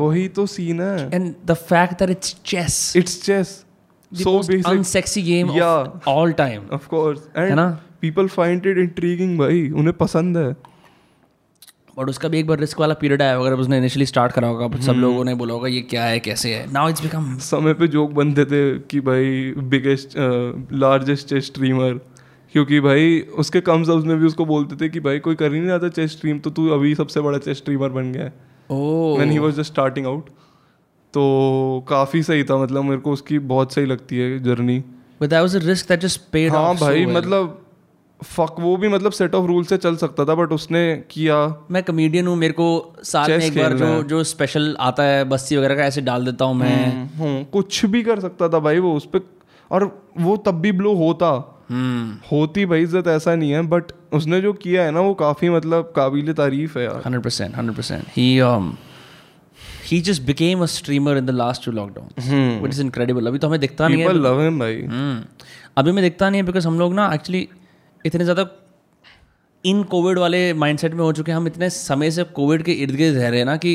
[0.00, 3.48] वही तो सीन है। And the fact that it's chess it's chess
[4.12, 6.08] so basic unsexy game Yeah.
[6.08, 7.60] All time of course and
[8.00, 10.73] people find it intriguing भाई। उन्हें पसंद है।
[11.98, 14.64] बट उसका भी एक बार रिस्क वाला पीरियड आया अगर उसने इनिशियली स्टार्ट करा होगा
[14.64, 16.72] हम्म। सब लोगों ने बोला होगा ये क्या है कैसे है?
[16.72, 20.14] नाउ इट्स बिकम समय पे जोक बनते थे कि भाई बिगेस्ट
[20.72, 22.00] लार्जेस्ट स्ट्रीमर
[22.54, 25.60] क्योंकि भाई उसके कम सब्स में भी उसको बोलते थे कि भाई कोई कर ही
[25.60, 28.32] नहीं आता चेस स्ट्रीम तो तू अभी सबसे बड़ा चेस स्ट्रीमर बन गया है।
[28.70, 30.28] ओह he was just starting out
[31.14, 34.78] तो काफ़ी सही था मतलब मेरे को उसकी बहुत सही लगती है journey
[35.22, 37.63] but that was a risk that just paid हाँ भाई मतलब
[38.24, 41.36] फक वो भी मतलब सेट ऑफ़ रूल से चल सकता था बट उसने किया।
[41.70, 42.66] मैं कमेडियन हूँ मेरे को
[43.04, 46.44] साल में एक बार जो जो स्पेशल आता है बस्ती वगैरह का ऐसे डाल देता
[46.44, 49.20] हूँ मैं। हम्म, कुछ भी कर सकता था भाई वो उस पर
[49.70, 51.32] और वो तब भी ब्लो होता।
[51.70, 55.50] हम्म। होती भाई इज़्ज़त ऐसा नहीं है बट उसने जो किया है ना वो काफ़ी
[55.50, 58.26] मतलब काबिल तारीफ़ है यार। हंड्रेड परसेंट हंड्रेड परसेंट ही
[59.86, 62.28] he just became a streamer in the last two lockdowns
[62.62, 65.24] which is incredible अभी तो हमें दिखता नहीं है लव हिम भाई। हम्म।
[65.78, 67.48] अभी मैं दिखता नहीं है बिकॉज़ हम लोग ना एक्चुअली
[68.04, 68.46] इतने ज़्यादा
[69.64, 72.94] इन कोविड वाले माइंडसेट में हो चुके हैं हम इतने समय से कोविड के इर्द
[72.94, 73.74] गिर्द रह रहे हैं ना कि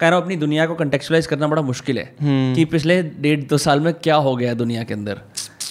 [0.00, 2.14] कह रहा हूँ अपनी दुनिया को कंटेक्चुलाइज करना बड़ा मुश्किल है
[2.54, 5.20] कि पिछले डेढ़ दो साल में क्या हो गया है दुनिया के अंदर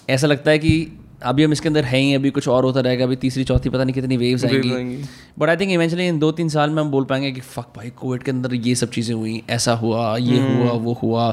[0.10, 0.76] ऐसा लगता है कि
[1.24, 3.84] अभी हम इसके अंदर हैं ही अभी कुछ और होता रहेगा अभी तीसरी चौथी पता
[3.84, 5.04] नहीं कितनी वेव्स आएँगी आएँगी।
[5.40, 7.90] But I think eventually in दो तीन साल में हम बोल पाएँगे कि फक भाई
[7.90, 11.30] कोविड के अंदर ये सब चीज़ें हुई ऐसा हुआ ये हम्म। हुआ वो हुआ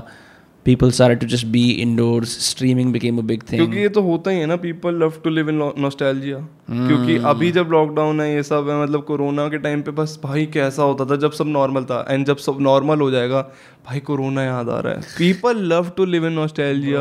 [0.64, 2.26] people started to just be indoors.
[2.26, 3.54] Streaming became a big thing.
[3.54, 6.38] क्योंकि ये तो होता ही है ना people love to live in nostalgia
[6.70, 10.46] क्योंकि अभी जब लॉकडाउन है ये सब है मतलब कोरोना के टाइम पे बस भाई
[10.46, 13.42] कैसा होता था जब सब नॉर्मल था एंड जब सब नॉर्मल हो जाएगा
[13.86, 17.00] भाई कोरोना याद आ रहा है। People love to live in nostalgia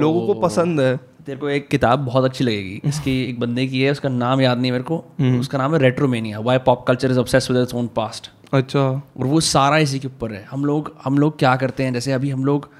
[0.00, 3.82] लोगों को पसंद है। तेरे को एक किताब बहुत अच्छी लगेगी। इसकी एक बंदे की
[3.82, 7.10] है उसका नाम याद नहीं मेरे को। हम्म। उसका नाम है Retromania why pop culture
[7.10, 8.28] is obsessed with its own past.
[8.52, 8.80] अच्छा।
[9.18, 11.92] और वो सारा इसी के ऊपर है। हम लोग हम लोग क्या करते हैं?
[11.92, 12.70] जैसे अभी हम लोग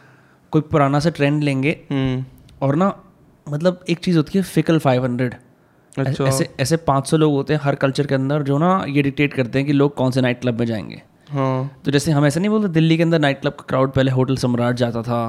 [0.52, 2.24] कोई पुराना सा ट्रेंड लेंगे हम्म।
[2.62, 2.92] और ना
[3.46, 5.34] मतलब एक चीज़ होती है फिकल 500
[5.98, 9.34] अच्छा। ऐसे ऐसे 500 लोग होते हैं हर कल्चर के अंदर जो ना ये डिक्टेट
[9.34, 12.40] करते हैं कि लोग कौन से नाइट क्लब में जाएँगे। हाँ। तो जैसे हम ऐसे
[12.40, 15.20] नहीं बोलते दिल्ली के अंदर नाइट क्लब का क्राउड पहले होटल सम्राट जाता था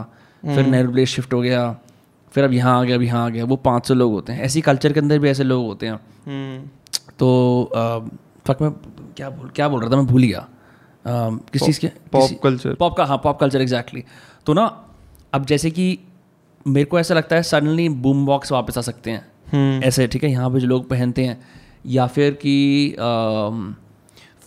[0.43, 1.61] फिर नेहरू प्लेस शिफ्ट हो गया
[2.34, 4.61] फिर अब यहाँ आ गया अब यहाँ आ गया वो 500 लोग होते हैं। ऐसी
[4.61, 5.93] कल्चर के अंदर भी ऐसे लोग होते हैं।
[6.26, 7.70] हम्म। तो
[8.47, 8.72] फक मैं
[9.17, 9.95] क्या बोल क्या बोल रहा था?
[9.95, 10.47] मैं भूल गया।
[11.05, 14.03] किस चीज़ के पॉप कल्चर पॉप का हाँ पॉप कल्चर एग्जैक्टली
[14.45, 14.65] तो ना
[15.34, 15.97] अब जैसे कि
[16.65, 20.23] मेरे को ऐसा लगता है सडनली बूम बॉक्स वापस आ सकते हैं। हम्म। ऐसे ठीक
[20.23, 21.39] है यहाँ पे जो लोग पहनते हैं
[21.88, 22.95] या फिर कि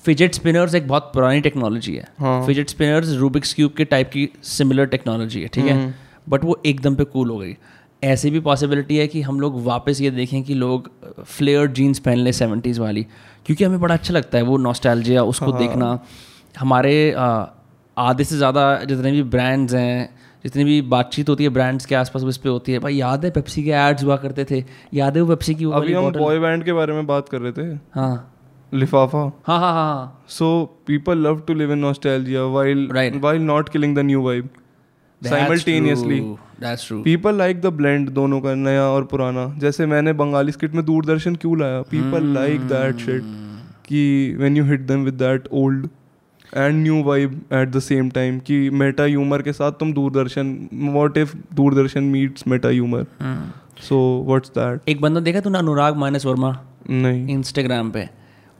[0.05, 4.29] फिजेट स्पिनर्स एक बहुत पुरानी टेक्नोलॉजी है। हाँ। फिजेट स्पिनर्स रूबिक्स क्यूब के टाइप की
[4.45, 5.95] सिमिलर टेक्नोलॉजी है ठीक है?
[6.29, 7.57] बट वो एकदम पे कूल हो गई।
[8.03, 10.91] ऐसी भी पॉसिबिलिटी है कि हम लोग वापस ये देखें कि लोग
[11.25, 13.03] फ्लेयर जीन्स पहन लें सेवेंटीज़ वाली
[13.47, 15.99] क्योंकि हमें बड़ा अच्छा लगता है वो नॉस्टैल्जिया उसको देखना।
[16.55, 16.95] हमारे
[17.97, 20.09] आधे से ज़्यादा जितने भी ब्रांड्स हैं
[20.45, 23.31] जितनी भी बातचीत होती है ब्रांड्स के आसपास इस पर होती है। भाई याद है
[23.31, 24.65] पेप्सी के एड्स हुआ करते थे?
[24.95, 27.53] याद है वो पेप्सी की अभी हम बॉय बैंड के बारे में बात कर रहे
[27.53, 28.29] थे। हाँ।
[28.73, 32.89] लिफाफा। हाँ हाँ हाँ so people love to live in nostalgia while
[33.43, 34.49] not killing the new vibe
[35.23, 36.21] simultaneously
[36.95, 41.35] people like the blend दोनों का नया और पुराना। जैसे मैंने बंगाली स्क्रिप्ट में दूरदर्शन
[41.35, 41.81] क्यों लाया?
[41.83, 43.23] पीपल लाइक दैट शिट
[43.87, 45.89] कि when you hit them with that old
[46.57, 51.25] and new vibe at the same time कि मेटा ह्यूमर के साथ तुम Doordarshan what
[51.25, 53.07] if Doordarshan meets meta humour
[53.91, 54.79] so what's that?
[54.89, 56.61] एक बंदा देखा तूने अनुराग मानस वर्मा?
[56.91, 58.09] नहीं। इंस्टाग्राम पे।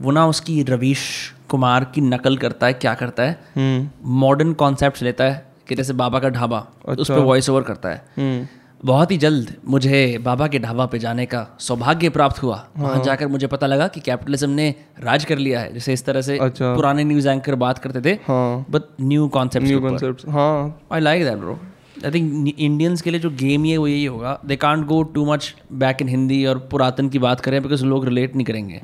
[0.01, 3.45] वो ना उसकी रवीश कुमार की नकल करता है क्या करता है?
[3.57, 7.63] हम्म। मॉडर्न कॉन्सेप्ट लेता है कि जैसे बाबा का ढाबा अच्छा। उस पर वॉइस ओवर
[7.63, 8.47] करता है। हम्म।
[8.83, 13.29] बहुत ही जल्द मुझे बाबा के ढाबा पे जाने का सौभाग्य प्राप्त हुआ। वहाँ जाकर
[13.29, 16.75] मुझे पता लगा कि कैपिटलिज्म ने राज कर लिया है। जैसे इस तरह से अच्छा।
[16.75, 21.25] पुराने न्यूज़ एंकर बात करते थे हाँ। But new concept new concept हाँ। I like
[21.25, 21.59] that bro
[22.05, 25.03] I think Indians के लिए जो गेम ये है वो यही होगा। They can't go
[25.15, 28.81] too much back in Hindi और पुरातन की बात करें बिकॉज़ लोग रिलेट नहीं करेंगे।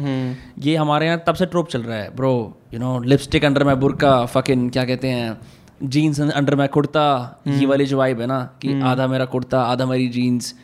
[0.61, 2.33] ये हमारे यहाँ तब से ट्रोप चल रहा है bro
[2.75, 5.39] you know lipstick under मैं बुरका फकिन क्या कहते हैं
[5.83, 7.05] जीन्स अंडर मैं कुर्ता
[7.49, 10.55] ये वाली जो वाइब है ना कि आधा मेरा कुर्ता आधा मेरी जीन्स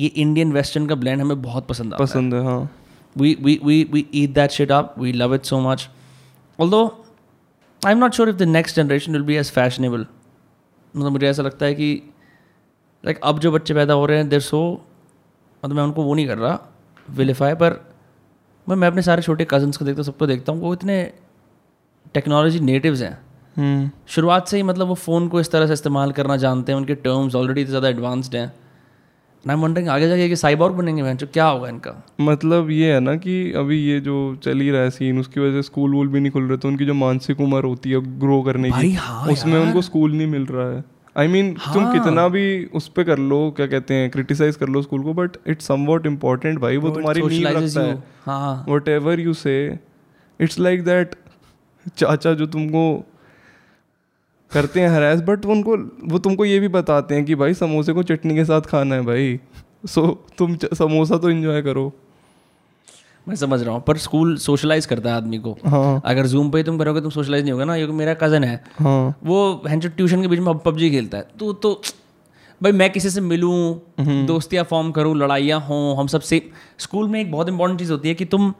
[0.00, 2.70] ये इंडियन वेस्टर्न का ब्लेंड हमें बहुत पसंद आता है पसंद है। हाँ
[3.16, 5.82] we we we we eat that shit up we love it so much.
[6.58, 6.86] Although
[7.82, 10.06] i'm not sure if the next generation will be as fashionable.
[10.96, 11.90] मतलब मुझे ऐसा लगता है कि
[13.04, 14.60] लाइक अब जो बच्चे पैदा हो रहे हैं देर सो
[15.64, 16.58] मतलब मैं उनको वो नहीं कर रहा
[17.08, 17.80] विलिफाई पर
[18.68, 21.12] मैं मैं अपने सारे छोटे कजन्स को देखता हूँ सबको देखता हूँ वो इतने
[22.14, 23.23] टेक्नोलॉजी नेटिव्स हैं। हम्म
[23.58, 26.94] शुरुआत से ही मतलब वो फ़ोन को इस तरह से इस्तेमाल करना जानते हैं उनके
[26.94, 28.46] टर्म्स ऑलरेडी ज़्यादा एडवांस्ड हैं।
[29.44, 31.92] आई एम वंडरिंग आगे जाके कि साइबॉर्ग बनेंगे मैं क्या होगा इनका?
[32.20, 35.52] मतलब ये है ना कि अभी ये जो चल ही रहा है सीन उसकी वजह
[35.52, 38.40] से स्कूल वूल भी नहीं खुल रहे तो उनकी जो मानसिक उम्र होती है ग्रो
[38.42, 40.82] करने की हाँ उसमें उनको स्कूल नहीं मिल रहा है।
[41.16, 41.74] आई I मीन mean, हाँ.
[41.74, 45.14] तुम कितना भी उस पे कर लो क्या कहते हैं क्रिटिसाइज कर लो स्कूल को
[45.14, 49.78] बट इट्स समवॉट इम्पोर्टेंट भाई वो तुम्हारी नींव रखता हाँ। Whatever you say
[50.40, 51.14] it's like that
[51.96, 52.82] चाचा जो तुमको
[54.50, 55.76] करते हैं हरास बट उनको
[56.08, 59.02] वो तुमको ये भी बताते हैं कि भाई समोसे को चटनी के साथ खाना है
[59.02, 59.40] भाई।
[59.86, 61.92] सो so, तुम समोसा तो एंजॉय करो।
[63.26, 66.62] मैं समझ रहा हूँ पर स्कूल सोशलाइज करता है आदमी को। हाँ। अगर जूम पे
[66.62, 70.28] तुम करोगे तुम सोशलाइज नहीं होगा ना। क्योंकि मेरा कज़न है। हाँ। वो ट्यूशन के
[70.28, 71.80] बीच में पबजी खेलता है। तो तो
[72.60, 76.40] भाई मैं किसी से मिलूं दोस्तियाँ फॉर्म करूँ लड़ाइयाँ हों हम सबसे
[76.78, 78.52] स्कूल में एक बहुत इंपॉर्टेंट चीज़ होती है कि तुम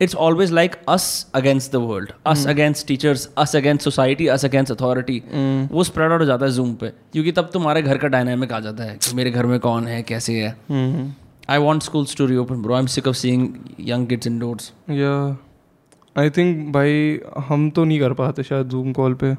[0.00, 1.04] it's always like us
[1.34, 5.22] against the world us against teachers us against society us against authority
[5.72, 8.60] वो स्प्रेड आउट हो जाता है जूम पे क्योंकि तब तुम्हारे घर का डायनामिक आ
[8.60, 11.12] जाता है कि मेरे घर में कौन है कैसे है। हम्म
[11.44, 12.74] I want schools to reopen, bro.
[12.74, 13.42] I'm sick of seeing
[13.88, 14.68] young kids indoors.
[14.90, 15.16] या
[16.16, 17.18] आई थिंक भाई
[17.48, 19.34] हम तो नहीं कर पाते शायद जूम कॉल पे।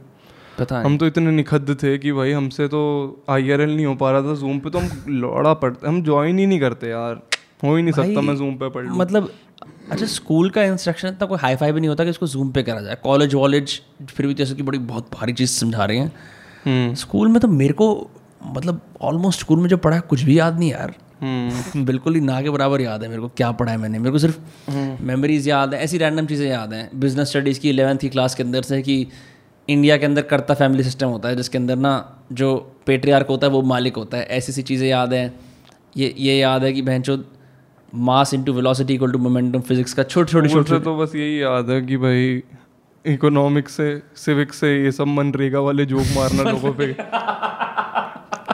[0.59, 2.81] पता हम तो इतने निखद्द थे कि भाई हमसे तो
[3.29, 6.01] आई आर एल नहीं हो पा रहा था जूम पे तो हम लौड़ा पड़ते हम
[6.03, 7.21] ज्वाइन ही नहीं करते यार।
[7.63, 9.31] हो ही नहीं सकता मैं जूम पे पढ़ मतलब
[9.91, 12.63] अच्छा स्कूल का इंस्ट्रक्शन इतना कोई हाई फाई भी नहीं होता कि इसको जूम पे
[12.63, 16.11] करा जाए। कॉलेज वॉलेज फिर भी जैसे कि बड़ी बहुत भारी चीज़ समझा रहे हैं।
[16.65, 18.09] हम्म। स्कूल में तो मेरे को
[18.45, 22.21] मतलब ऑलमोस्ट स्कूल में जो पढ़ा है कुछ भी याद नहीं यार। हम्म। बिल्कुल ही
[22.21, 24.39] ना के बराबर याद है मेरे को क्या पढ़ा है मैंने। मेरे को सिर्फ़
[25.01, 28.61] मेमोरीज याद है ऐसी रैंडम चीज़ें याद हैं। बिज़नेस स्टडीज़ की इलेवंथ क्लास के अंदर
[28.61, 29.07] से कि
[29.69, 33.53] इंडिया के अंदर करता फैमिली सिस्टम होता है जिसके अंदर ना जो पेट्रियार्क होता है
[33.53, 35.39] वो मालिक होता है। ऐसी सी चीज़ें याद हैं।
[35.97, 37.01] ये ये याद है कि बहन
[37.95, 41.69] mass into velocity equal to momentum physics का छोटे छोटे छोटे तो बस यही याद
[41.69, 42.43] है कि भाई
[43.05, 46.95] इकोनॉमिक्स से सिविक्स से ये सब मनरेगा वाले जोक मारना लोगों पे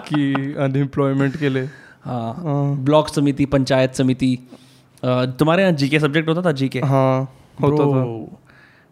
[0.08, 1.70] कि अनएम्प्लॉयमेंट के लिए।
[2.04, 4.38] हाँ ब्लॉक समिति पंचायत समिति
[5.04, 7.22] तुम्हारे यहाँ जीके सब्जेक्ट होता था जीके हाँ
[7.62, 8.04] होता था।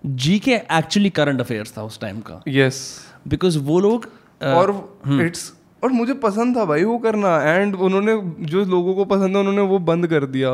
[0.04, 2.82] जीके एक्चुअली करंट अफेयर्स था उस टाइम का। यस
[3.28, 4.06] बिकॉज़ वो लोग
[4.42, 4.72] और
[5.22, 5.52] इट्स
[5.84, 8.16] और मुझे पसंद था भाई वो करना। एंड उन्होंने
[8.46, 10.54] जो लोगों को पसंद है उन्होंने वो बंद कर दिया।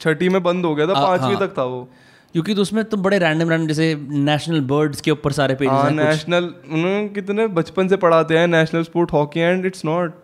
[0.00, 1.88] छठी में बंद हो गया था पांचवी तक था वो।
[2.34, 5.84] क्योंकि तो उसमें तुम बड़े रैंडम रैंडम जैसे नेशनल बर्ड्स के ऊपर सारे पेजेस हाँ
[5.84, 10.14] हैं नेशनल उन्होंने कितने बचपन से पढ़ाते हैं national sport hockey and it's not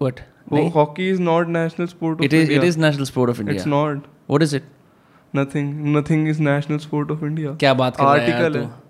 [0.00, 0.20] what
[0.52, 3.66] वो hockey is not national sport it is it is national sport of India it's
[3.66, 3.96] not
[4.30, 4.64] what is it
[5.34, 8.87] nothing nothing is national sport of India क्या बात कर रहा है article है तू?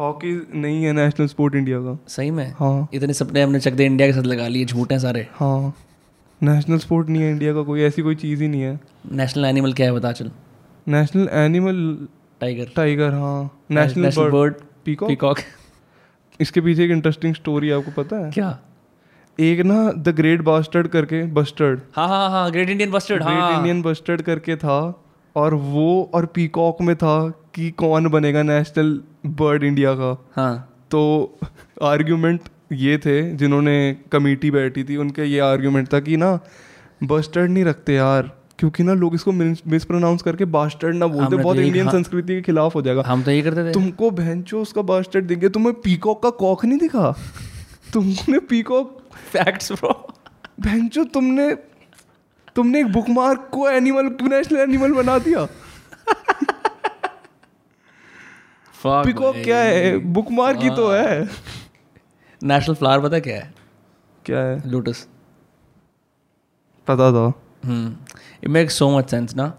[0.00, 2.54] Hockey नहीं है नेशनल स्पोर्ट इंडिया का। सही में?
[2.58, 5.74] हाँ। इतने सपने हमने चक दे इंडिया के साथ लगा लिए झूठ हैं सारे। हाँ।
[6.42, 8.80] नेशनल स्पोर्ट नहीं है इंडिया का कोई ऐसी कोई चीज़ ही नहीं है।
[9.12, 10.30] नेशनल एनिमल क्या है बता चल।
[10.88, 12.08] National animal
[12.40, 12.70] tiger.
[12.76, 14.54] टाइगर हाँ। National bird
[14.84, 15.08] peacock.
[15.08, 15.38] पीकॉक।
[16.40, 18.30] इसके पीछे एक इंटरेस्टिंग स्टोरी आपको पता है?
[18.30, 18.58] क्या?
[19.40, 23.82] एक ना द ग्रेट बास्टर्ड करके बस्टर्ड हाँ हाँ हाँ great Indian bustard great Indian
[23.82, 25.04] bustard करके था।
[25.36, 27.18] और वो और पीकॉक में था
[27.54, 30.56] कि कौन बनेगा नेशनल बर्ड इंडिया का। हाँ।
[30.90, 31.38] तो
[31.82, 33.76] आर्ग्यूमेंट ये थे जिन्होंने
[34.12, 36.38] कमेटी बैठी थी उनका ये आर्ग्यूमेंट था कि ना
[37.04, 41.36] बस्टर्ड नहीं रखते यार क्योंकि ना लोग इसको मिस प्रोनाउंस करके बास्टर्ड ना बोलते हमने
[41.36, 44.10] तो बहुत इंडियन कहा। संस्कृति के खिलाफ हो जाएगा। हम तो ये करते थे। तुमको
[44.10, 47.14] भैंचो उसका बास्टर्ड देंगे तुम्हें पीकॉक का कॉक नहीं दिखा?
[47.92, 48.98] तुमने पीकॉक
[49.32, 49.92] फैक्ट्स ब्रो
[50.60, 51.54] भैंचो तुमने
[52.56, 55.46] तुमने एक बुकमार्क को एनिमल नेशनल एनिमल बना दिया।
[58.74, 59.96] पीकॉक क्या है?
[59.98, 61.28] बुकमार्क ही तो है।
[62.40, 63.52] नेशनल फ्लावर पता क्या है?
[64.24, 64.62] क्या है?
[64.70, 65.06] लोटस
[66.86, 67.32] पता था।
[67.64, 67.96] हम्म।
[68.44, 69.52] It make so much sense ना?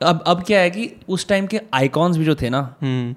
[0.00, 3.14] अब अब क्या है कि उस टाइम के आइकॉन्स भी जो थे ना हम्म।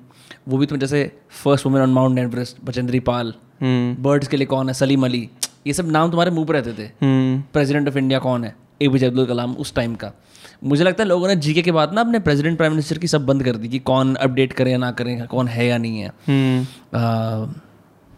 [0.47, 1.03] वो भी तुम जैसे
[1.43, 4.73] first women on Mount Everest Bachendri Pal hmm. Birds के लिए कौन है?
[4.73, 5.29] सलीम अली।
[5.67, 8.55] ये सब नाम तुम्हारे मुँह पर रहते थे। हम्म। प्रेसिडेंट ऑफ़ इंडिया कौन है?
[8.81, 10.11] ए पी जे अब्दुल कलाम उस टाइम का।
[10.63, 13.25] मुझे लगता है लोगों ने जीके के बाद ना अपने प्रेसिडेंट प्राइम मिनिस्टर की सब
[13.25, 16.09] बंद कर दी कि कौन अपडेट करे या ना करें कौन है या नहीं है।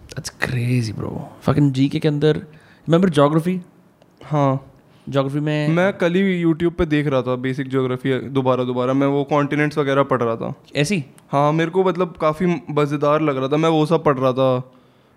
[0.10, 3.60] That's crazy bro fucking GK के अंदर रिमेंबर ज्योग्राफी
[4.26, 4.70] हाँ।
[5.08, 9.08] जोग्राफी में मैं कल ही यूट्यूब पे देख रहा था बेसिक जोग्राफी दोबारा दोबारा। मैं
[9.08, 11.04] वो कॉन्टिनेंट्स वगैरह पढ़ रहा था। ऐसी?
[11.32, 14.72] हाँ मेरे को मतलब काफ़ी मज़ेदार लग रहा था। मैं वो सब पढ़ रहा था।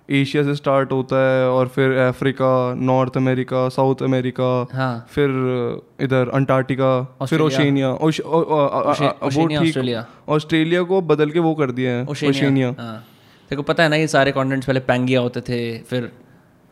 [0.08, 5.30] एशिया से स्टार्ट होता है और फिर Africa North America South America हाँ। फिर
[6.00, 13.04] इधर अंटार्कटिका फिर ओशेनिया ऑस्ट्रेलिया। ऑस्ट्रेलिया को बदल के वो कर दिया है ओशेनिया हाँ।
[13.50, 16.12] को पता है ना ये सारे कॉन्टिनेंट्स पहले पैंगिया होते थे फिर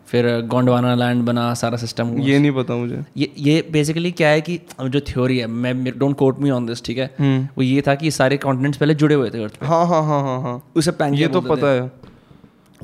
[0.07, 4.29] फिर गोंडवाना लैंड बना सारा सिस्टम हुआ। ये नहीं पता मुझे। ये ये बेसिकली क्या
[4.29, 7.15] है कि जो थ्योरी है मैं don't quote me on this ठीक है?
[7.19, 10.03] हम्म। वो ये था कि सारे कॉन्टिनेंट्स पहले जुड़े हुए थे अर्थ पे। हाँ हाँ
[10.03, 11.93] हाँ हाँ हाँ। उसे पैंगिया ये तो पता है।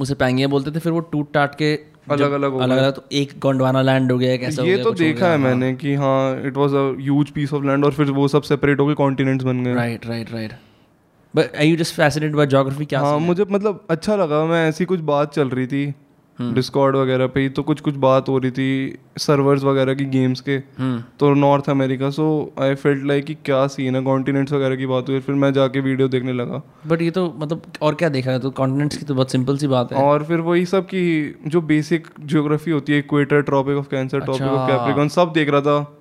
[0.01, 1.75] उसे पैंगिया बोलते थे फिर वो टूट टाट के
[2.11, 4.93] अलग अलग हो अलग अलग तो एक गोंडवाना लैंड हो गया कैसा हो ये तो
[4.93, 8.29] देखा है मैंने कि हाँ it was a huge piece of land और फिर वो
[8.29, 10.53] सब सेपरेट हो गए कॉन्टिनेंट्स बन गए। Right right right
[11.35, 13.19] but I you just fascinated by geography क्या हाँ?
[13.19, 15.95] मुझे मतलब अच्छा लगा मैं ऐसी कुछ बात चल रही थी।
[16.41, 20.41] डिस्कॉर्ड वगैरह पे ही तो कुछ कुछ बात हो रही थी सर्वर्स वगैरह की गेम्स
[20.41, 22.27] के हम्म। तो North America so
[22.61, 25.81] I felt like कि क्या सीन है कॉन्टिनेंट्स वगैरह की बात हुई फिर मैं जाके
[25.81, 29.15] वीडियो देखने लगा। बट ये तो मतलब और क्या देखा है तो कॉन्टिनेंट्स की तो
[29.15, 31.05] बहुत सिंपल सी बात है। और फिर वही सब की
[31.47, 34.71] जो बेसिक ज्योग्राफी होती है equator tropic of Cancer topic of.
[34.71, 35.97] Capricorn सब देख रहा था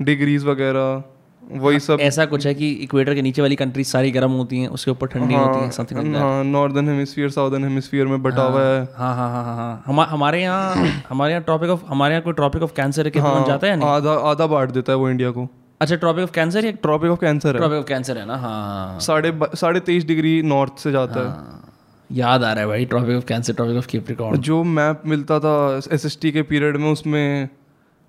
[0.00, 1.02] डिग्रीज वगैरह।
[1.48, 4.68] वही सब ऐसा कुछ है कि इक्वेटर के नीचे वाली कंट्रीज़ सारी गर्म होती हैं
[4.68, 8.42] उसके ऊपर ठंडी हाँ, होती है समथिंग लाइक हाँ नॉर्दर्न हेमिस्फीयर साउदर्न हेमिस्फीयर में बटा
[8.42, 12.14] हुआ है हाँ। हाँ हाँ हाँ हाँ हमा, हमारे यहाँ हमारे यहाँ टॉपिक ऑफ़ हमारे
[12.14, 13.88] यहाँ कोई टॉपिक ऑफ़ कैंसर है क्या जाता है नहीं?
[13.88, 15.48] आधा आधा बांट देता है वो इंडिया को।
[15.80, 19.00] अच्छा टॉपिक ऑफ़ कैंसर या ट्रॉपिक ऑफ़ कैंसर है। टॉपिक ऑफ़ कैंसर है ना हाँ
[19.00, 21.64] साढ़े साढ़े तेईस डिग्री नॉर्थ से जाता है। हाँ।
[22.10, 25.80] याद आ रहा है भाई topic of Cancer topic of Capricorn जो मैप मिलता था
[25.92, 27.48] एस के पीरियड में उसमें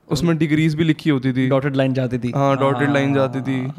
[0.10, 3.72] उसमें डिग्रीज भी लिखी होती थी। डॉटेड लाइन जाती थी। हाँ डॉटेड लाइन जाती थी।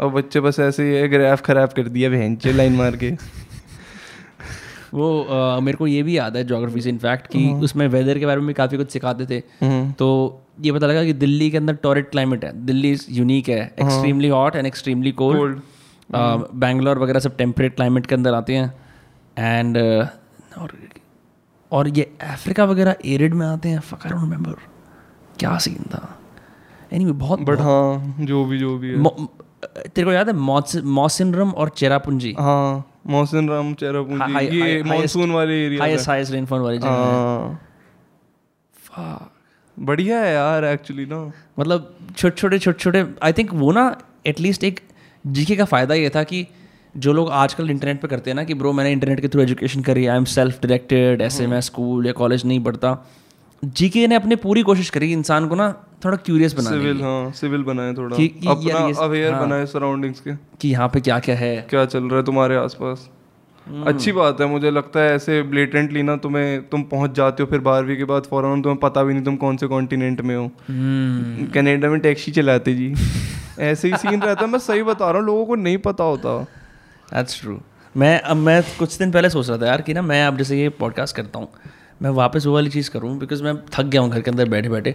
[0.00, 3.10] और बच्चे बस ऐसे ही ग्राफ खराब कर दिया बहन लाइन मार के।
[4.94, 8.26] वो अ, मेरे को ये भी याद है जोग्राफी से इनफैक्ट कि उसमें वेदर के
[8.26, 11.56] बारे में भी काफ़ी कुछ सिखाते थे। हम्म। तो ये पता लगा कि दिल्ली के
[11.56, 15.60] अंदर टॉरेट क्लाइमेट है। दिल्ली यूनिक है। Extremely hot and extremely cold
[16.54, 18.74] Bangalore वगैरह सब टेम्परेट क्लाइमेट के अंदर आते हैं।
[19.38, 19.76] एंड
[20.58, 20.72] और
[21.72, 24.54] और ये अफ्रीका वगैरह एरिड में आते हैं। फक आई रिमेंबर
[25.40, 26.18] क्या सीन था?
[26.92, 29.26] एनीवे बहुत बट हाँ जो भी जो भी है।
[29.88, 30.34] तेरे को याद है
[30.84, 32.34] मॉसिनरम और चेरापुंजी?
[32.38, 37.58] हाँ मौसम राम चेहरा पूंजी हाई- ये मानसून वाले एरिया हाईएस्ट हाईएस्ट रेनफॉल वाली जगह
[38.92, 39.32] हाँ।
[39.78, 44.64] बढ़िया है यार एक्चुअली ना। मतलब छोटे छोटे छोटे छोटे आई थिंक वो ना एटलीस्ट
[44.64, 44.80] एक
[45.26, 46.46] जीके का फ़ायदा ये था कि
[46.96, 49.80] जो लोग आजकल इंटरनेट पे करते हैं ना कि ब्रो मैंने इंटरनेट के थ्रू एजुकेशन
[49.80, 53.06] करी आई एम सेल्फ डायरेक्टेड ऐसे मैं स्कूल या कॉलेज नहीं पढ़ता।
[53.64, 57.32] जीके ने अपनी पूरी कोशिश करी इंसान को ना थोड़ा क्यूरियस बनाने की। सिविल हाँ
[57.32, 60.30] सिविल बनाए थोड़ा। कि- कि अपना अवेयर हाँ। बनाए सराउंडिंग्स के।
[60.60, 63.10] कि यहाँ पे क्या क्या है। क्या चल रहा है तुम्हारे आसपास?
[63.66, 67.46] हम्म। अच्छी बात है मुझे लगता है ऐसे ब्लेटेंटली ना तुम्हें तुम पहुँच जाते हो
[67.46, 70.50] फिर बारहवीं के बाद फ़ौरन तुम्हें पता भी नहीं तुम कौन से कॉन्टिनेंट में हो।
[70.68, 72.94] हम्म, कनाडा में टैक्सी चलाते जी।
[73.60, 76.42] ऐसे ही सीन रहता है मैं सही बता रहा हूँ लोगों को नहीं पता होता।
[77.14, 77.60] दैट्स ट्रू
[77.96, 80.60] मैं अब मैं कुछ दिन पहले सोच रहा था यार कि ना मैं अब जैसे
[80.60, 81.48] ये पॉडकास्ट करता हूँ
[82.02, 84.68] मैं वापस वो वाली चीज़ करूँ बिकॉज़ मैं थक गया हूँ घर के अंदर बैठे
[84.68, 84.94] बैठे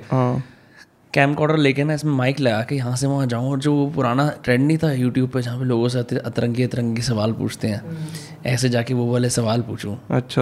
[1.13, 3.85] कैम कॉर्डर लेके ना इसमें माइक लगा के यहाँ से वहाँ जाऊँ और जो वो
[3.95, 7.67] पुराना ट्रेंड नहीं था यूट्यूब पे जहाँ पे लोगों से अत- अतरंगी अतरंगी सवाल पूछते
[7.67, 7.97] हैं
[8.45, 10.41] ऐसे जाके वो वाले सवाल पूछूँ। अच्छा।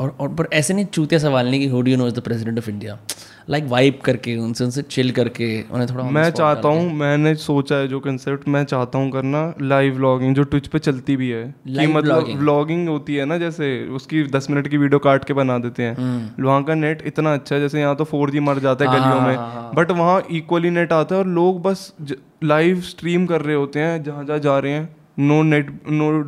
[0.00, 2.58] और और पर ऐसे नहीं चूतिया सवाल नहीं कि who do know is the president
[2.58, 2.98] of India
[3.48, 7.88] like wipe करके उनसे उनसे चिल करके उन्हें थोड़ा मैं चाहता हूँ मैंने सोचा है
[7.88, 11.86] जो कंसेप्ट मैं चाहता हूँ करना लाइव व्लॉगिंग जो ट्विच पे चलती भी है। कि
[11.86, 15.82] मतलब। व्लॉगिंग होती है ना जैसे उसकी दस मिनट की वीडियो काट के बना देते
[15.82, 18.90] हैं। हम्म। वहाँ का नेट इतना अच्छा है जैसे यहाँ तो फोर मर जाता है
[18.90, 21.92] हाँ, गलियों हाँ, में। हाँ, बट वहाँ इक्वली नेट आता है और लोग बस
[22.44, 26.22] लाइव स्ट्रीम कर रहे होते हैं जहाँ जहाँ जा रहे हैं। नो नेट नो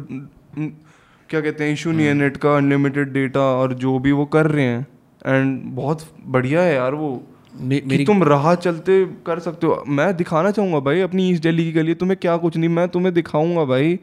[1.30, 4.46] क्या कहते हैं इशू नहीं है नेट का अनलिमिटेड डेटा और जो भी वो कर
[4.46, 4.86] रहे हैं।
[5.26, 7.22] एंड बहुत बढ़िया है यार वो।
[7.60, 11.42] मे- कि मेरी तुम राह चलते कर सकते हो। मैं दिखाना चाहूँगा भाई अपनी ईस्ट
[11.42, 13.98] दिल्ली की गली। तुम्हें क्या कुछ नहीं मैं तुम्हें दिखाऊँगा भाई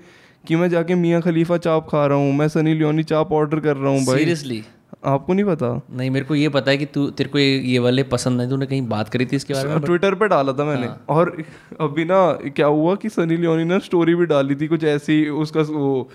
[0.48, 3.78] कि मैं जाके मियाँ खलीफा चाप खा रहा हूँ। मैं सनी लियोनी चाप ऑर्डर कर
[3.78, 4.64] रहा हूँ भाई। सीरियसली
[5.06, 5.82] आपको नहीं पता?
[5.92, 8.50] नहीं मेरे को ये पता है कि तू तेरे को ये ये वाले पसंद है
[8.50, 9.80] तूने कहीं बात करी थी इसके बारे में?
[9.80, 11.44] ट्विटर पे डाला था मैंने। हाँ। और
[11.82, 15.62] अभी ना क्या हुआ कि सनी लियोनी ने स्टोरी भी डाली थी कुछ ऐसी उसका
[15.62, 16.10] वो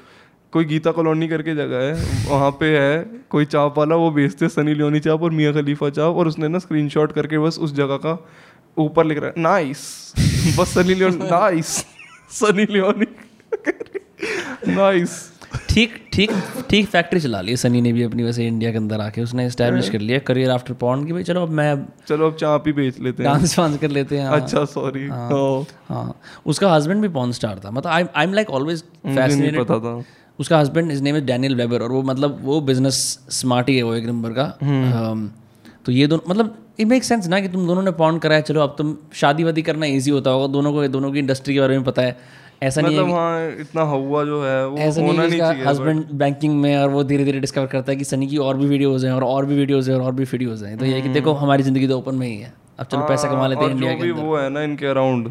[0.55, 2.95] कोई गीता कॉलोनी करके जगह है वहाँ पे है
[3.31, 6.59] कोई चाप वाला वो बेचते सनी लियोनी चाप और मियाँ खलीफा चाप और उसने ना
[6.59, 8.19] स्क्रीनशॉट करके बस उस जगह का
[8.77, 9.85] ऊपर लिख रहा है नाइस
[10.59, 11.77] बस Sunny Leone nice
[12.33, 13.07] Sunny Leone
[14.75, 15.23] nice
[15.71, 16.31] ठीक ठीक
[16.71, 19.89] ठीक फैक्ट्री चला ली सनी ने भी अपनी वैसे इंडिया के अंदर आके उसने स्टैब्लिश
[19.91, 21.75] कर लिया करियर आफ्टर पॉन की भाई चलो अब मैं
[22.09, 25.07] चलो अब चाप ही बेच लेते हैं। डांस वांस कर लेते हैं हाँ। अच्छा सॉरी
[25.09, 29.79] हाँ उसका हस्बैंड भी पॉन स्टार था मतलब I I am like always fascinated पता
[29.79, 30.03] था।
[30.39, 33.01] उसका husband is name is Daniel Weber और वो मतलब वो बिज़नेस
[33.33, 35.29] स्मार्ट ही है वो एक नंबर का। um,
[35.87, 38.61] तो ये दोनों मतलब इट मेक सेंस ना कि तुम दोनों ने पॉन कराया चलो
[38.61, 41.77] अब तुम शादी वादी करना ईजी होता होगा दोनों को दोनों की इंडस्ट्री के बारे
[41.79, 42.17] में पता है।
[42.63, 45.39] ऐसा नहीं है मतलब हाँ इतना हवा जो है वो ऐसा नहीं होना है नहीं
[45.39, 48.57] चाहिए हस्बैंड बैंकिंग में और वो धीरे धीरे डिस्कवर करता है कि सनी की और
[48.57, 51.01] भी वीडियोस हैं और और भी वीडियोस हैं और और भी वीडियोस हैं। तो ये
[51.03, 53.69] कि देखो हमारी ज़िंदगी तो ओपन में ही है। अब चलो पैसा कमा लेते हैं
[53.69, 55.31] हाँ, इंडिया के अंदर। वो है ना इनके अराउंड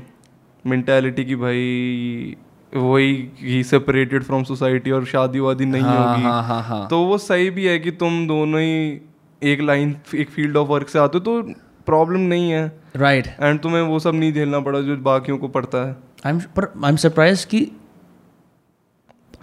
[0.65, 2.35] मेंटालिटी की भाई
[2.73, 7.03] वही ही सेपरेटेड फ्रॉम सोसाइटी और शादी वादी नहीं हाँ होगी। हाँ हाँ हाँ। तो
[7.05, 9.01] वो सही भी है कि तुम दोनों ही
[9.41, 11.41] एक लाइन एक फ़ील्ड ऑफ़ वर्क से आते हो तो
[11.85, 13.43] प्रॉब्लम नहीं है। Right right.
[13.43, 15.95] एंड तुम्हें वो सब नहीं झेलना पड़ा जो बाकियों को पड़ता है।
[16.25, 17.61] आई एम पर आई एम सरप्राइज़ कि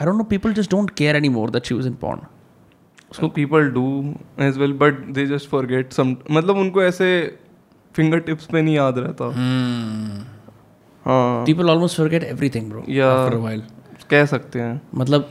[0.00, 2.20] I don't know people just don't care any more that she was in porn
[3.10, 3.84] उसको people do
[4.40, 7.38] as well but they just forget some मतलब उनको ऐसे
[7.94, 10.39] फिंगर टिप्स पे नहीं याद रहता। हाँ
[11.06, 13.62] people almost forget everything bro after a while
[14.10, 15.30] कह सकते हैं। मतलब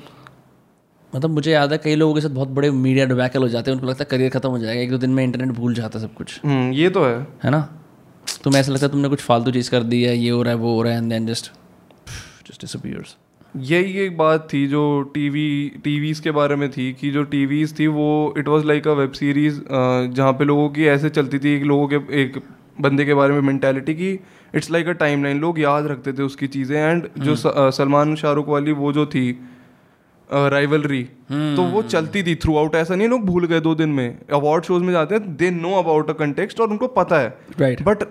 [1.14, 3.76] मतलब मुझे याद है कई लोगों के साथ बहुत बड़े मीडिया डिबैकल हो जाते हैं
[3.78, 6.06] उनको लगता है करियर खत्म हो जाएगा एक दो दिन में इंटरनेट भूल जाता है
[6.06, 7.62] सब कुछ। हम्म ये तो है। है ना?
[8.44, 10.60] तुम्हें ऐसा लगता है तुमने कुछ फालतू चीज़ कर दी है ये हो रहा है
[10.60, 11.52] वो हो रहा है and then just
[12.50, 13.16] just disappears
[13.56, 14.82] यही एक बात थी जो
[15.14, 15.48] टीवी
[15.84, 19.12] टीवीज के बारे में थी कि जो टीवीज थी वो it was like a web
[19.12, 22.38] series जहाँ पे लोगों की ऐसे चलती थी एक लोगों के एक
[22.82, 24.12] बंदे के बारे में मैंटेलिटी की
[24.56, 27.36] it's like a timeline लोग याद रखते थे उसकी चीज़ें एंड जो
[27.72, 29.32] सलमान शाहरुख वाली वो जो थी
[30.30, 34.18] राइवलरी तो वो चलती थी थ्रू आउट ऐसा नहीं लोग भूल गए दो दिन में।
[34.34, 37.30] अवार्ड शोज़ में जाते हैं they know about a context और उनको पता है।
[37.60, 38.04] राइट बट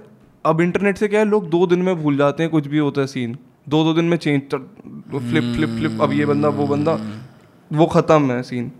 [0.45, 3.01] अब इंटरनेट से क्या है लोग दो दिन में भूल जाते हैं कुछ भी होता
[3.01, 3.37] है सीन
[3.69, 6.99] दो दो दिन में चेंज फ्लिप फ्लिप फ्लिप अब ये बंदा वो बंदा
[7.71, 8.71] वो खत्म है सीन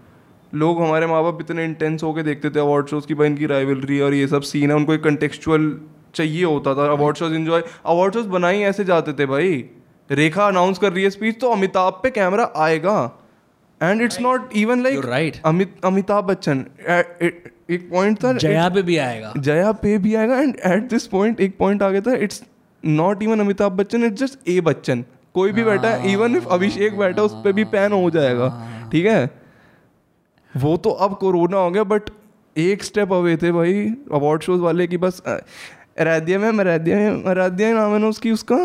[0.53, 4.01] लोग हमारे माँ बाप इतने इंटेंस होके देखते थे अवार्ड शोज़ की भाई इनकी राइवलरी
[4.01, 5.73] और ये सब सीन है उनको एक कंटेक्चुअल
[6.15, 9.65] चाहिए होता था। Award shows enjoy award shows बनाई ऐसे जाते थे भाई।
[10.11, 12.99] रेखा अनाउंस कर रही है स्पीच तो अमिताभ पे कैमरा आएगा।
[13.81, 16.65] And it's not even like right Amit Amitabh Bachchan
[17.71, 21.41] एक पॉइंट था जया पे भी आएगा। जया पे भी आएगा एंड एट दिस पॉइंट
[21.41, 22.43] एक पॉइंट आ गया था it's
[22.83, 25.05] not even Amitabh Bachchan it's just a Bachchan.
[25.35, 28.49] कोई भी बैठा है। इवन इफ़ अभिषेक बैठा उस पर भी पैन हो जाएगा।
[28.93, 29.27] ठीक है?
[30.59, 32.11] वो तो अब कोरोना हो गया बट
[32.57, 37.73] एक स्टेप अवे थे भाई अवार्ड शोज़ वाले की बस आराध्या में आराध्या मैम आराध्या
[37.75, 38.57] नाम है ना उसकी उसका?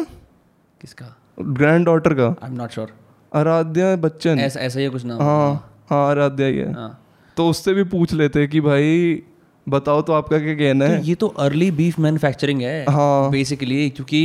[0.81, 1.05] किसका?
[1.39, 2.93] ग्रैंड डॉटर का। I am not sure
[3.31, 4.39] Aaradhya Bachchan.
[4.39, 6.99] ऐसा ऐसा ही कुछ नाम। हाँ हाँ आराध्या ही है। हाँ।
[7.37, 9.21] तो उससे भी पूछ लेते कि भाई
[9.67, 13.89] बताओ तो आपका क्या कहना तो है ये तो अर्ली बीफ मैन्युफैक्चरिंग है हाँ। बेसिकली
[13.89, 14.21] क्योंकि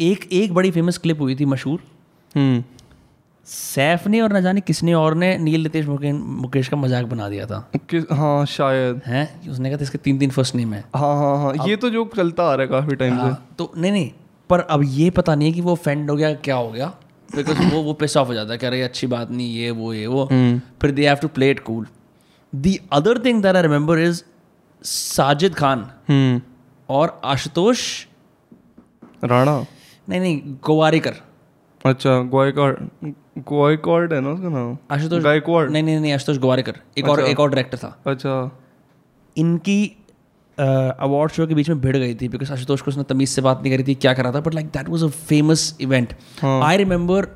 [0.00, 1.80] एक एक बड़ी फ़ेमस क्लिप हुई थी मशहूर।
[2.34, 2.64] हम्म।
[3.48, 7.46] सैफ ने और न जाने किसने और ने नील नितेश मुकेश का मज़ाक बना दिया
[7.46, 7.58] था।
[7.90, 9.48] कि- हाँ शायद। हैं?
[9.50, 12.04] उसने कहा था इसके तीन तीन फ़र्स्ट नेम है। हाँ हाँ हाँ ये तो जो
[12.16, 14.10] चलता आ रहा है काफ़ी टाइम से। हाँ, तो नहीं नहीं
[14.50, 16.86] पर अब ये पता नहीं है कि वो फेंड हो गया क्या हो गया
[17.34, 19.92] बिकॉज़ वो वो पिस ऑफ़ हो जाता है कह रहे अच्छी बात नहीं ये वो
[19.94, 21.86] ये वो। हम्म। फिर they have to play it cool
[22.54, 24.22] the other thing that I remember is
[24.82, 26.40] Sajid Khan
[26.88, 28.04] और आशुतोष
[29.24, 29.64] राणा।
[30.08, 31.14] नहीं नहीं गोवारिकर।
[31.88, 32.10] अच्छा
[34.12, 34.76] है ना उसका नाम?
[34.90, 38.34] आशुतोष गायकवाड़ नहीं नहीं नहीं आशुतोष गोवारिकर एक और एक और डायरेक्टर था। अच्छा।
[39.36, 39.84] इनकी
[40.58, 43.60] अवार्ड शो के बीच में भिड़ गई थी बिकॉज़ आशुतोष को उसने तमीज से बात
[43.62, 46.14] नहीं करी थी क्या करा था but like that was a famous event.
[46.44, 47.28] I remember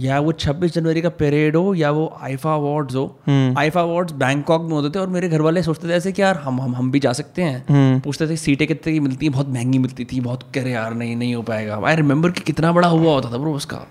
[0.00, 4.12] या वो 26 जनवरी का परेड हो या वो आईफा अवार्ड्स हो हम्म। आईफा अवार्ड्स
[4.12, 6.74] बैंकॉक में होते थे और मेरे घर वाले सोचते थे ऐसे कि यार हम हम
[6.74, 9.78] हम भी जा सकते हैं। हम्म। पूछते थे सीटें कितने की मिलती हैं बहुत महँगी
[9.78, 12.88] मिलती थी बहुत कह रहे यार नहीं नहीं हो पाएगा। आई रिमेंबर कि कितना बड़ा
[12.88, 13.86] हुआ होता था ब्रो उसका।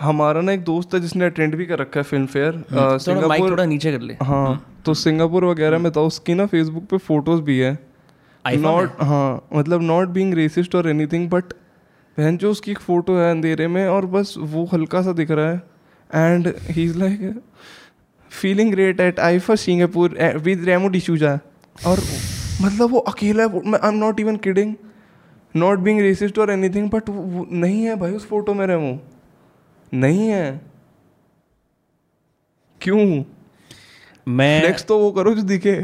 [0.00, 3.64] हमारा ना एक दोस्त है जिसने अटेंड भी कर रखा है फ़िल्म फेयर थोड़ा थोड़ा
[3.64, 7.58] नीचे कर ले। हाँ तो सिंगापुर वगैरह में था उसकी ना फेसबुक पे फ़ोटोज़ भी
[7.58, 7.78] है।
[8.44, 11.44] नॉट हाँ मतलब नॉट बीइंग रेसिस्ट और एनीथिंग बट
[12.18, 15.50] बहन जो उसकी एक फ़ोटो है अंधेरे में और बस वो हल्का सा दिख रहा
[15.50, 15.62] है
[16.14, 17.42] and he is like
[18.30, 21.38] feeling great at I for Singapore with Remo D'Souza
[21.86, 22.00] और
[22.62, 24.74] मतलब वो अकेला है I am not even kidding
[25.56, 27.10] not being racist और एनीथिंग बट
[27.52, 28.98] नहीं है भाई उस फ़ोटो में रेमो
[29.92, 30.60] नहीं है.
[32.80, 33.24] क्यों?
[34.26, 35.74] मैं फ्लेक्स तो वो करो जो दिखे.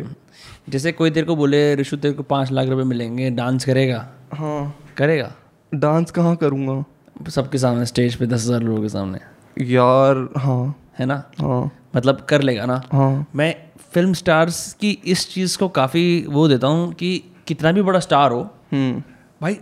[0.69, 3.99] जैसे कोई तेरे को बोले ऋषु तेरे को पाँच लाख रुपए मिलेंगे डांस करेगा?
[4.35, 4.79] हाँ.
[4.97, 5.33] करेगा?
[5.73, 6.85] डांस कहाँ करूँगा?
[7.31, 9.19] सबके सामने स्टेज पे दस हज़ार लोगों के सामने।
[9.65, 11.23] यार हाँ। है ना?
[11.41, 12.81] हाँ। मतलब कर लेगा ना?
[12.93, 13.55] हाँ। मैं
[13.93, 18.33] फ़िल्म स्टार्स की इस चीज़ को काफ़ी वो देता हूँ कि कितना भी बड़ा स्टार
[18.33, 18.41] हो
[18.73, 19.03] हम्म।
[19.43, 19.59] भाई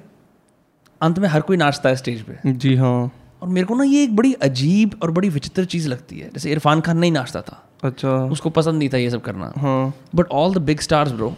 [1.01, 3.11] अंत में हर कोई नाचता है स्टेज पे। जी हाँ।
[3.43, 6.51] और मेरे को ना ये एक बड़ी अजीब और बड़ी विचित्र चीज़ लगती है। जैसे
[6.51, 10.27] इरफान खान नहीं नाचता था। अच्छा। उसको पसंद नहीं था ये सब करना। हाँ। But
[10.33, 11.35] all the big stars bro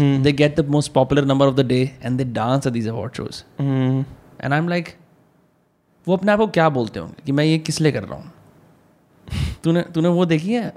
[0.00, 3.12] they get the most popular number of the day and they dance at these award
[3.12, 4.04] shows hmm
[4.42, 4.88] and I am like
[6.06, 8.32] वो अपने आप को क्या बोलते होंगे कि मैं ये किस लिए कर रहा हूँ?
[9.64, 10.72] तूने तूने वो देखी है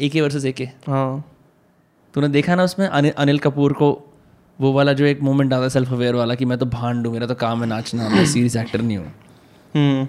[0.00, 1.24] ए के वर्सेज ए के हाँ।
[2.14, 3.90] तूने देखा ना उसमें अनिल अनिल कपूर को
[4.58, 7.12] वो वाला जो एक मोमेंट आता है सेल्फ अवेयर वाला कि मैं तो भांड हूँ
[7.14, 10.08] मेरा तो काम है नाचना मैं सीरियस एक्टर नहीं हूँ।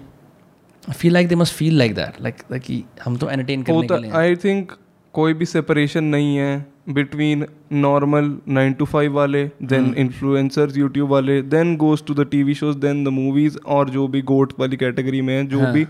[0.84, 4.12] Feel like they must feel like that like कि हम तो एंटरटेन करने के लिए
[4.12, 4.72] आई थिंक
[5.16, 11.42] कोई भी सेपरेशन नहीं है between normal nine to five वाले देन इन्फ्लुएंसर्स यूट्यूब वाले
[11.42, 15.22] then goes to the TV shows then the movies और जो भी गोट वाली कैटेगरी
[15.22, 15.86] में है जो हाँ। भी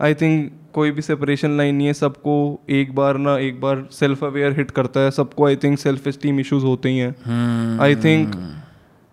[0.00, 2.34] आई थिंक कोई भी सेपरेशन लाइन नहीं है सबको
[2.70, 6.40] एक बार ना एक बार सेल्फ अवेयर हिट करता है सबको I think self esteem
[6.40, 8.36] issues होते ही हैं। आई थिंक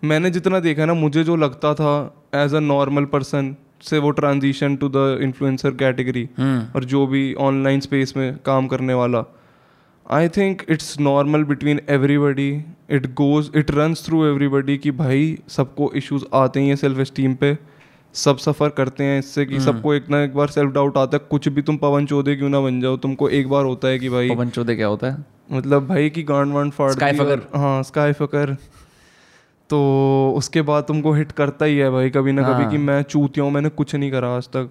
[0.02, 1.94] मैंने जितना देखा ना मुझे जो लगता था
[2.34, 7.80] एज अ नॉर्मल पर्सन से वो transition to the influencer category और जो भी ऑनलाइन
[7.80, 9.24] स्पेस में काम करने वाला
[10.10, 15.92] I think it's normal between everybody it goes it runs through everybody कि भाई सबको
[15.96, 17.58] इश्यूज़ आते ही हैं सेल्फ एस्टीम पे।
[18.14, 21.26] सब सफ़र करते हैं इससे कि सबको एक ना एक बार सेल्फ डाउट आता है।
[21.30, 22.96] कुछ भी तुम पवन चौधे क्यों ना बन जाओ?
[22.96, 25.24] तुमको एक बार होता है कि भाई पवन चौधे क्या होता है?
[25.52, 28.56] मतलब भाई की गांड वांड फाड़ दी और- हाँ स्काई फकर
[29.70, 29.78] तो
[30.36, 33.44] उसके बाद तुमको हिट करता ही है भाई कभी ना कभी हाँ। कि मैं चूतिया
[33.44, 34.70] हूँ मैंने कुछ नहीं करा आज तक।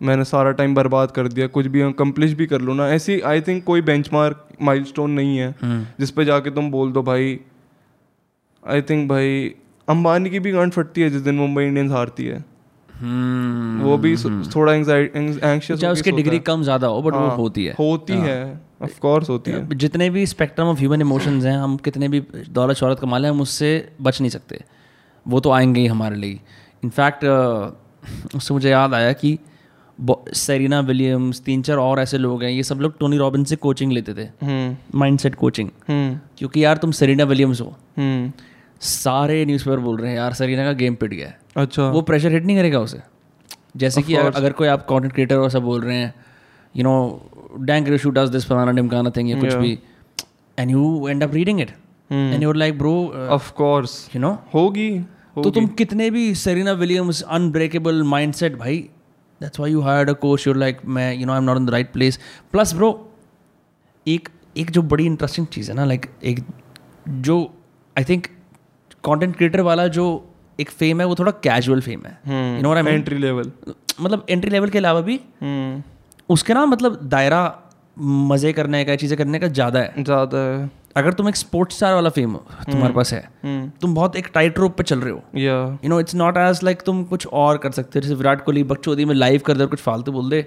[0.00, 3.40] मैंने सारा टाइम बर्बाद कर दिया कुछ भी अकम्प्लिश भी कर लो ना। ऐसी आई
[3.40, 7.38] थिंक कोई बेंचमार्क माइलस्टोन नहीं है हम्म, जिस पे जाके तुम बोल दो भाई
[8.62, 9.54] आई थिंक भाई
[9.88, 12.44] अंबानी की भी गांड फटती है जिस दिन मुंबई इंडियंस हारती है।
[13.00, 14.16] हम्म, वो भी
[14.54, 18.98] थोड़ा चाहे उसकी डिग्री कम ज़्यादा हो बट वो हाँ, होती है। होती है। ऑफ़
[19.00, 23.00] कोर्स होती है। जितने भी स्पेक्ट्रम ऑफ़ ह्यूमन इमोशंस हैं हम कितने भी दौलत शौहरत
[23.00, 23.70] कमा लें हम उससे
[24.00, 24.60] बच नहीं सकते।
[25.26, 26.40] वो तो आएँगे ही हमारे लिए।
[26.84, 27.24] इनफैक्ट
[28.36, 29.38] उससे मुझे याद आया कि
[30.34, 33.92] सेरिना विलियम्स तीन चार और ऐसे लोग हैं ये सब लोग टोनी रॉबिन से कोचिंग
[33.92, 36.18] लेते थे। हम्म। Mindset coaching hmm.
[36.38, 38.32] क्योंकि यार तुम सेरिना विलियम्स हो। हम्म।
[38.80, 42.32] सारे न्यूज़पेपर बोल रहे हैं यार सेरिना का गेम पिट गया है। अच्छा। वो प्रेशर
[42.32, 42.98] हिट नहीं करेगा उसे।
[43.76, 46.14] जैसे कि अगर, अगर कोई आप कंटेंट क्रिएटर और सब बोल रहे हैं
[46.76, 47.30] you know
[47.60, 49.54] dank does this फलाना ढिमकाना थिंग या कुछ.
[49.54, 49.78] भी
[50.58, 51.70] and you end up reading it.
[52.12, 55.00] And you're like bro of course you know होगी
[55.34, 58.88] तो तुम कितने भी सेरिना विलियम्स अनब्रेकेबल माइंडसेट भाई
[59.40, 61.66] that's why you hired a coach you're like मैं you know I am not in
[61.66, 62.18] the right place
[62.52, 62.90] plus bro
[64.06, 66.44] एक एक जो बड़ी इंटरेस्टिंग चीज़ है ना लाइक like, एक
[67.08, 67.42] जो
[67.96, 68.26] आई थिंक
[69.04, 70.06] कंटेंट क्रिएटर वाला जो
[70.60, 72.18] एक फेम है वो थोड़ा कैजुअल फेम है.
[72.56, 73.52] You know I entry level
[74.00, 75.82] मतलब एंट्री लेवल के अलावा भी हम्म
[76.28, 77.40] उसके ना मतलब दायरा
[77.98, 81.94] मज़े करने का चीज़ें करने का ज़्यादा है। ज़्यादा है। अगर तुम एक स्पोर्ट्स स्टार
[81.94, 82.34] वाला फेम
[82.70, 85.88] तुम्हारे पास है हम्म। तुम बहुत एक टाइट रोप पे चल रहे हो। या you
[85.88, 89.04] know it's not as like तुम कुछ और कर सकते हो जैसे विराट कोहली बकचोदी
[89.04, 90.46] में लाइव कर दे और कुछ फालतू बोल दे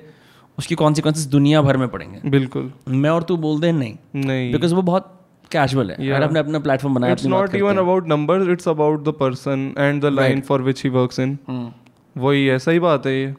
[0.58, 4.76] उसकी कॉन्सिक्वेंसेस दुनिया भर में पड़ेंगे। बिल्कुल। मैं और तू बोल दे नहीं। नहीं। बिकॉज़
[4.76, 5.18] वो बहुत
[5.52, 6.24] कैजुअल है। Yeah.
[6.24, 10.06] अपने अपना प्लेटफॉर्म बनाया it's not even about numbers it's about the person and the
[10.06, 11.76] line for which he works in हैं।
[12.18, 13.34] वही है सही बात है ये।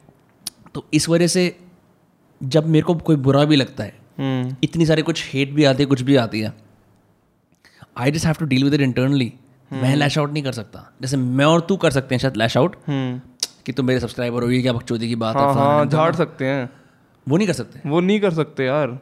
[0.75, 1.55] तो इस वजह से
[2.43, 5.83] जब मेरे को कोई बुरा भी लगता है हम्म इतनी सारी कुछ हेट भी आती
[5.83, 6.53] है कुछ भी आती है
[7.95, 9.31] I just have to deal with it internally
[9.71, 12.57] मैं लैश आउट नहीं कर सकता। जैसे मैं और तू कर सकते हैं शायद लैश
[12.57, 13.19] आउट हम्म
[13.65, 16.45] कि तुम मेरे सब्सक्राइबर हो ये क्या बकचोदी की बात है हाँ हाँ झाड़ सकते
[16.45, 16.69] हैं।
[17.27, 18.97] वो नहीं कर सकते। वो नहीं कर सकते यार।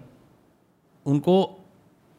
[1.06, 1.42] उनको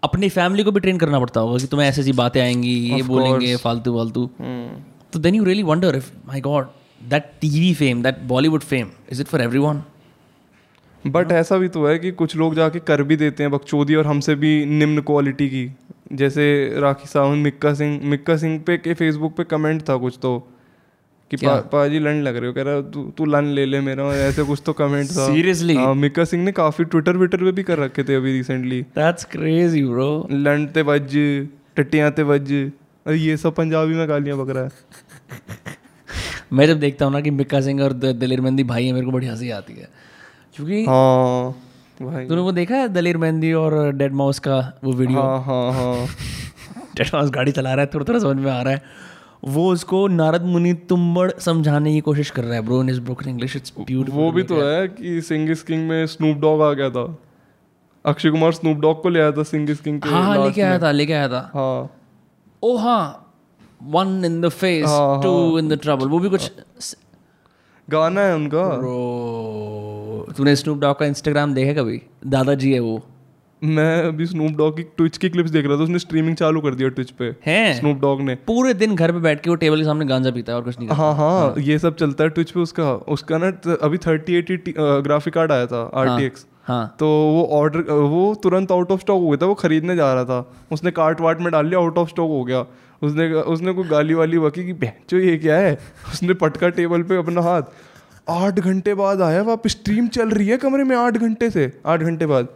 [0.02, 3.02] अपनी फैमिली को भी ट्रेन करना पड़ता होगा कि तुम्हें ऐसी ऐसी बातें आएँगी ये
[3.02, 4.26] बोलेंगे फालतू फालतू।
[5.12, 6.68] तो then you really wonder if my God
[7.08, 9.82] that T V fame that Bollywood fame is it for everyone
[11.06, 14.06] but ऐसा भी तो है कि कुछ लोग जाके कर भी देते हैं बकचोदी और
[14.06, 15.70] हमसे भी निम्न क्वालिटी की।
[16.12, 16.44] जैसे
[16.80, 20.38] राखी सावंत मिक्का सिंह मिक्का सिंह पे के फेसबुक पे कमेंट था कुछ तो
[21.30, 24.04] कि पा, पाजी लन लग रहे हो कह रहा तू तू लन ले ले मेरा
[24.16, 25.76] ऐसे कुछ तो कमेंट था। Seriously?
[25.76, 29.24] हाँ मिक्का सिंह ने काफ़ी ट्विटर विटर पे भी कर रखे थे अभी रिसेंटली दैट्स
[29.24, 31.16] क्रेजी ब्रो लन ते वज
[31.76, 34.70] टट्टियाँ ते वज अरे ये सब पंजाबी में गालियाँ बक रहा है।
[36.52, 39.12] मैं जब देखता हूँ ना कि मिक्का सिंह और दलेर मेहंदी भाई है मेरे को
[39.12, 39.88] बड़ी हँसी आती है।
[40.54, 41.52] क्योंकि हाँ।
[42.28, 45.20] तूने वो देखा है दलेर मेहंदी और डेड माउस का वो वीडियो?
[45.20, 46.06] हाँ हाँ हाँ।
[46.96, 48.82] डेड माउस गाड़ी चला रहा है थोड़ा थोड़ा समझ में आ रहा है।
[49.44, 53.28] वो उसको नारद मुनि तुम्बड़ समझाने की कोशिश कर रहा है bro in is broken
[53.30, 56.72] English it's beautiful वो भी तो है कि सिंग इज़ किंग में स्नूप डॉग आ
[56.72, 57.04] गया था।
[58.04, 60.62] अक्षय कुमार स्नूप डॉग को ले आया था सिंग इज़ किंग के हाँ हाँ लेके
[60.62, 61.90] आया था लेके आया था। हाँ।
[62.62, 63.18] ओ हाँ।
[63.80, 66.50] वन इन द फेस हाँ, टू इन द ट्रबल वो भी कुछ
[67.88, 68.98] गाना है उनका। ब्रो
[70.36, 72.00] तूने स्नूप डॉग का इंस्टाग्राम देखा कभी?
[72.26, 73.00] दादाजी है वो।
[73.62, 76.74] मैं अभी स्नूप डॉग की ट्विच की क्लिप्स देख रहा था उसने स्ट्रीमिंग चालू कर
[76.74, 77.74] दिया ट्विच पे। हैं?
[77.80, 80.52] स्नूप डॉग ने। पूरे दिन घर पे बैठ के वो टेबल के सामने गांजा पीता
[80.52, 83.48] है और कुछ नहीं हाँ हाँ ये सब चलता है ट्विच पे उसका। उसका ना
[83.82, 88.34] अभी थर्टी एटी ग्राफिक कार्ड आया था आर टी एक्स हाँ। तो वो ऑर्डर वो
[88.42, 91.40] तुरंत आउट ऑफ़ स्टॉक हो गया था वो खरीदने जा रहा था। उसने कार्ट वार्ट
[91.40, 92.60] में डाल लिया आउट ऑफ़ स्टॉक हो गया।
[93.02, 95.78] उसने उसने कोई गाली वाली बकी कि बहचो ये क्या है?
[96.12, 97.62] उसने पटका टेबल पे अपना हाथ।
[98.26, 102.00] आठ घंटे बाद आया वापस स्ट्रीम चल रही है कमरे में आठ घंटे से। आठ
[102.00, 102.48] घंटे बाद।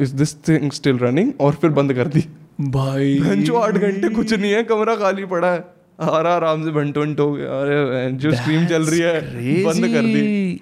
[0.00, 2.24] Is this thing still running और फिर बंद कर दी।
[2.60, 5.64] भाई। भंचो आठ घंटे कुछ नहीं है कमरा खाली पड़ा है।
[6.00, 10.02] आरा आराम से भंट वंट हो गया। अरे जो स्ट्रीम चल रही है बंद कर
[10.04, 10.60] दी।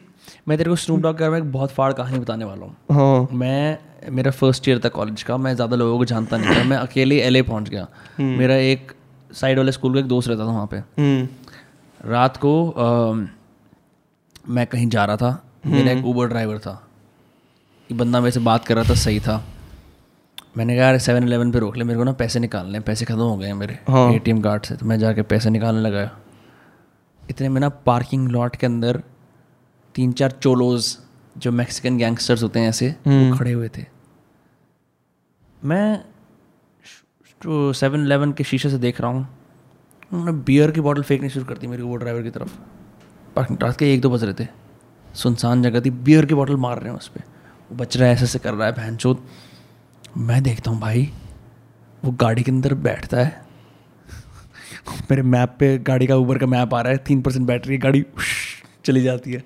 [0.49, 3.29] मैं तेरे को स्नूप डॉग का मैं एक बहुत फाड़ कहानी बताने वाला हूँ। हाँ।
[3.33, 3.79] मैं
[4.13, 7.21] मेरा फ़र्स्ट ईयर था कॉलेज का। मैं ज़्यादा लोगों को जानता नहीं था। मैं अकेले
[7.21, 7.87] एल पहुँच गया।
[8.21, 8.93] मेरा एक
[9.31, 13.27] साइड वाले स्कूल का एक दोस्त रहता था वहाँ पे। हम्म। रात को अम,
[14.45, 16.73] मैं कहीं जा रहा था मेरा एक ऊबर ड्राइवर था।
[17.91, 19.45] ये बंदा मेरे से बात कर रहा था सही था।
[20.57, 23.05] मैंने कहा यार सेवन इलेवन पे रोक ले मेरे को ना पैसे निकालने हैं पैसे
[23.05, 26.11] ख़त्म हो गए हैं मेरे हाँ। एटीएम कार्ड से। तो मैं जाके पैसे निकालने लगा।
[27.23, 29.03] इतने में ना पार्किंग लॉट के अंदर
[29.95, 30.97] तीन चार चोलोज
[31.37, 33.85] जो मैक्सिकन गैंगस्टर्स होते हैं ऐसे वो खड़े हुए थे।
[35.61, 36.05] मैं
[37.73, 39.27] सेवन इलेवन के शीशे से देख रहा हूँ
[40.13, 42.59] उन्होंने बियर की बॉटल फेंकनी शुरू कर दी मेरे वो ड्राइवर की तरफ़।
[43.39, 44.49] रात के एक दो बज रहे थे।
[45.15, 47.23] सुनसान जगह थी। बियर की बॉटल मार रहे हैं उस पर
[47.71, 49.23] वो बच रहा है ऐसे ऐसे कर रहा है बहन चोद।
[50.17, 51.11] मैं देखता हूँ भाई
[52.03, 53.43] वो गाड़ी के अंदर बैठता है।
[55.11, 58.05] मेरे मैप पे गाड़ी का ऊबर का मैप आ रहा है। तीन परसेंट बैटरी गाड़ी
[58.85, 59.43] चली जाती है।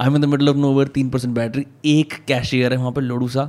[0.00, 3.00] I am in the middle of nowhere तीन परसेंट बैटरी। एक कैशियर है वहाँ पे
[3.00, 3.48] लोडू सा।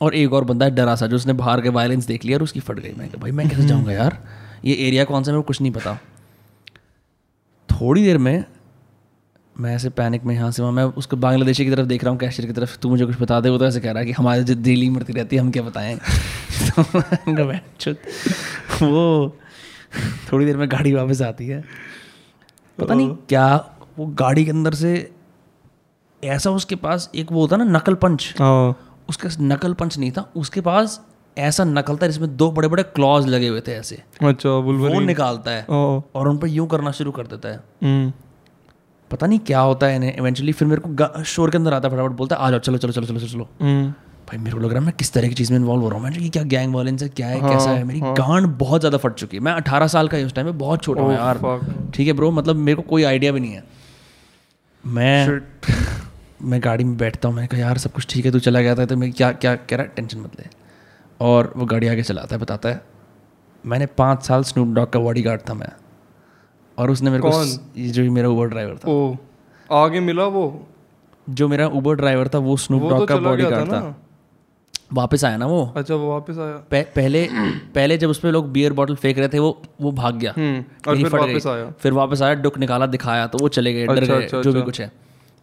[0.00, 2.42] और एक और बंदा है डरा सा जो उसने बाहर के वायलेंस देख लिया और
[2.42, 4.22] उसकी फट गई। मैं भाई मैं कैसे जाऊँगा यार?
[4.64, 5.34] ये एरिया कौन सा है?
[5.34, 5.98] मेरे को कुछ नहीं पता।
[7.68, 8.44] थोड़ी देर में
[9.60, 12.18] मैं ऐसे पैनिक में यहाँ से वहाँ मैं उसको बांग्लादेशी की तरफ़ देख रहा हूँ
[12.18, 14.12] कैशियर की तरफ़ तू मुझे कुछ बता दे वो तो ऐसे कह रहा है कि
[14.12, 15.96] हमारे जो दिल्ली मरती रहती है हम क्या बताएँ?
[16.68, 17.96] तो मैंने कहा, "बहनचोद,
[18.82, 19.36] वो
[20.32, 21.64] थोड़ी देर में गाड़ी वापस आती है।
[22.78, 25.12] पता नहीं क्या वो गाड़ी के अंदर से
[26.24, 28.78] ऐसा उसके पास एक वो होता ना नकल पंच। हाँ।
[29.08, 31.06] उसका नकल पंच नहीं था उसके पास
[31.38, 35.50] ऐसा नकल था जिसमें दो बड़े बड़े क्लॉज लगे हुए थे ऐसे। अच्छा वो निकालता
[35.50, 35.64] है।
[36.14, 38.12] और उन पर यूँ करना शुरू कर देता है। हम्म।
[39.10, 41.94] पता नहीं क्या होता है इन्हें इवेंचुअली फिर मेरे को शोर के अंदर आता है
[41.94, 43.88] फटाफट बोलता है आ जाओ चलो चलो चलो चलो चलो। चलो हम्म।
[44.28, 45.98] भाई मेरे को लग रहा है मैं किस तरह की चीज़ में इन्वॉल्व हो रहा
[45.98, 47.84] हूँ मैं ये क्या गैंग वायलेंस है क्या है कैसा है?
[47.84, 50.58] मेरी गांड बहुत ज़्यादा फट चुकी है। मैं अठारह साल का ही उस टाइम में
[50.58, 51.38] बहुत छोटा हूँ यार।
[51.94, 53.64] ठीक है ब्रो मतलब मेरे को कोई आइडिया भी नहीं है।
[54.84, 55.40] मैं
[56.42, 58.74] मैं गाड़ी में बैठता हूँ मैंने कहा यार सब कुछ ठीक है तू चला गया
[58.74, 59.92] था तो मैं क्या क्या कह रहा है?
[59.96, 60.46] टेंशन मत ले।
[61.20, 62.82] और वो गाड़ी आगे चलाता है बताता है
[63.64, 65.70] मैंने पाँच साल स्नूप डॉग का बॉडी गार्ड था मैं।
[66.78, 67.44] और उसने मेरे कौन?
[67.46, 69.16] स- ये जो मेरा उबर ड्राइवर था। ओ
[69.72, 70.66] आगे मिला वो?
[71.30, 74.02] जो मेरा उबर ड्राइवर था वो स्नूप वो तो डॉग का बॉडी गया था था।
[74.92, 75.72] वापस आया ना वो?
[75.76, 77.28] अच्छा वो वापस आया। पह, पहले
[77.74, 80.64] पहले जब उस पर लोग बियर बॉटल फेंक रहे थे वो वो भाग गया। हम्म
[80.88, 84.02] और फिर वापस आया। फिर वापस आया डुक निकाला दिखाया तो वो चले गए डर
[84.02, 84.92] अच्छा, गए अच्छा, जो भी अच्छा। कुछ है।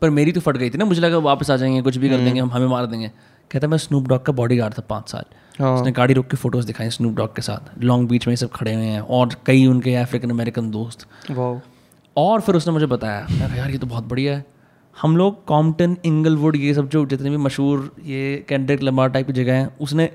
[0.01, 2.17] पर मेरी तो फट गई थी ना मुझे लगा वापस आ जाएँगे कुछ भी कर
[2.17, 3.11] देंगे हम हमें मार देंगे।
[3.51, 5.23] कहता मैं स्नूप डॉग का बॉडी था पाँच साल।
[5.59, 8.73] उसने गाड़ी रोक के फ़ोटोज़ दिखाई स्नूप डॉग के साथ। लॉन्ग बीच में सब खड़े
[8.73, 11.07] हुए हैं और कई उनके अफ्रीकन अमेरिकन दोस्त।
[12.15, 14.45] और फिर उसने मुझे बताया मैं यार ये तो बहुत बढ़िया है।
[14.97, 19.33] हम लोग कॉम्पटन इंगलवुड ये सब जो जितने भी मशहूर ये कैंड्रिक लम्बार टाइप की
[19.33, 20.09] जगह हैं उसने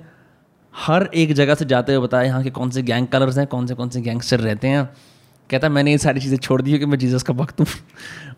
[0.74, 3.66] हर एक जगह से जाते हुए बताया यहाँ के कौन से गैंग कलर्स हैं कौन
[3.66, 4.88] से कौन से गैंगस्टर रहते हैं?
[5.50, 7.66] कहता मैंने ये सारी चीज़ें छोड़ दी है कि मैं जीसस का भक्त हूँ।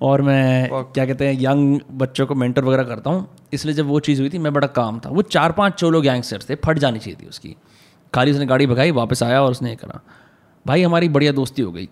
[0.02, 4.01] और मैं क्या कहते हैं यंग बच्चों को मेंटर वगैरह करता हूँ। इसलिए जब वो
[4.01, 6.98] चीज़ हुई थी मैं बड़ा काम था। वो चार पाँच चोलो गैंगस्टर्स थे फट जानी
[6.98, 7.56] चाहिए थी उसकी।
[8.12, 10.01] खाली उसने गाड़ी भगाई वापस आया और उसने ये करा।
[10.66, 11.89] भाई हमारी बढ़िया दोस्ती हो गई।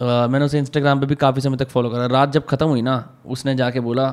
[0.00, 2.94] मैंने उसे इंस्टाग्राम पे भी काफ़ी समय तक फॉलो करा। रात जब ख़त्म हुई ना
[3.26, 4.08] उसने जाके बोला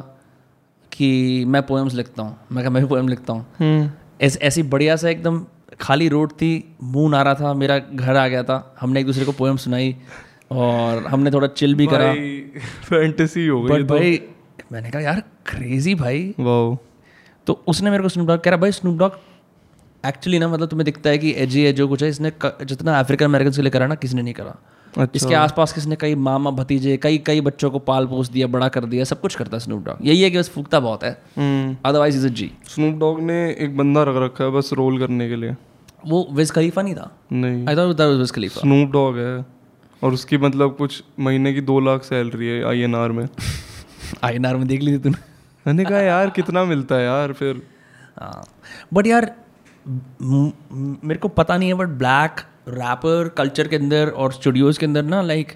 [0.91, 3.89] कि मैं पोएम्स लिखता हूँ। मैं कहा मैं भी पोएम लिखता हूँ। हम्म।
[4.21, 5.45] ऐस, ऐसी बढ़िया सा एकदम
[5.79, 6.51] खाली रोड थी
[6.83, 9.95] मुँह आ रहा था मेरा घर आ गया था। हमने एक दूसरे को पोएम सुनाई
[10.53, 12.11] और हमने थोड़ा चिल भी करा।
[12.83, 14.19] फैंटेसी हो गई बट भाई
[14.71, 16.75] मैंने कहा यार क्रेजी भाई। वाह
[17.47, 19.19] तो उसने मेरे को स्नूप डॉग कह रहा भाई स्नूप डॉग
[20.03, 23.25] एक्चुअली ना मतलब तुम्हें दिखता है कि एजी है जो कुछ है इसने जितना अफ्रीकन
[23.25, 24.55] अमेरिकन के लिए करा ना किसी ने नहीं करा।
[24.87, 28.67] अच्छा। इसके आसपास किसने कई मामा भतीजे कई कई बच्चों को पाल पोस दिया बड़ा
[28.67, 31.11] कर दिया सब कुछ करता है स्नूप डॉग यही है कि बस फूकता बहुत है।
[31.85, 35.29] Otherwise is a G Snoop Dogg ने एक बंदा रख रखा है बस रोल करने
[35.29, 35.55] के लिए।
[36.05, 37.15] वो विज खलीफा नहीं था?
[37.31, 39.45] नहीं। I thought that was Wiz Khalifa Snoop Dogg है।
[40.03, 43.29] और उसकी मतलब कुछ महीने की दो लाख सैलरी है आईएनआर में।
[44.23, 45.17] आईएनआर में देख ली थी तूने?
[45.67, 47.61] मैंने कहा यार कितना मिलता है यार फिर?
[48.19, 48.43] हाँ।
[48.93, 49.35] बट यार
[50.21, 52.31] म- म- मेरे को पता नहीं है बट ब्लैक
[52.67, 55.53] रैपर कल्चर के अंदर और स्टूडियोज़ के अंदर ना लाइक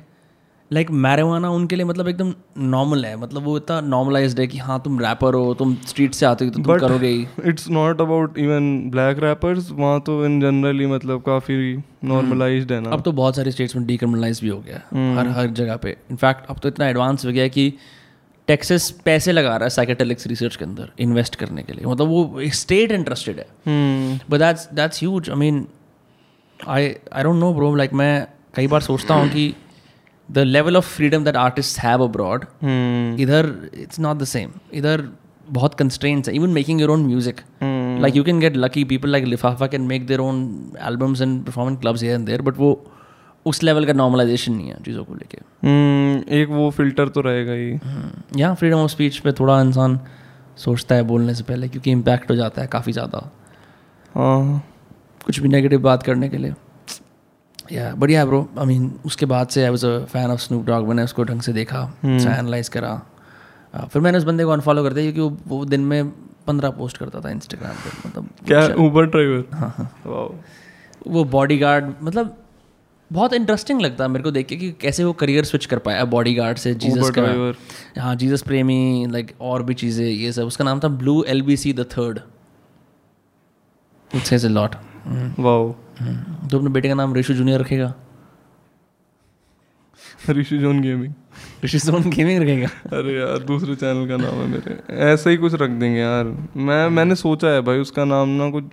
[0.72, 4.58] लाइक like, मैरिवाना उनके लिए मतलब एकदम नॉर्मल है। मतलब वो इतना नॉर्मलाइज्ड है कि
[4.58, 7.70] हाँ तुम रैपर हो तुम स्ट्रीट से आते हो तो तुम But- करोगे ही। It's
[7.70, 13.02] not about even black rappers वहाँ तो इन जनरली मतलब काफ़ी नॉर्मलाइज्ड है ना। अब
[13.02, 16.50] तो बहुत सारे स्टेट्स में डीक्रिमिनलाइज भी हो गया है हर हर जगह पे। इनफैक्ट
[16.50, 17.74] अब तो इतना एडवांस हो गया है कि
[18.48, 22.42] टेक्सास पैसे लगा रहा है साइकेटेलिक्स रिसर्च के अंदर इन्वेस्ट करने के लिए। मतलब वो
[22.54, 23.48] स्टेट इंटरेस्टेड है।
[24.30, 25.66] But that's that's huge I mean
[26.60, 29.54] I I don't know bro like मैं कई बार सोचता हूँ कि
[30.32, 32.46] the level of freedom that artist have abroad
[33.22, 35.08] इधर इट्स नॉट द सेम इधर
[35.50, 36.36] बहुत कंस्ट्रेंट्स है.
[36.36, 37.42] Even making your own music
[38.02, 40.42] like you can get lucky people like Lifafa can make their own
[40.88, 42.72] albums and perform in clubs and there but वो
[43.46, 45.38] उस level का normalisation नहीं है चीज़ों को लेके.
[45.68, 47.80] हम्म, एक वो फ़िल्टर तो रहेगा ही.
[48.40, 50.00] यहाँ फ्रीडम ऑफ़ स्पीच पे थोड़ा इंसान
[50.58, 53.30] सोचता है बोलने से पहले क्योंकि इम्पैक्ट हो जाता है काफ़ी ज़्यादा।
[54.16, 54.64] हाँ।
[55.26, 56.54] कुछ भी नेगेटिव बात करने के लिए।
[57.72, 60.88] या बढ़िया ब्रो आई मीन उसके बाद से I was a fan of Snoop Dogg
[60.88, 63.02] मैंने उसको ढंग से देखा एनालाइज करा।
[63.78, 66.10] Uh, फिर मैंने उस बंदे को अनफॉलो कर दिया क्योंकि वो, दिन में
[66.48, 69.92] पंद्रह पोस्ट करता था इंस्टाग्राम पे मतलब क्या ऊबर ड्राइवर हाँ हाँ।
[71.08, 72.36] वो बॉडी गार्ड मतलब
[73.12, 76.04] बहुत इंटरेस्टिंग लगता है मेरे को देख के कि कैसे वो करियर स्विच कर पाया।
[76.06, 80.64] बॉडी गार्ड से जीसस का हाँ जीसस प्रेमी लाइक और भी चीज़ें ये सब। उसका
[80.64, 82.20] नाम था Blue L B C the third
[84.12, 84.76] it says a lot
[85.40, 87.94] वाह तो अपने बेटे का नाम ऋषु जूनियर रखेगा।
[90.30, 91.14] Rishi Zone Gaming.
[91.66, 92.68] Rishi Zone Gaming रखेगा।
[92.98, 94.78] अरे यार दूसरे चैनल का नाम है मेरे।
[95.12, 96.26] ऐसा ही कुछ रख देंगे यार।
[96.58, 98.64] मैं मैंने सोचा है भाई उसका नाम ना कुछ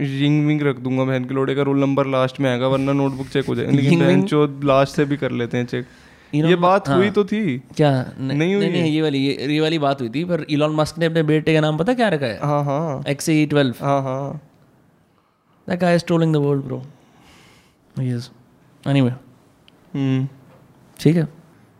[0.00, 3.26] जिंग विंग रख दूँगा बहन के लोड़े का रोल नंबर लास्ट में आएगा वरना नोटबुक
[3.26, 4.22] चेक हो जाएगा लेकिन बहन?
[4.22, 5.86] चो लास्ट से भी कर लेते हैं चेक
[6.34, 7.90] ये बात हुई हाँ। तो थी। क्या?
[8.18, 10.74] न, नहीं नहीं हुई। नहीं ये वाली ये, ये वाली बात हुई थी पर इलॉन
[10.76, 12.38] मस्क ने अपने बेटे का नाम पता क्या रखा है?
[12.42, 14.40] हाँ हाँ। एक्स ई ट्वेल्व हाँ हाँ।
[15.68, 16.80] That guy is trolling the world
[17.96, 18.30] bro yes
[18.84, 20.26] anyway hmm
[20.98, 21.28] ठीक है।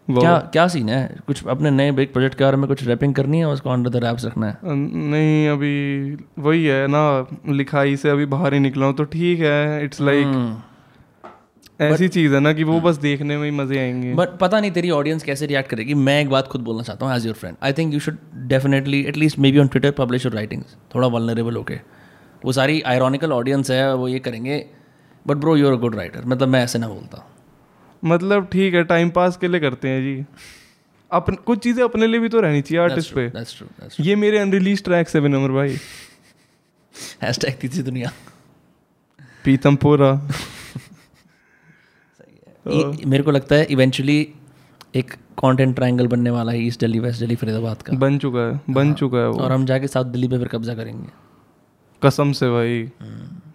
[0.09, 1.17] क्या क्या सीन है?
[1.27, 4.03] कुछ अपने नए बिग प्रोजेक्ट के बारे में कुछ रैपिंग करनी है उसको अंडर द
[4.05, 4.59] रैप्स रखना है?
[4.65, 7.03] नहीं अभी वही है ना
[7.51, 12.35] लिखाई से अभी बाहर ही निकला हूँ तो ठीक है इट्स लाइक हम्म। ऐसी चीज़
[12.35, 15.23] है ना कि वो बस देखने में ही मज़े आएँगे। बट पता नहीं तेरी ऑडियंस
[15.23, 17.93] कैसे रिएक्ट करेगी मैं एक बात खुद बोलना चाहता हूँ as your friend I think
[17.95, 18.19] you should
[18.49, 21.81] definitely at least maybe on Twitter publish your writings थोड़ा वलनरेबल होके।
[22.45, 24.65] वो सारी आयरॉनिकल ऑडियंस है वो ये करेंगे
[25.27, 27.31] but bro you're a good writer मतलब मैं ऐसे ना बोलता
[28.05, 30.25] मतलब ठीक है टाइम पास के लिए करते हैं जी।
[31.13, 34.17] अपन कुछ चीज़ें अपने लिए भी तो रहनी चाहिए आर्टिस्ट पे। दैट्स ट्रू दैट्स ये
[34.17, 35.77] मेरे अनरिलीज ट्रैक से विनम्र भाई।
[37.23, 38.13] हैशटैग तीसरी दुनिया।
[39.45, 40.29] पीतमपुरा
[42.67, 44.29] ये- मेरे को लगता है इवेंचुअली
[44.97, 48.61] एक कंटेंट ट्रायंगल बनने वाला है ईस्ट दिल्ली वेस्ट दिल्ली फरीदाबाद का। बन चुका है
[48.71, 51.09] बन चुका है वो। और हम जाके साउथ दिल्ली पे फिर कब्जा करेंगे।
[52.03, 52.93] कसम से भाई।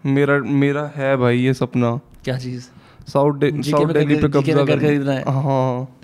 [0.05, 2.63] मेरा मेरा है भाई ये सपना। क्या चीज़?
[3.07, 5.97] साउथ साउथ दिल्ली पे कब्जा कर खरीदना है। हाँ।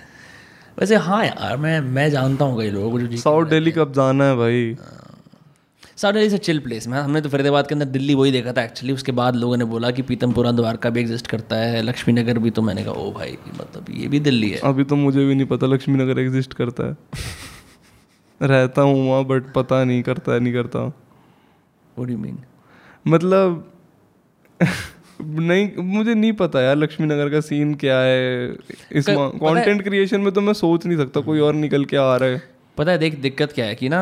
[0.79, 4.23] वैसे हाँ यार मैं मैं जानता हूँ कई लोगों को जो साउथ दिल्ली कब जाना
[4.23, 4.77] है भाई?
[5.95, 8.63] साउथ दिल्ली से चिल प्लेस में हमने तो फरीदाबाद के अंदर दिल्ली वही देखा था
[8.63, 12.39] एक्चुअली उसके बाद लोगों ने बोला कि पीतमपुरा द्वारका भी एग्जिस्ट करता है लक्ष्मी नगर
[12.39, 15.35] भी। तो मैंने कहा ओ भाई मतलब ये भी दिल्ली है। अभी तो मुझे भी
[15.35, 16.97] नहीं पता लक्ष्मी नगर एग्जिस्ट करता है।
[18.41, 20.93] रहता हूँ वहाँ बट पता नहीं करता है नहीं करता।
[21.99, 22.37] मीन
[23.07, 23.73] मतलब
[24.59, 28.51] नहीं मुझे नहीं पता यार लक्ष्मी नगर का सीन क्या है।
[28.91, 32.29] इस कंटेंट क्रिएशन में तो मैं सोच नहीं सकता कोई और निकल के आ रहा
[32.29, 32.41] है।
[32.77, 34.01] पता है देख दिक्कत क्या है कि ना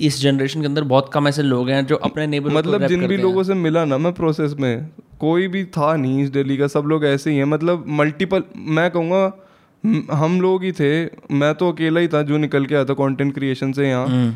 [0.00, 3.16] इस जनरेशन के अंदर बहुत कम ऐसे लोग हैं जो अपने नेबर मतलब जिन भी
[3.16, 4.88] लोगों से मिला ना मैं प्रोसेस में
[5.20, 8.90] कोई भी था नहीं इस दिल्ली का सब लोग ऐसे ही हैं। मतलब मल्टीपल मैं
[8.90, 12.94] कहूँगा हम लोग ही थे मैं तो अकेला ही था जो निकल के आया था
[12.94, 14.34] कंटेंट क्रिएशन से यहाँ। हम्म।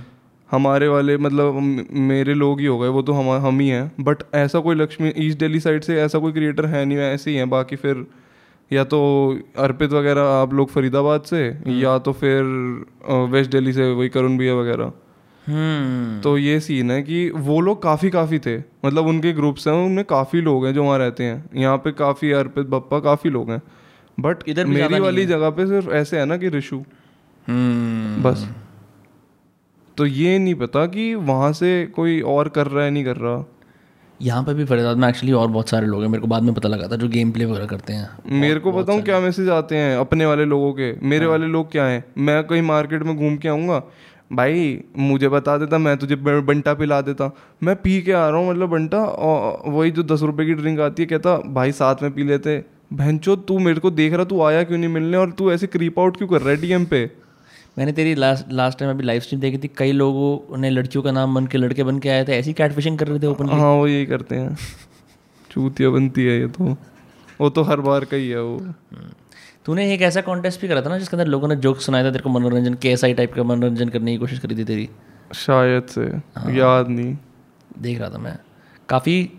[0.50, 1.58] हमारे वाले मतलब
[1.92, 5.12] मेरे लोग ही हो गए वो तो हम हम ही हैं। बट ऐसा कोई लक्ष्मी
[5.16, 8.04] ईस्ट दिल्ली साइड से ऐसा कोई क्रिएटर है नहीं ऐसे ही हैं। बाकी फिर
[8.70, 9.00] या तो
[9.58, 11.46] अर्पित वगैरह आप लोग फरीदाबाद से
[11.80, 12.42] या तो फिर
[13.32, 14.92] वेस्ट दिल्ली से वही करुण भैया वगैरह।
[15.46, 19.74] हम्म। तो ये सीन है कि वो लोग काफ़ी काफ़ी थे। मतलब उनके ग्रुप्स हैं
[19.74, 23.50] उनमें काफ़ी लोग हैं जो वहाँ रहते हैं। यहाँ पे काफ़ी अर्पित बप्पा काफ़ी लोग
[23.50, 23.60] हैं।
[24.18, 26.76] बट इधर मेरी वाली जगह पे सिर्फ़ ऐसे है ना कि ऋषु।
[27.46, 28.48] हम्म। बस।
[29.98, 33.44] तो ये नहीं पता कि वहाँ से कोई और कर रहा है नहीं कर रहा।
[34.20, 36.52] यहाँ पे भी फरीदाबाद में एक्चुअली और बहुत सारे लोग हैं। मेरे को बाद में
[36.54, 39.76] पता लगा था जो गेम प्ले वगैरह करते हैं। मेरे को बताऊँ क्या मैसेज आते
[39.76, 40.92] हैं अपने वाले लोगों के?
[41.00, 42.04] मेरे हाँ। वाले लोग क्या हैं?
[42.18, 43.82] मैं कहीं मार्केट में घूम के आऊँगा?
[44.32, 47.30] भाई मुझे बता देता मैं तुझे बंटा पिला देता।
[47.62, 50.80] मैं पी के आ रहा हूँ मतलब बंटा और वही जो दस रुपये की ड्रिंक
[50.80, 52.62] आती है कहता भाई साथ में पी लेते।
[52.92, 55.16] भैंचो तू मेरे को देख रहा तू आया क्यों नहीं मिलने?
[55.16, 57.10] और तू ऐसे क्रीप आउट क्यों कर रहा है डीएम पे?
[57.78, 61.10] मैंने तेरी लास्ट लास्ट टाइम अभी लाइव स्ट्रीम देखी थी कई लोगों ने लड़कियों का
[61.10, 63.72] नाम बन के लड़के बन के आए थे ऐसी कैटफिशिंग कर रहे थे ओपन हाँ
[63.72, 64.56] वो यही करते हैं।
[65.50, 66.76] चूतिया बनती है ये तो।
[67.40, 68.74] वो तो हर बार का ही है वो।
[69.64, 72.10] तूने एक ऐसा कॉन्टेस्ट भी करा था ना जिसके अंदर लोगों ने जोक सुनाया था
[72.10, 74.88] तेरे को मनोरंजन के एसआई टाइप का मनोरंजन करने की कोशिश करी थी तेरी।
[75.34, 76.02] शायद से।
[76.58, 77.16] याद नहीं।
[77.78, 78.38] देख रहा था मैं।
[78.88, 79.32] काफ़ी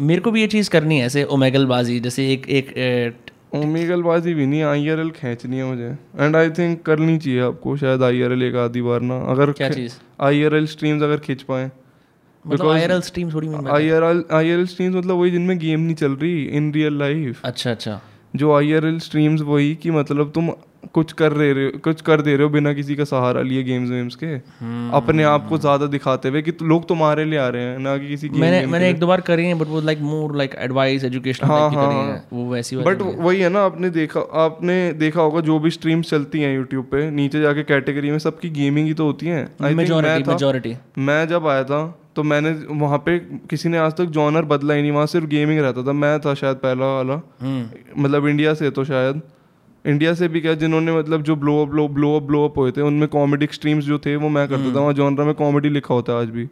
[0.00, 2.74] मेरे को भी ये चीज़ करनी है ऐसे ओमेगलबाजी जैसे एक एक
[3.54, 7.76] ओमेगलबाजी भी नहीं आई आर एल खींचनी है मुझे। एंड आई थिंक करनी चाहिए आपको
[7.76, 9.92] शायद आई आर एल एक आधी बार ना अगर क्या चीज़?
[10.20, 11.70] आई आर एल स्ट्रीम्स अगर खींच पाए।
[12.46, 12.80] मतलब थोड़ी
[14.66, 18.00] स्ट्रीम्स मतलब वही जिनमें गेम नहीं चल रही इन रियल लाइफ अच्छा अच्छा।
[18.36, 20.50] जो आई आर एल स्ट्रीम्स वही कि मतलब तुम
[20.94, 23.90] कुछ कर रहे हो कुछ कर दे रहे हो बिना किसी का सहारा लिए गेम्स
[23.90, 27.62] वेम्स के। हम्म। अपने आप को ज़्यादा दिखाते हुए कि लोग तुम्हारे लिए आ रहे
[27.62, 30.36] हैं ना कि किसी मैंने मैंने एक दो बार करी है बट वो लाइक मोर
[30.36, 35.20] लाइक एडवाइस की करी है वो वैसी बट वही है ना आपने देखा आपने देखा
[35.20, 38.94] होगा जो भी स्ट्रीम्स चलती हैं यूट्यूब पे नीचे जाके कैटेगरी में सबकी गेमिंग ही
[38.94, 43.18] तो होती है। मेजोरिटी मेजोरिटी मैं जब आया था तो मैंने वहाँ पे
[43.50, 46.34] किसी ने आज तक जॉनर बदला ही नहीं वहाँ सिर्फ़ गेमिंग रहता था। मैं था
[46.34, 49.20] शायद पहला वाला। हम्म। मतलब इंडिया से तो शायद।
[49.84, 52.72] इंडिया से भी क्या जिन्होंने मतलब जो blow up blow blow up blow up हुए
[52.72, 55.94] थे उनमें कॉमेडी स्ट्रीम्स जो थे वो मैं करता था। वहाँ जॉनरा में कॉमेडी लिखा
[55.94, 56.48] होता है आज भी।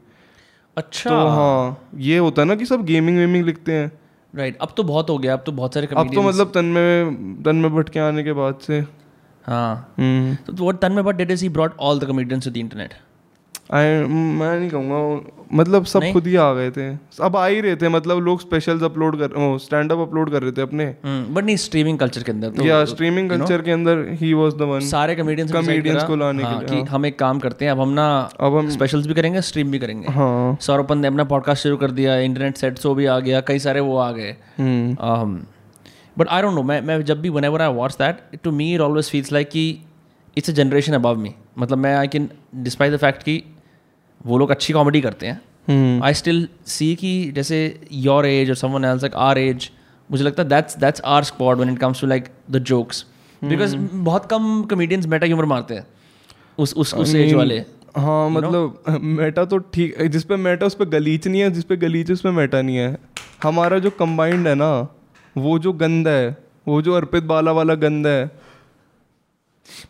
[0.77, 3.91] अच्छा। तो हाँ ये होता है ना कि सब गेमिंग वेमिंग लिखते हैं।
[4.35, 4.69] Right right.
[4.69, 7.57] अब तो बहुत हो गया अब तो बहुत सारे अब तो मतलब तन में तन
[7.57, 8.85] में भटके आने के बाद से।
[9.45, 12.57] हाँ। हम्म। तो what Tanmay Bhat did is he brought all the comedians to the
[12.57, 12.95] internet
[13.71, 16.89] I मैं नहीं कहूँगा मतलब सब खुद ही आ गए थे।
[17.23, 20.53] अब आ ही रहे थे मतलब लोग स्पेशल्स अपलोड कर स्टैंड अप अपलोड कर रहे
[20.53, 24.33] थे अपने। बट नहीं स्ट्रीमिंग कल्चर के अंदर तो या स्ट्रीमिंग कल्चर के अंदर ही
[24.35, 27.73] वाज द वन सारे कॉमेडियंस Comedians को लाने के कि हम एक काम करते हैं
[27.73, 28.09] अब हम ना
[28.41, 31.91] अब हम स्पेशल्स भी करेंगे स्ट्रीम भी करेंगे। हाँ। सौरभन ने अपना पॉडकास्ट शुरू कर
[31.91, 35.41] दिया इंटरनेट सेट शो भी आ गया कई सारे वो आ गए। Hmm.
[36.17, 38.81] But I don't know मैं मैं जब भी whenever I watch that to me it
[38.81, 39.69] always feels like कि
[40.37, 43.43] it's a generation above me मतलब मैं I can despite the fact कि
[44.21, 47.59] वो लोग अच्छी कॉमेडी करते हैं। आई स्टिल सी कि जैसे
[47.93, 49.71] योर एज और someone else like our age
[50.11, 53.05] मुझे लगता है that's that's our spot when it comes to like the jokes
[53.43, 55.87] because बहुत कम कॉमेडियंस मेटा ह्यूमर मारते हैं
[56.59, 57.59] उस उस उस एज वाले।
[57.97, 61.77] हाँ मतलब मेटा तो ठीक जिस पे मेटा उस पे गलीच नहीं है जिस पे
[61.77, 62.99] गलीच उस पे मेटा नहीं है।
[63.43, 64.71] हमारा जो कंबाइंड है ना
[65.37, 66.37] वो जो गंद है
[66.69, 68.31] वो जो अर्पित बाला वाला गंद है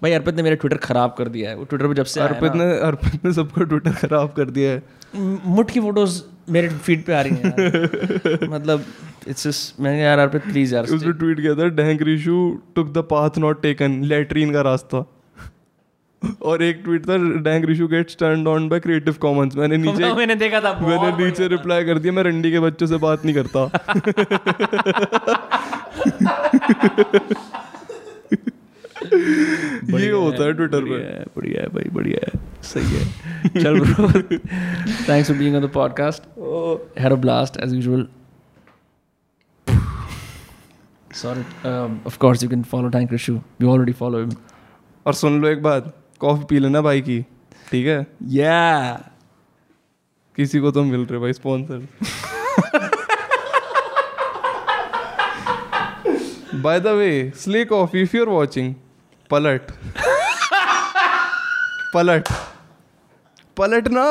[0.02, 2.54] भाई अर्पित ने मेरा ट्विटर खराब कर दिया है। वो ट्विटर पे जब से अर्पित
[2.54, 4.82] ने अर्पित ने सबका ट्विटर खराब कर दिया है।
[5.46, 8.84] मुठ की फ़ोटोज़ मेरे फ़ीड पे आ रही हैं मतलब
[9.28, 12.98] इट्स जस्ट मैंने यार अर्पित प्लीज़ यार उसने ट्वीट किया था dank Rishu took the
[13.10, 15.04] path not taken latrine का रास्ता.
[16.42, 20.34] और एक ट्वीट था dank Rishu gets turned on by creative commons मैंने नीचे मैंने
[20.34, 23.70] देखा था मैंने नीचे रिप्लाई कर दिया मैं रंडी के बच्चों से बात नहीं करता.
[29.02, 30.98] ये होता है ट्विटर पे।
[31.36, 33.04] बढ़िया है भाई बढ़िया है। सही है।
[33.62, 36.22] चल bro thanks for being on the podcast
[37.00, 38.08] had a blast as usual
[41.12, 41.42] sorry
[42.08, 43.34] of course, you can follow Tank Rishu.
[43.60, 44.34] We already follow him.
[45.06, 47.20] और सुन लो एक बात कॉफ़ी पी लेना भाई की
[47.70, 48.06] ठीक है?
[48.22, 49.10] Yeah.
[50.36, 51.86] किसी को तो मिल रहे भाई sponsor
[56.54, 58.74] by the way slay coffee if you are watching
[59.30, 59.62] पलट।
[61.94, 62.28] पलट।
[63.56, 64.06] पलट ना।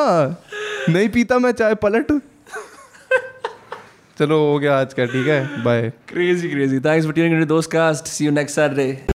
[0.89, 2.11] नहीं पीता मैं चाय, पलट।
[4.19, 5.63] चलो, हो गया आज का, ठीक है?
[5.63, 9.05] Bye crazy crazy thanks for tuning in दोस्त cast see you next Saturday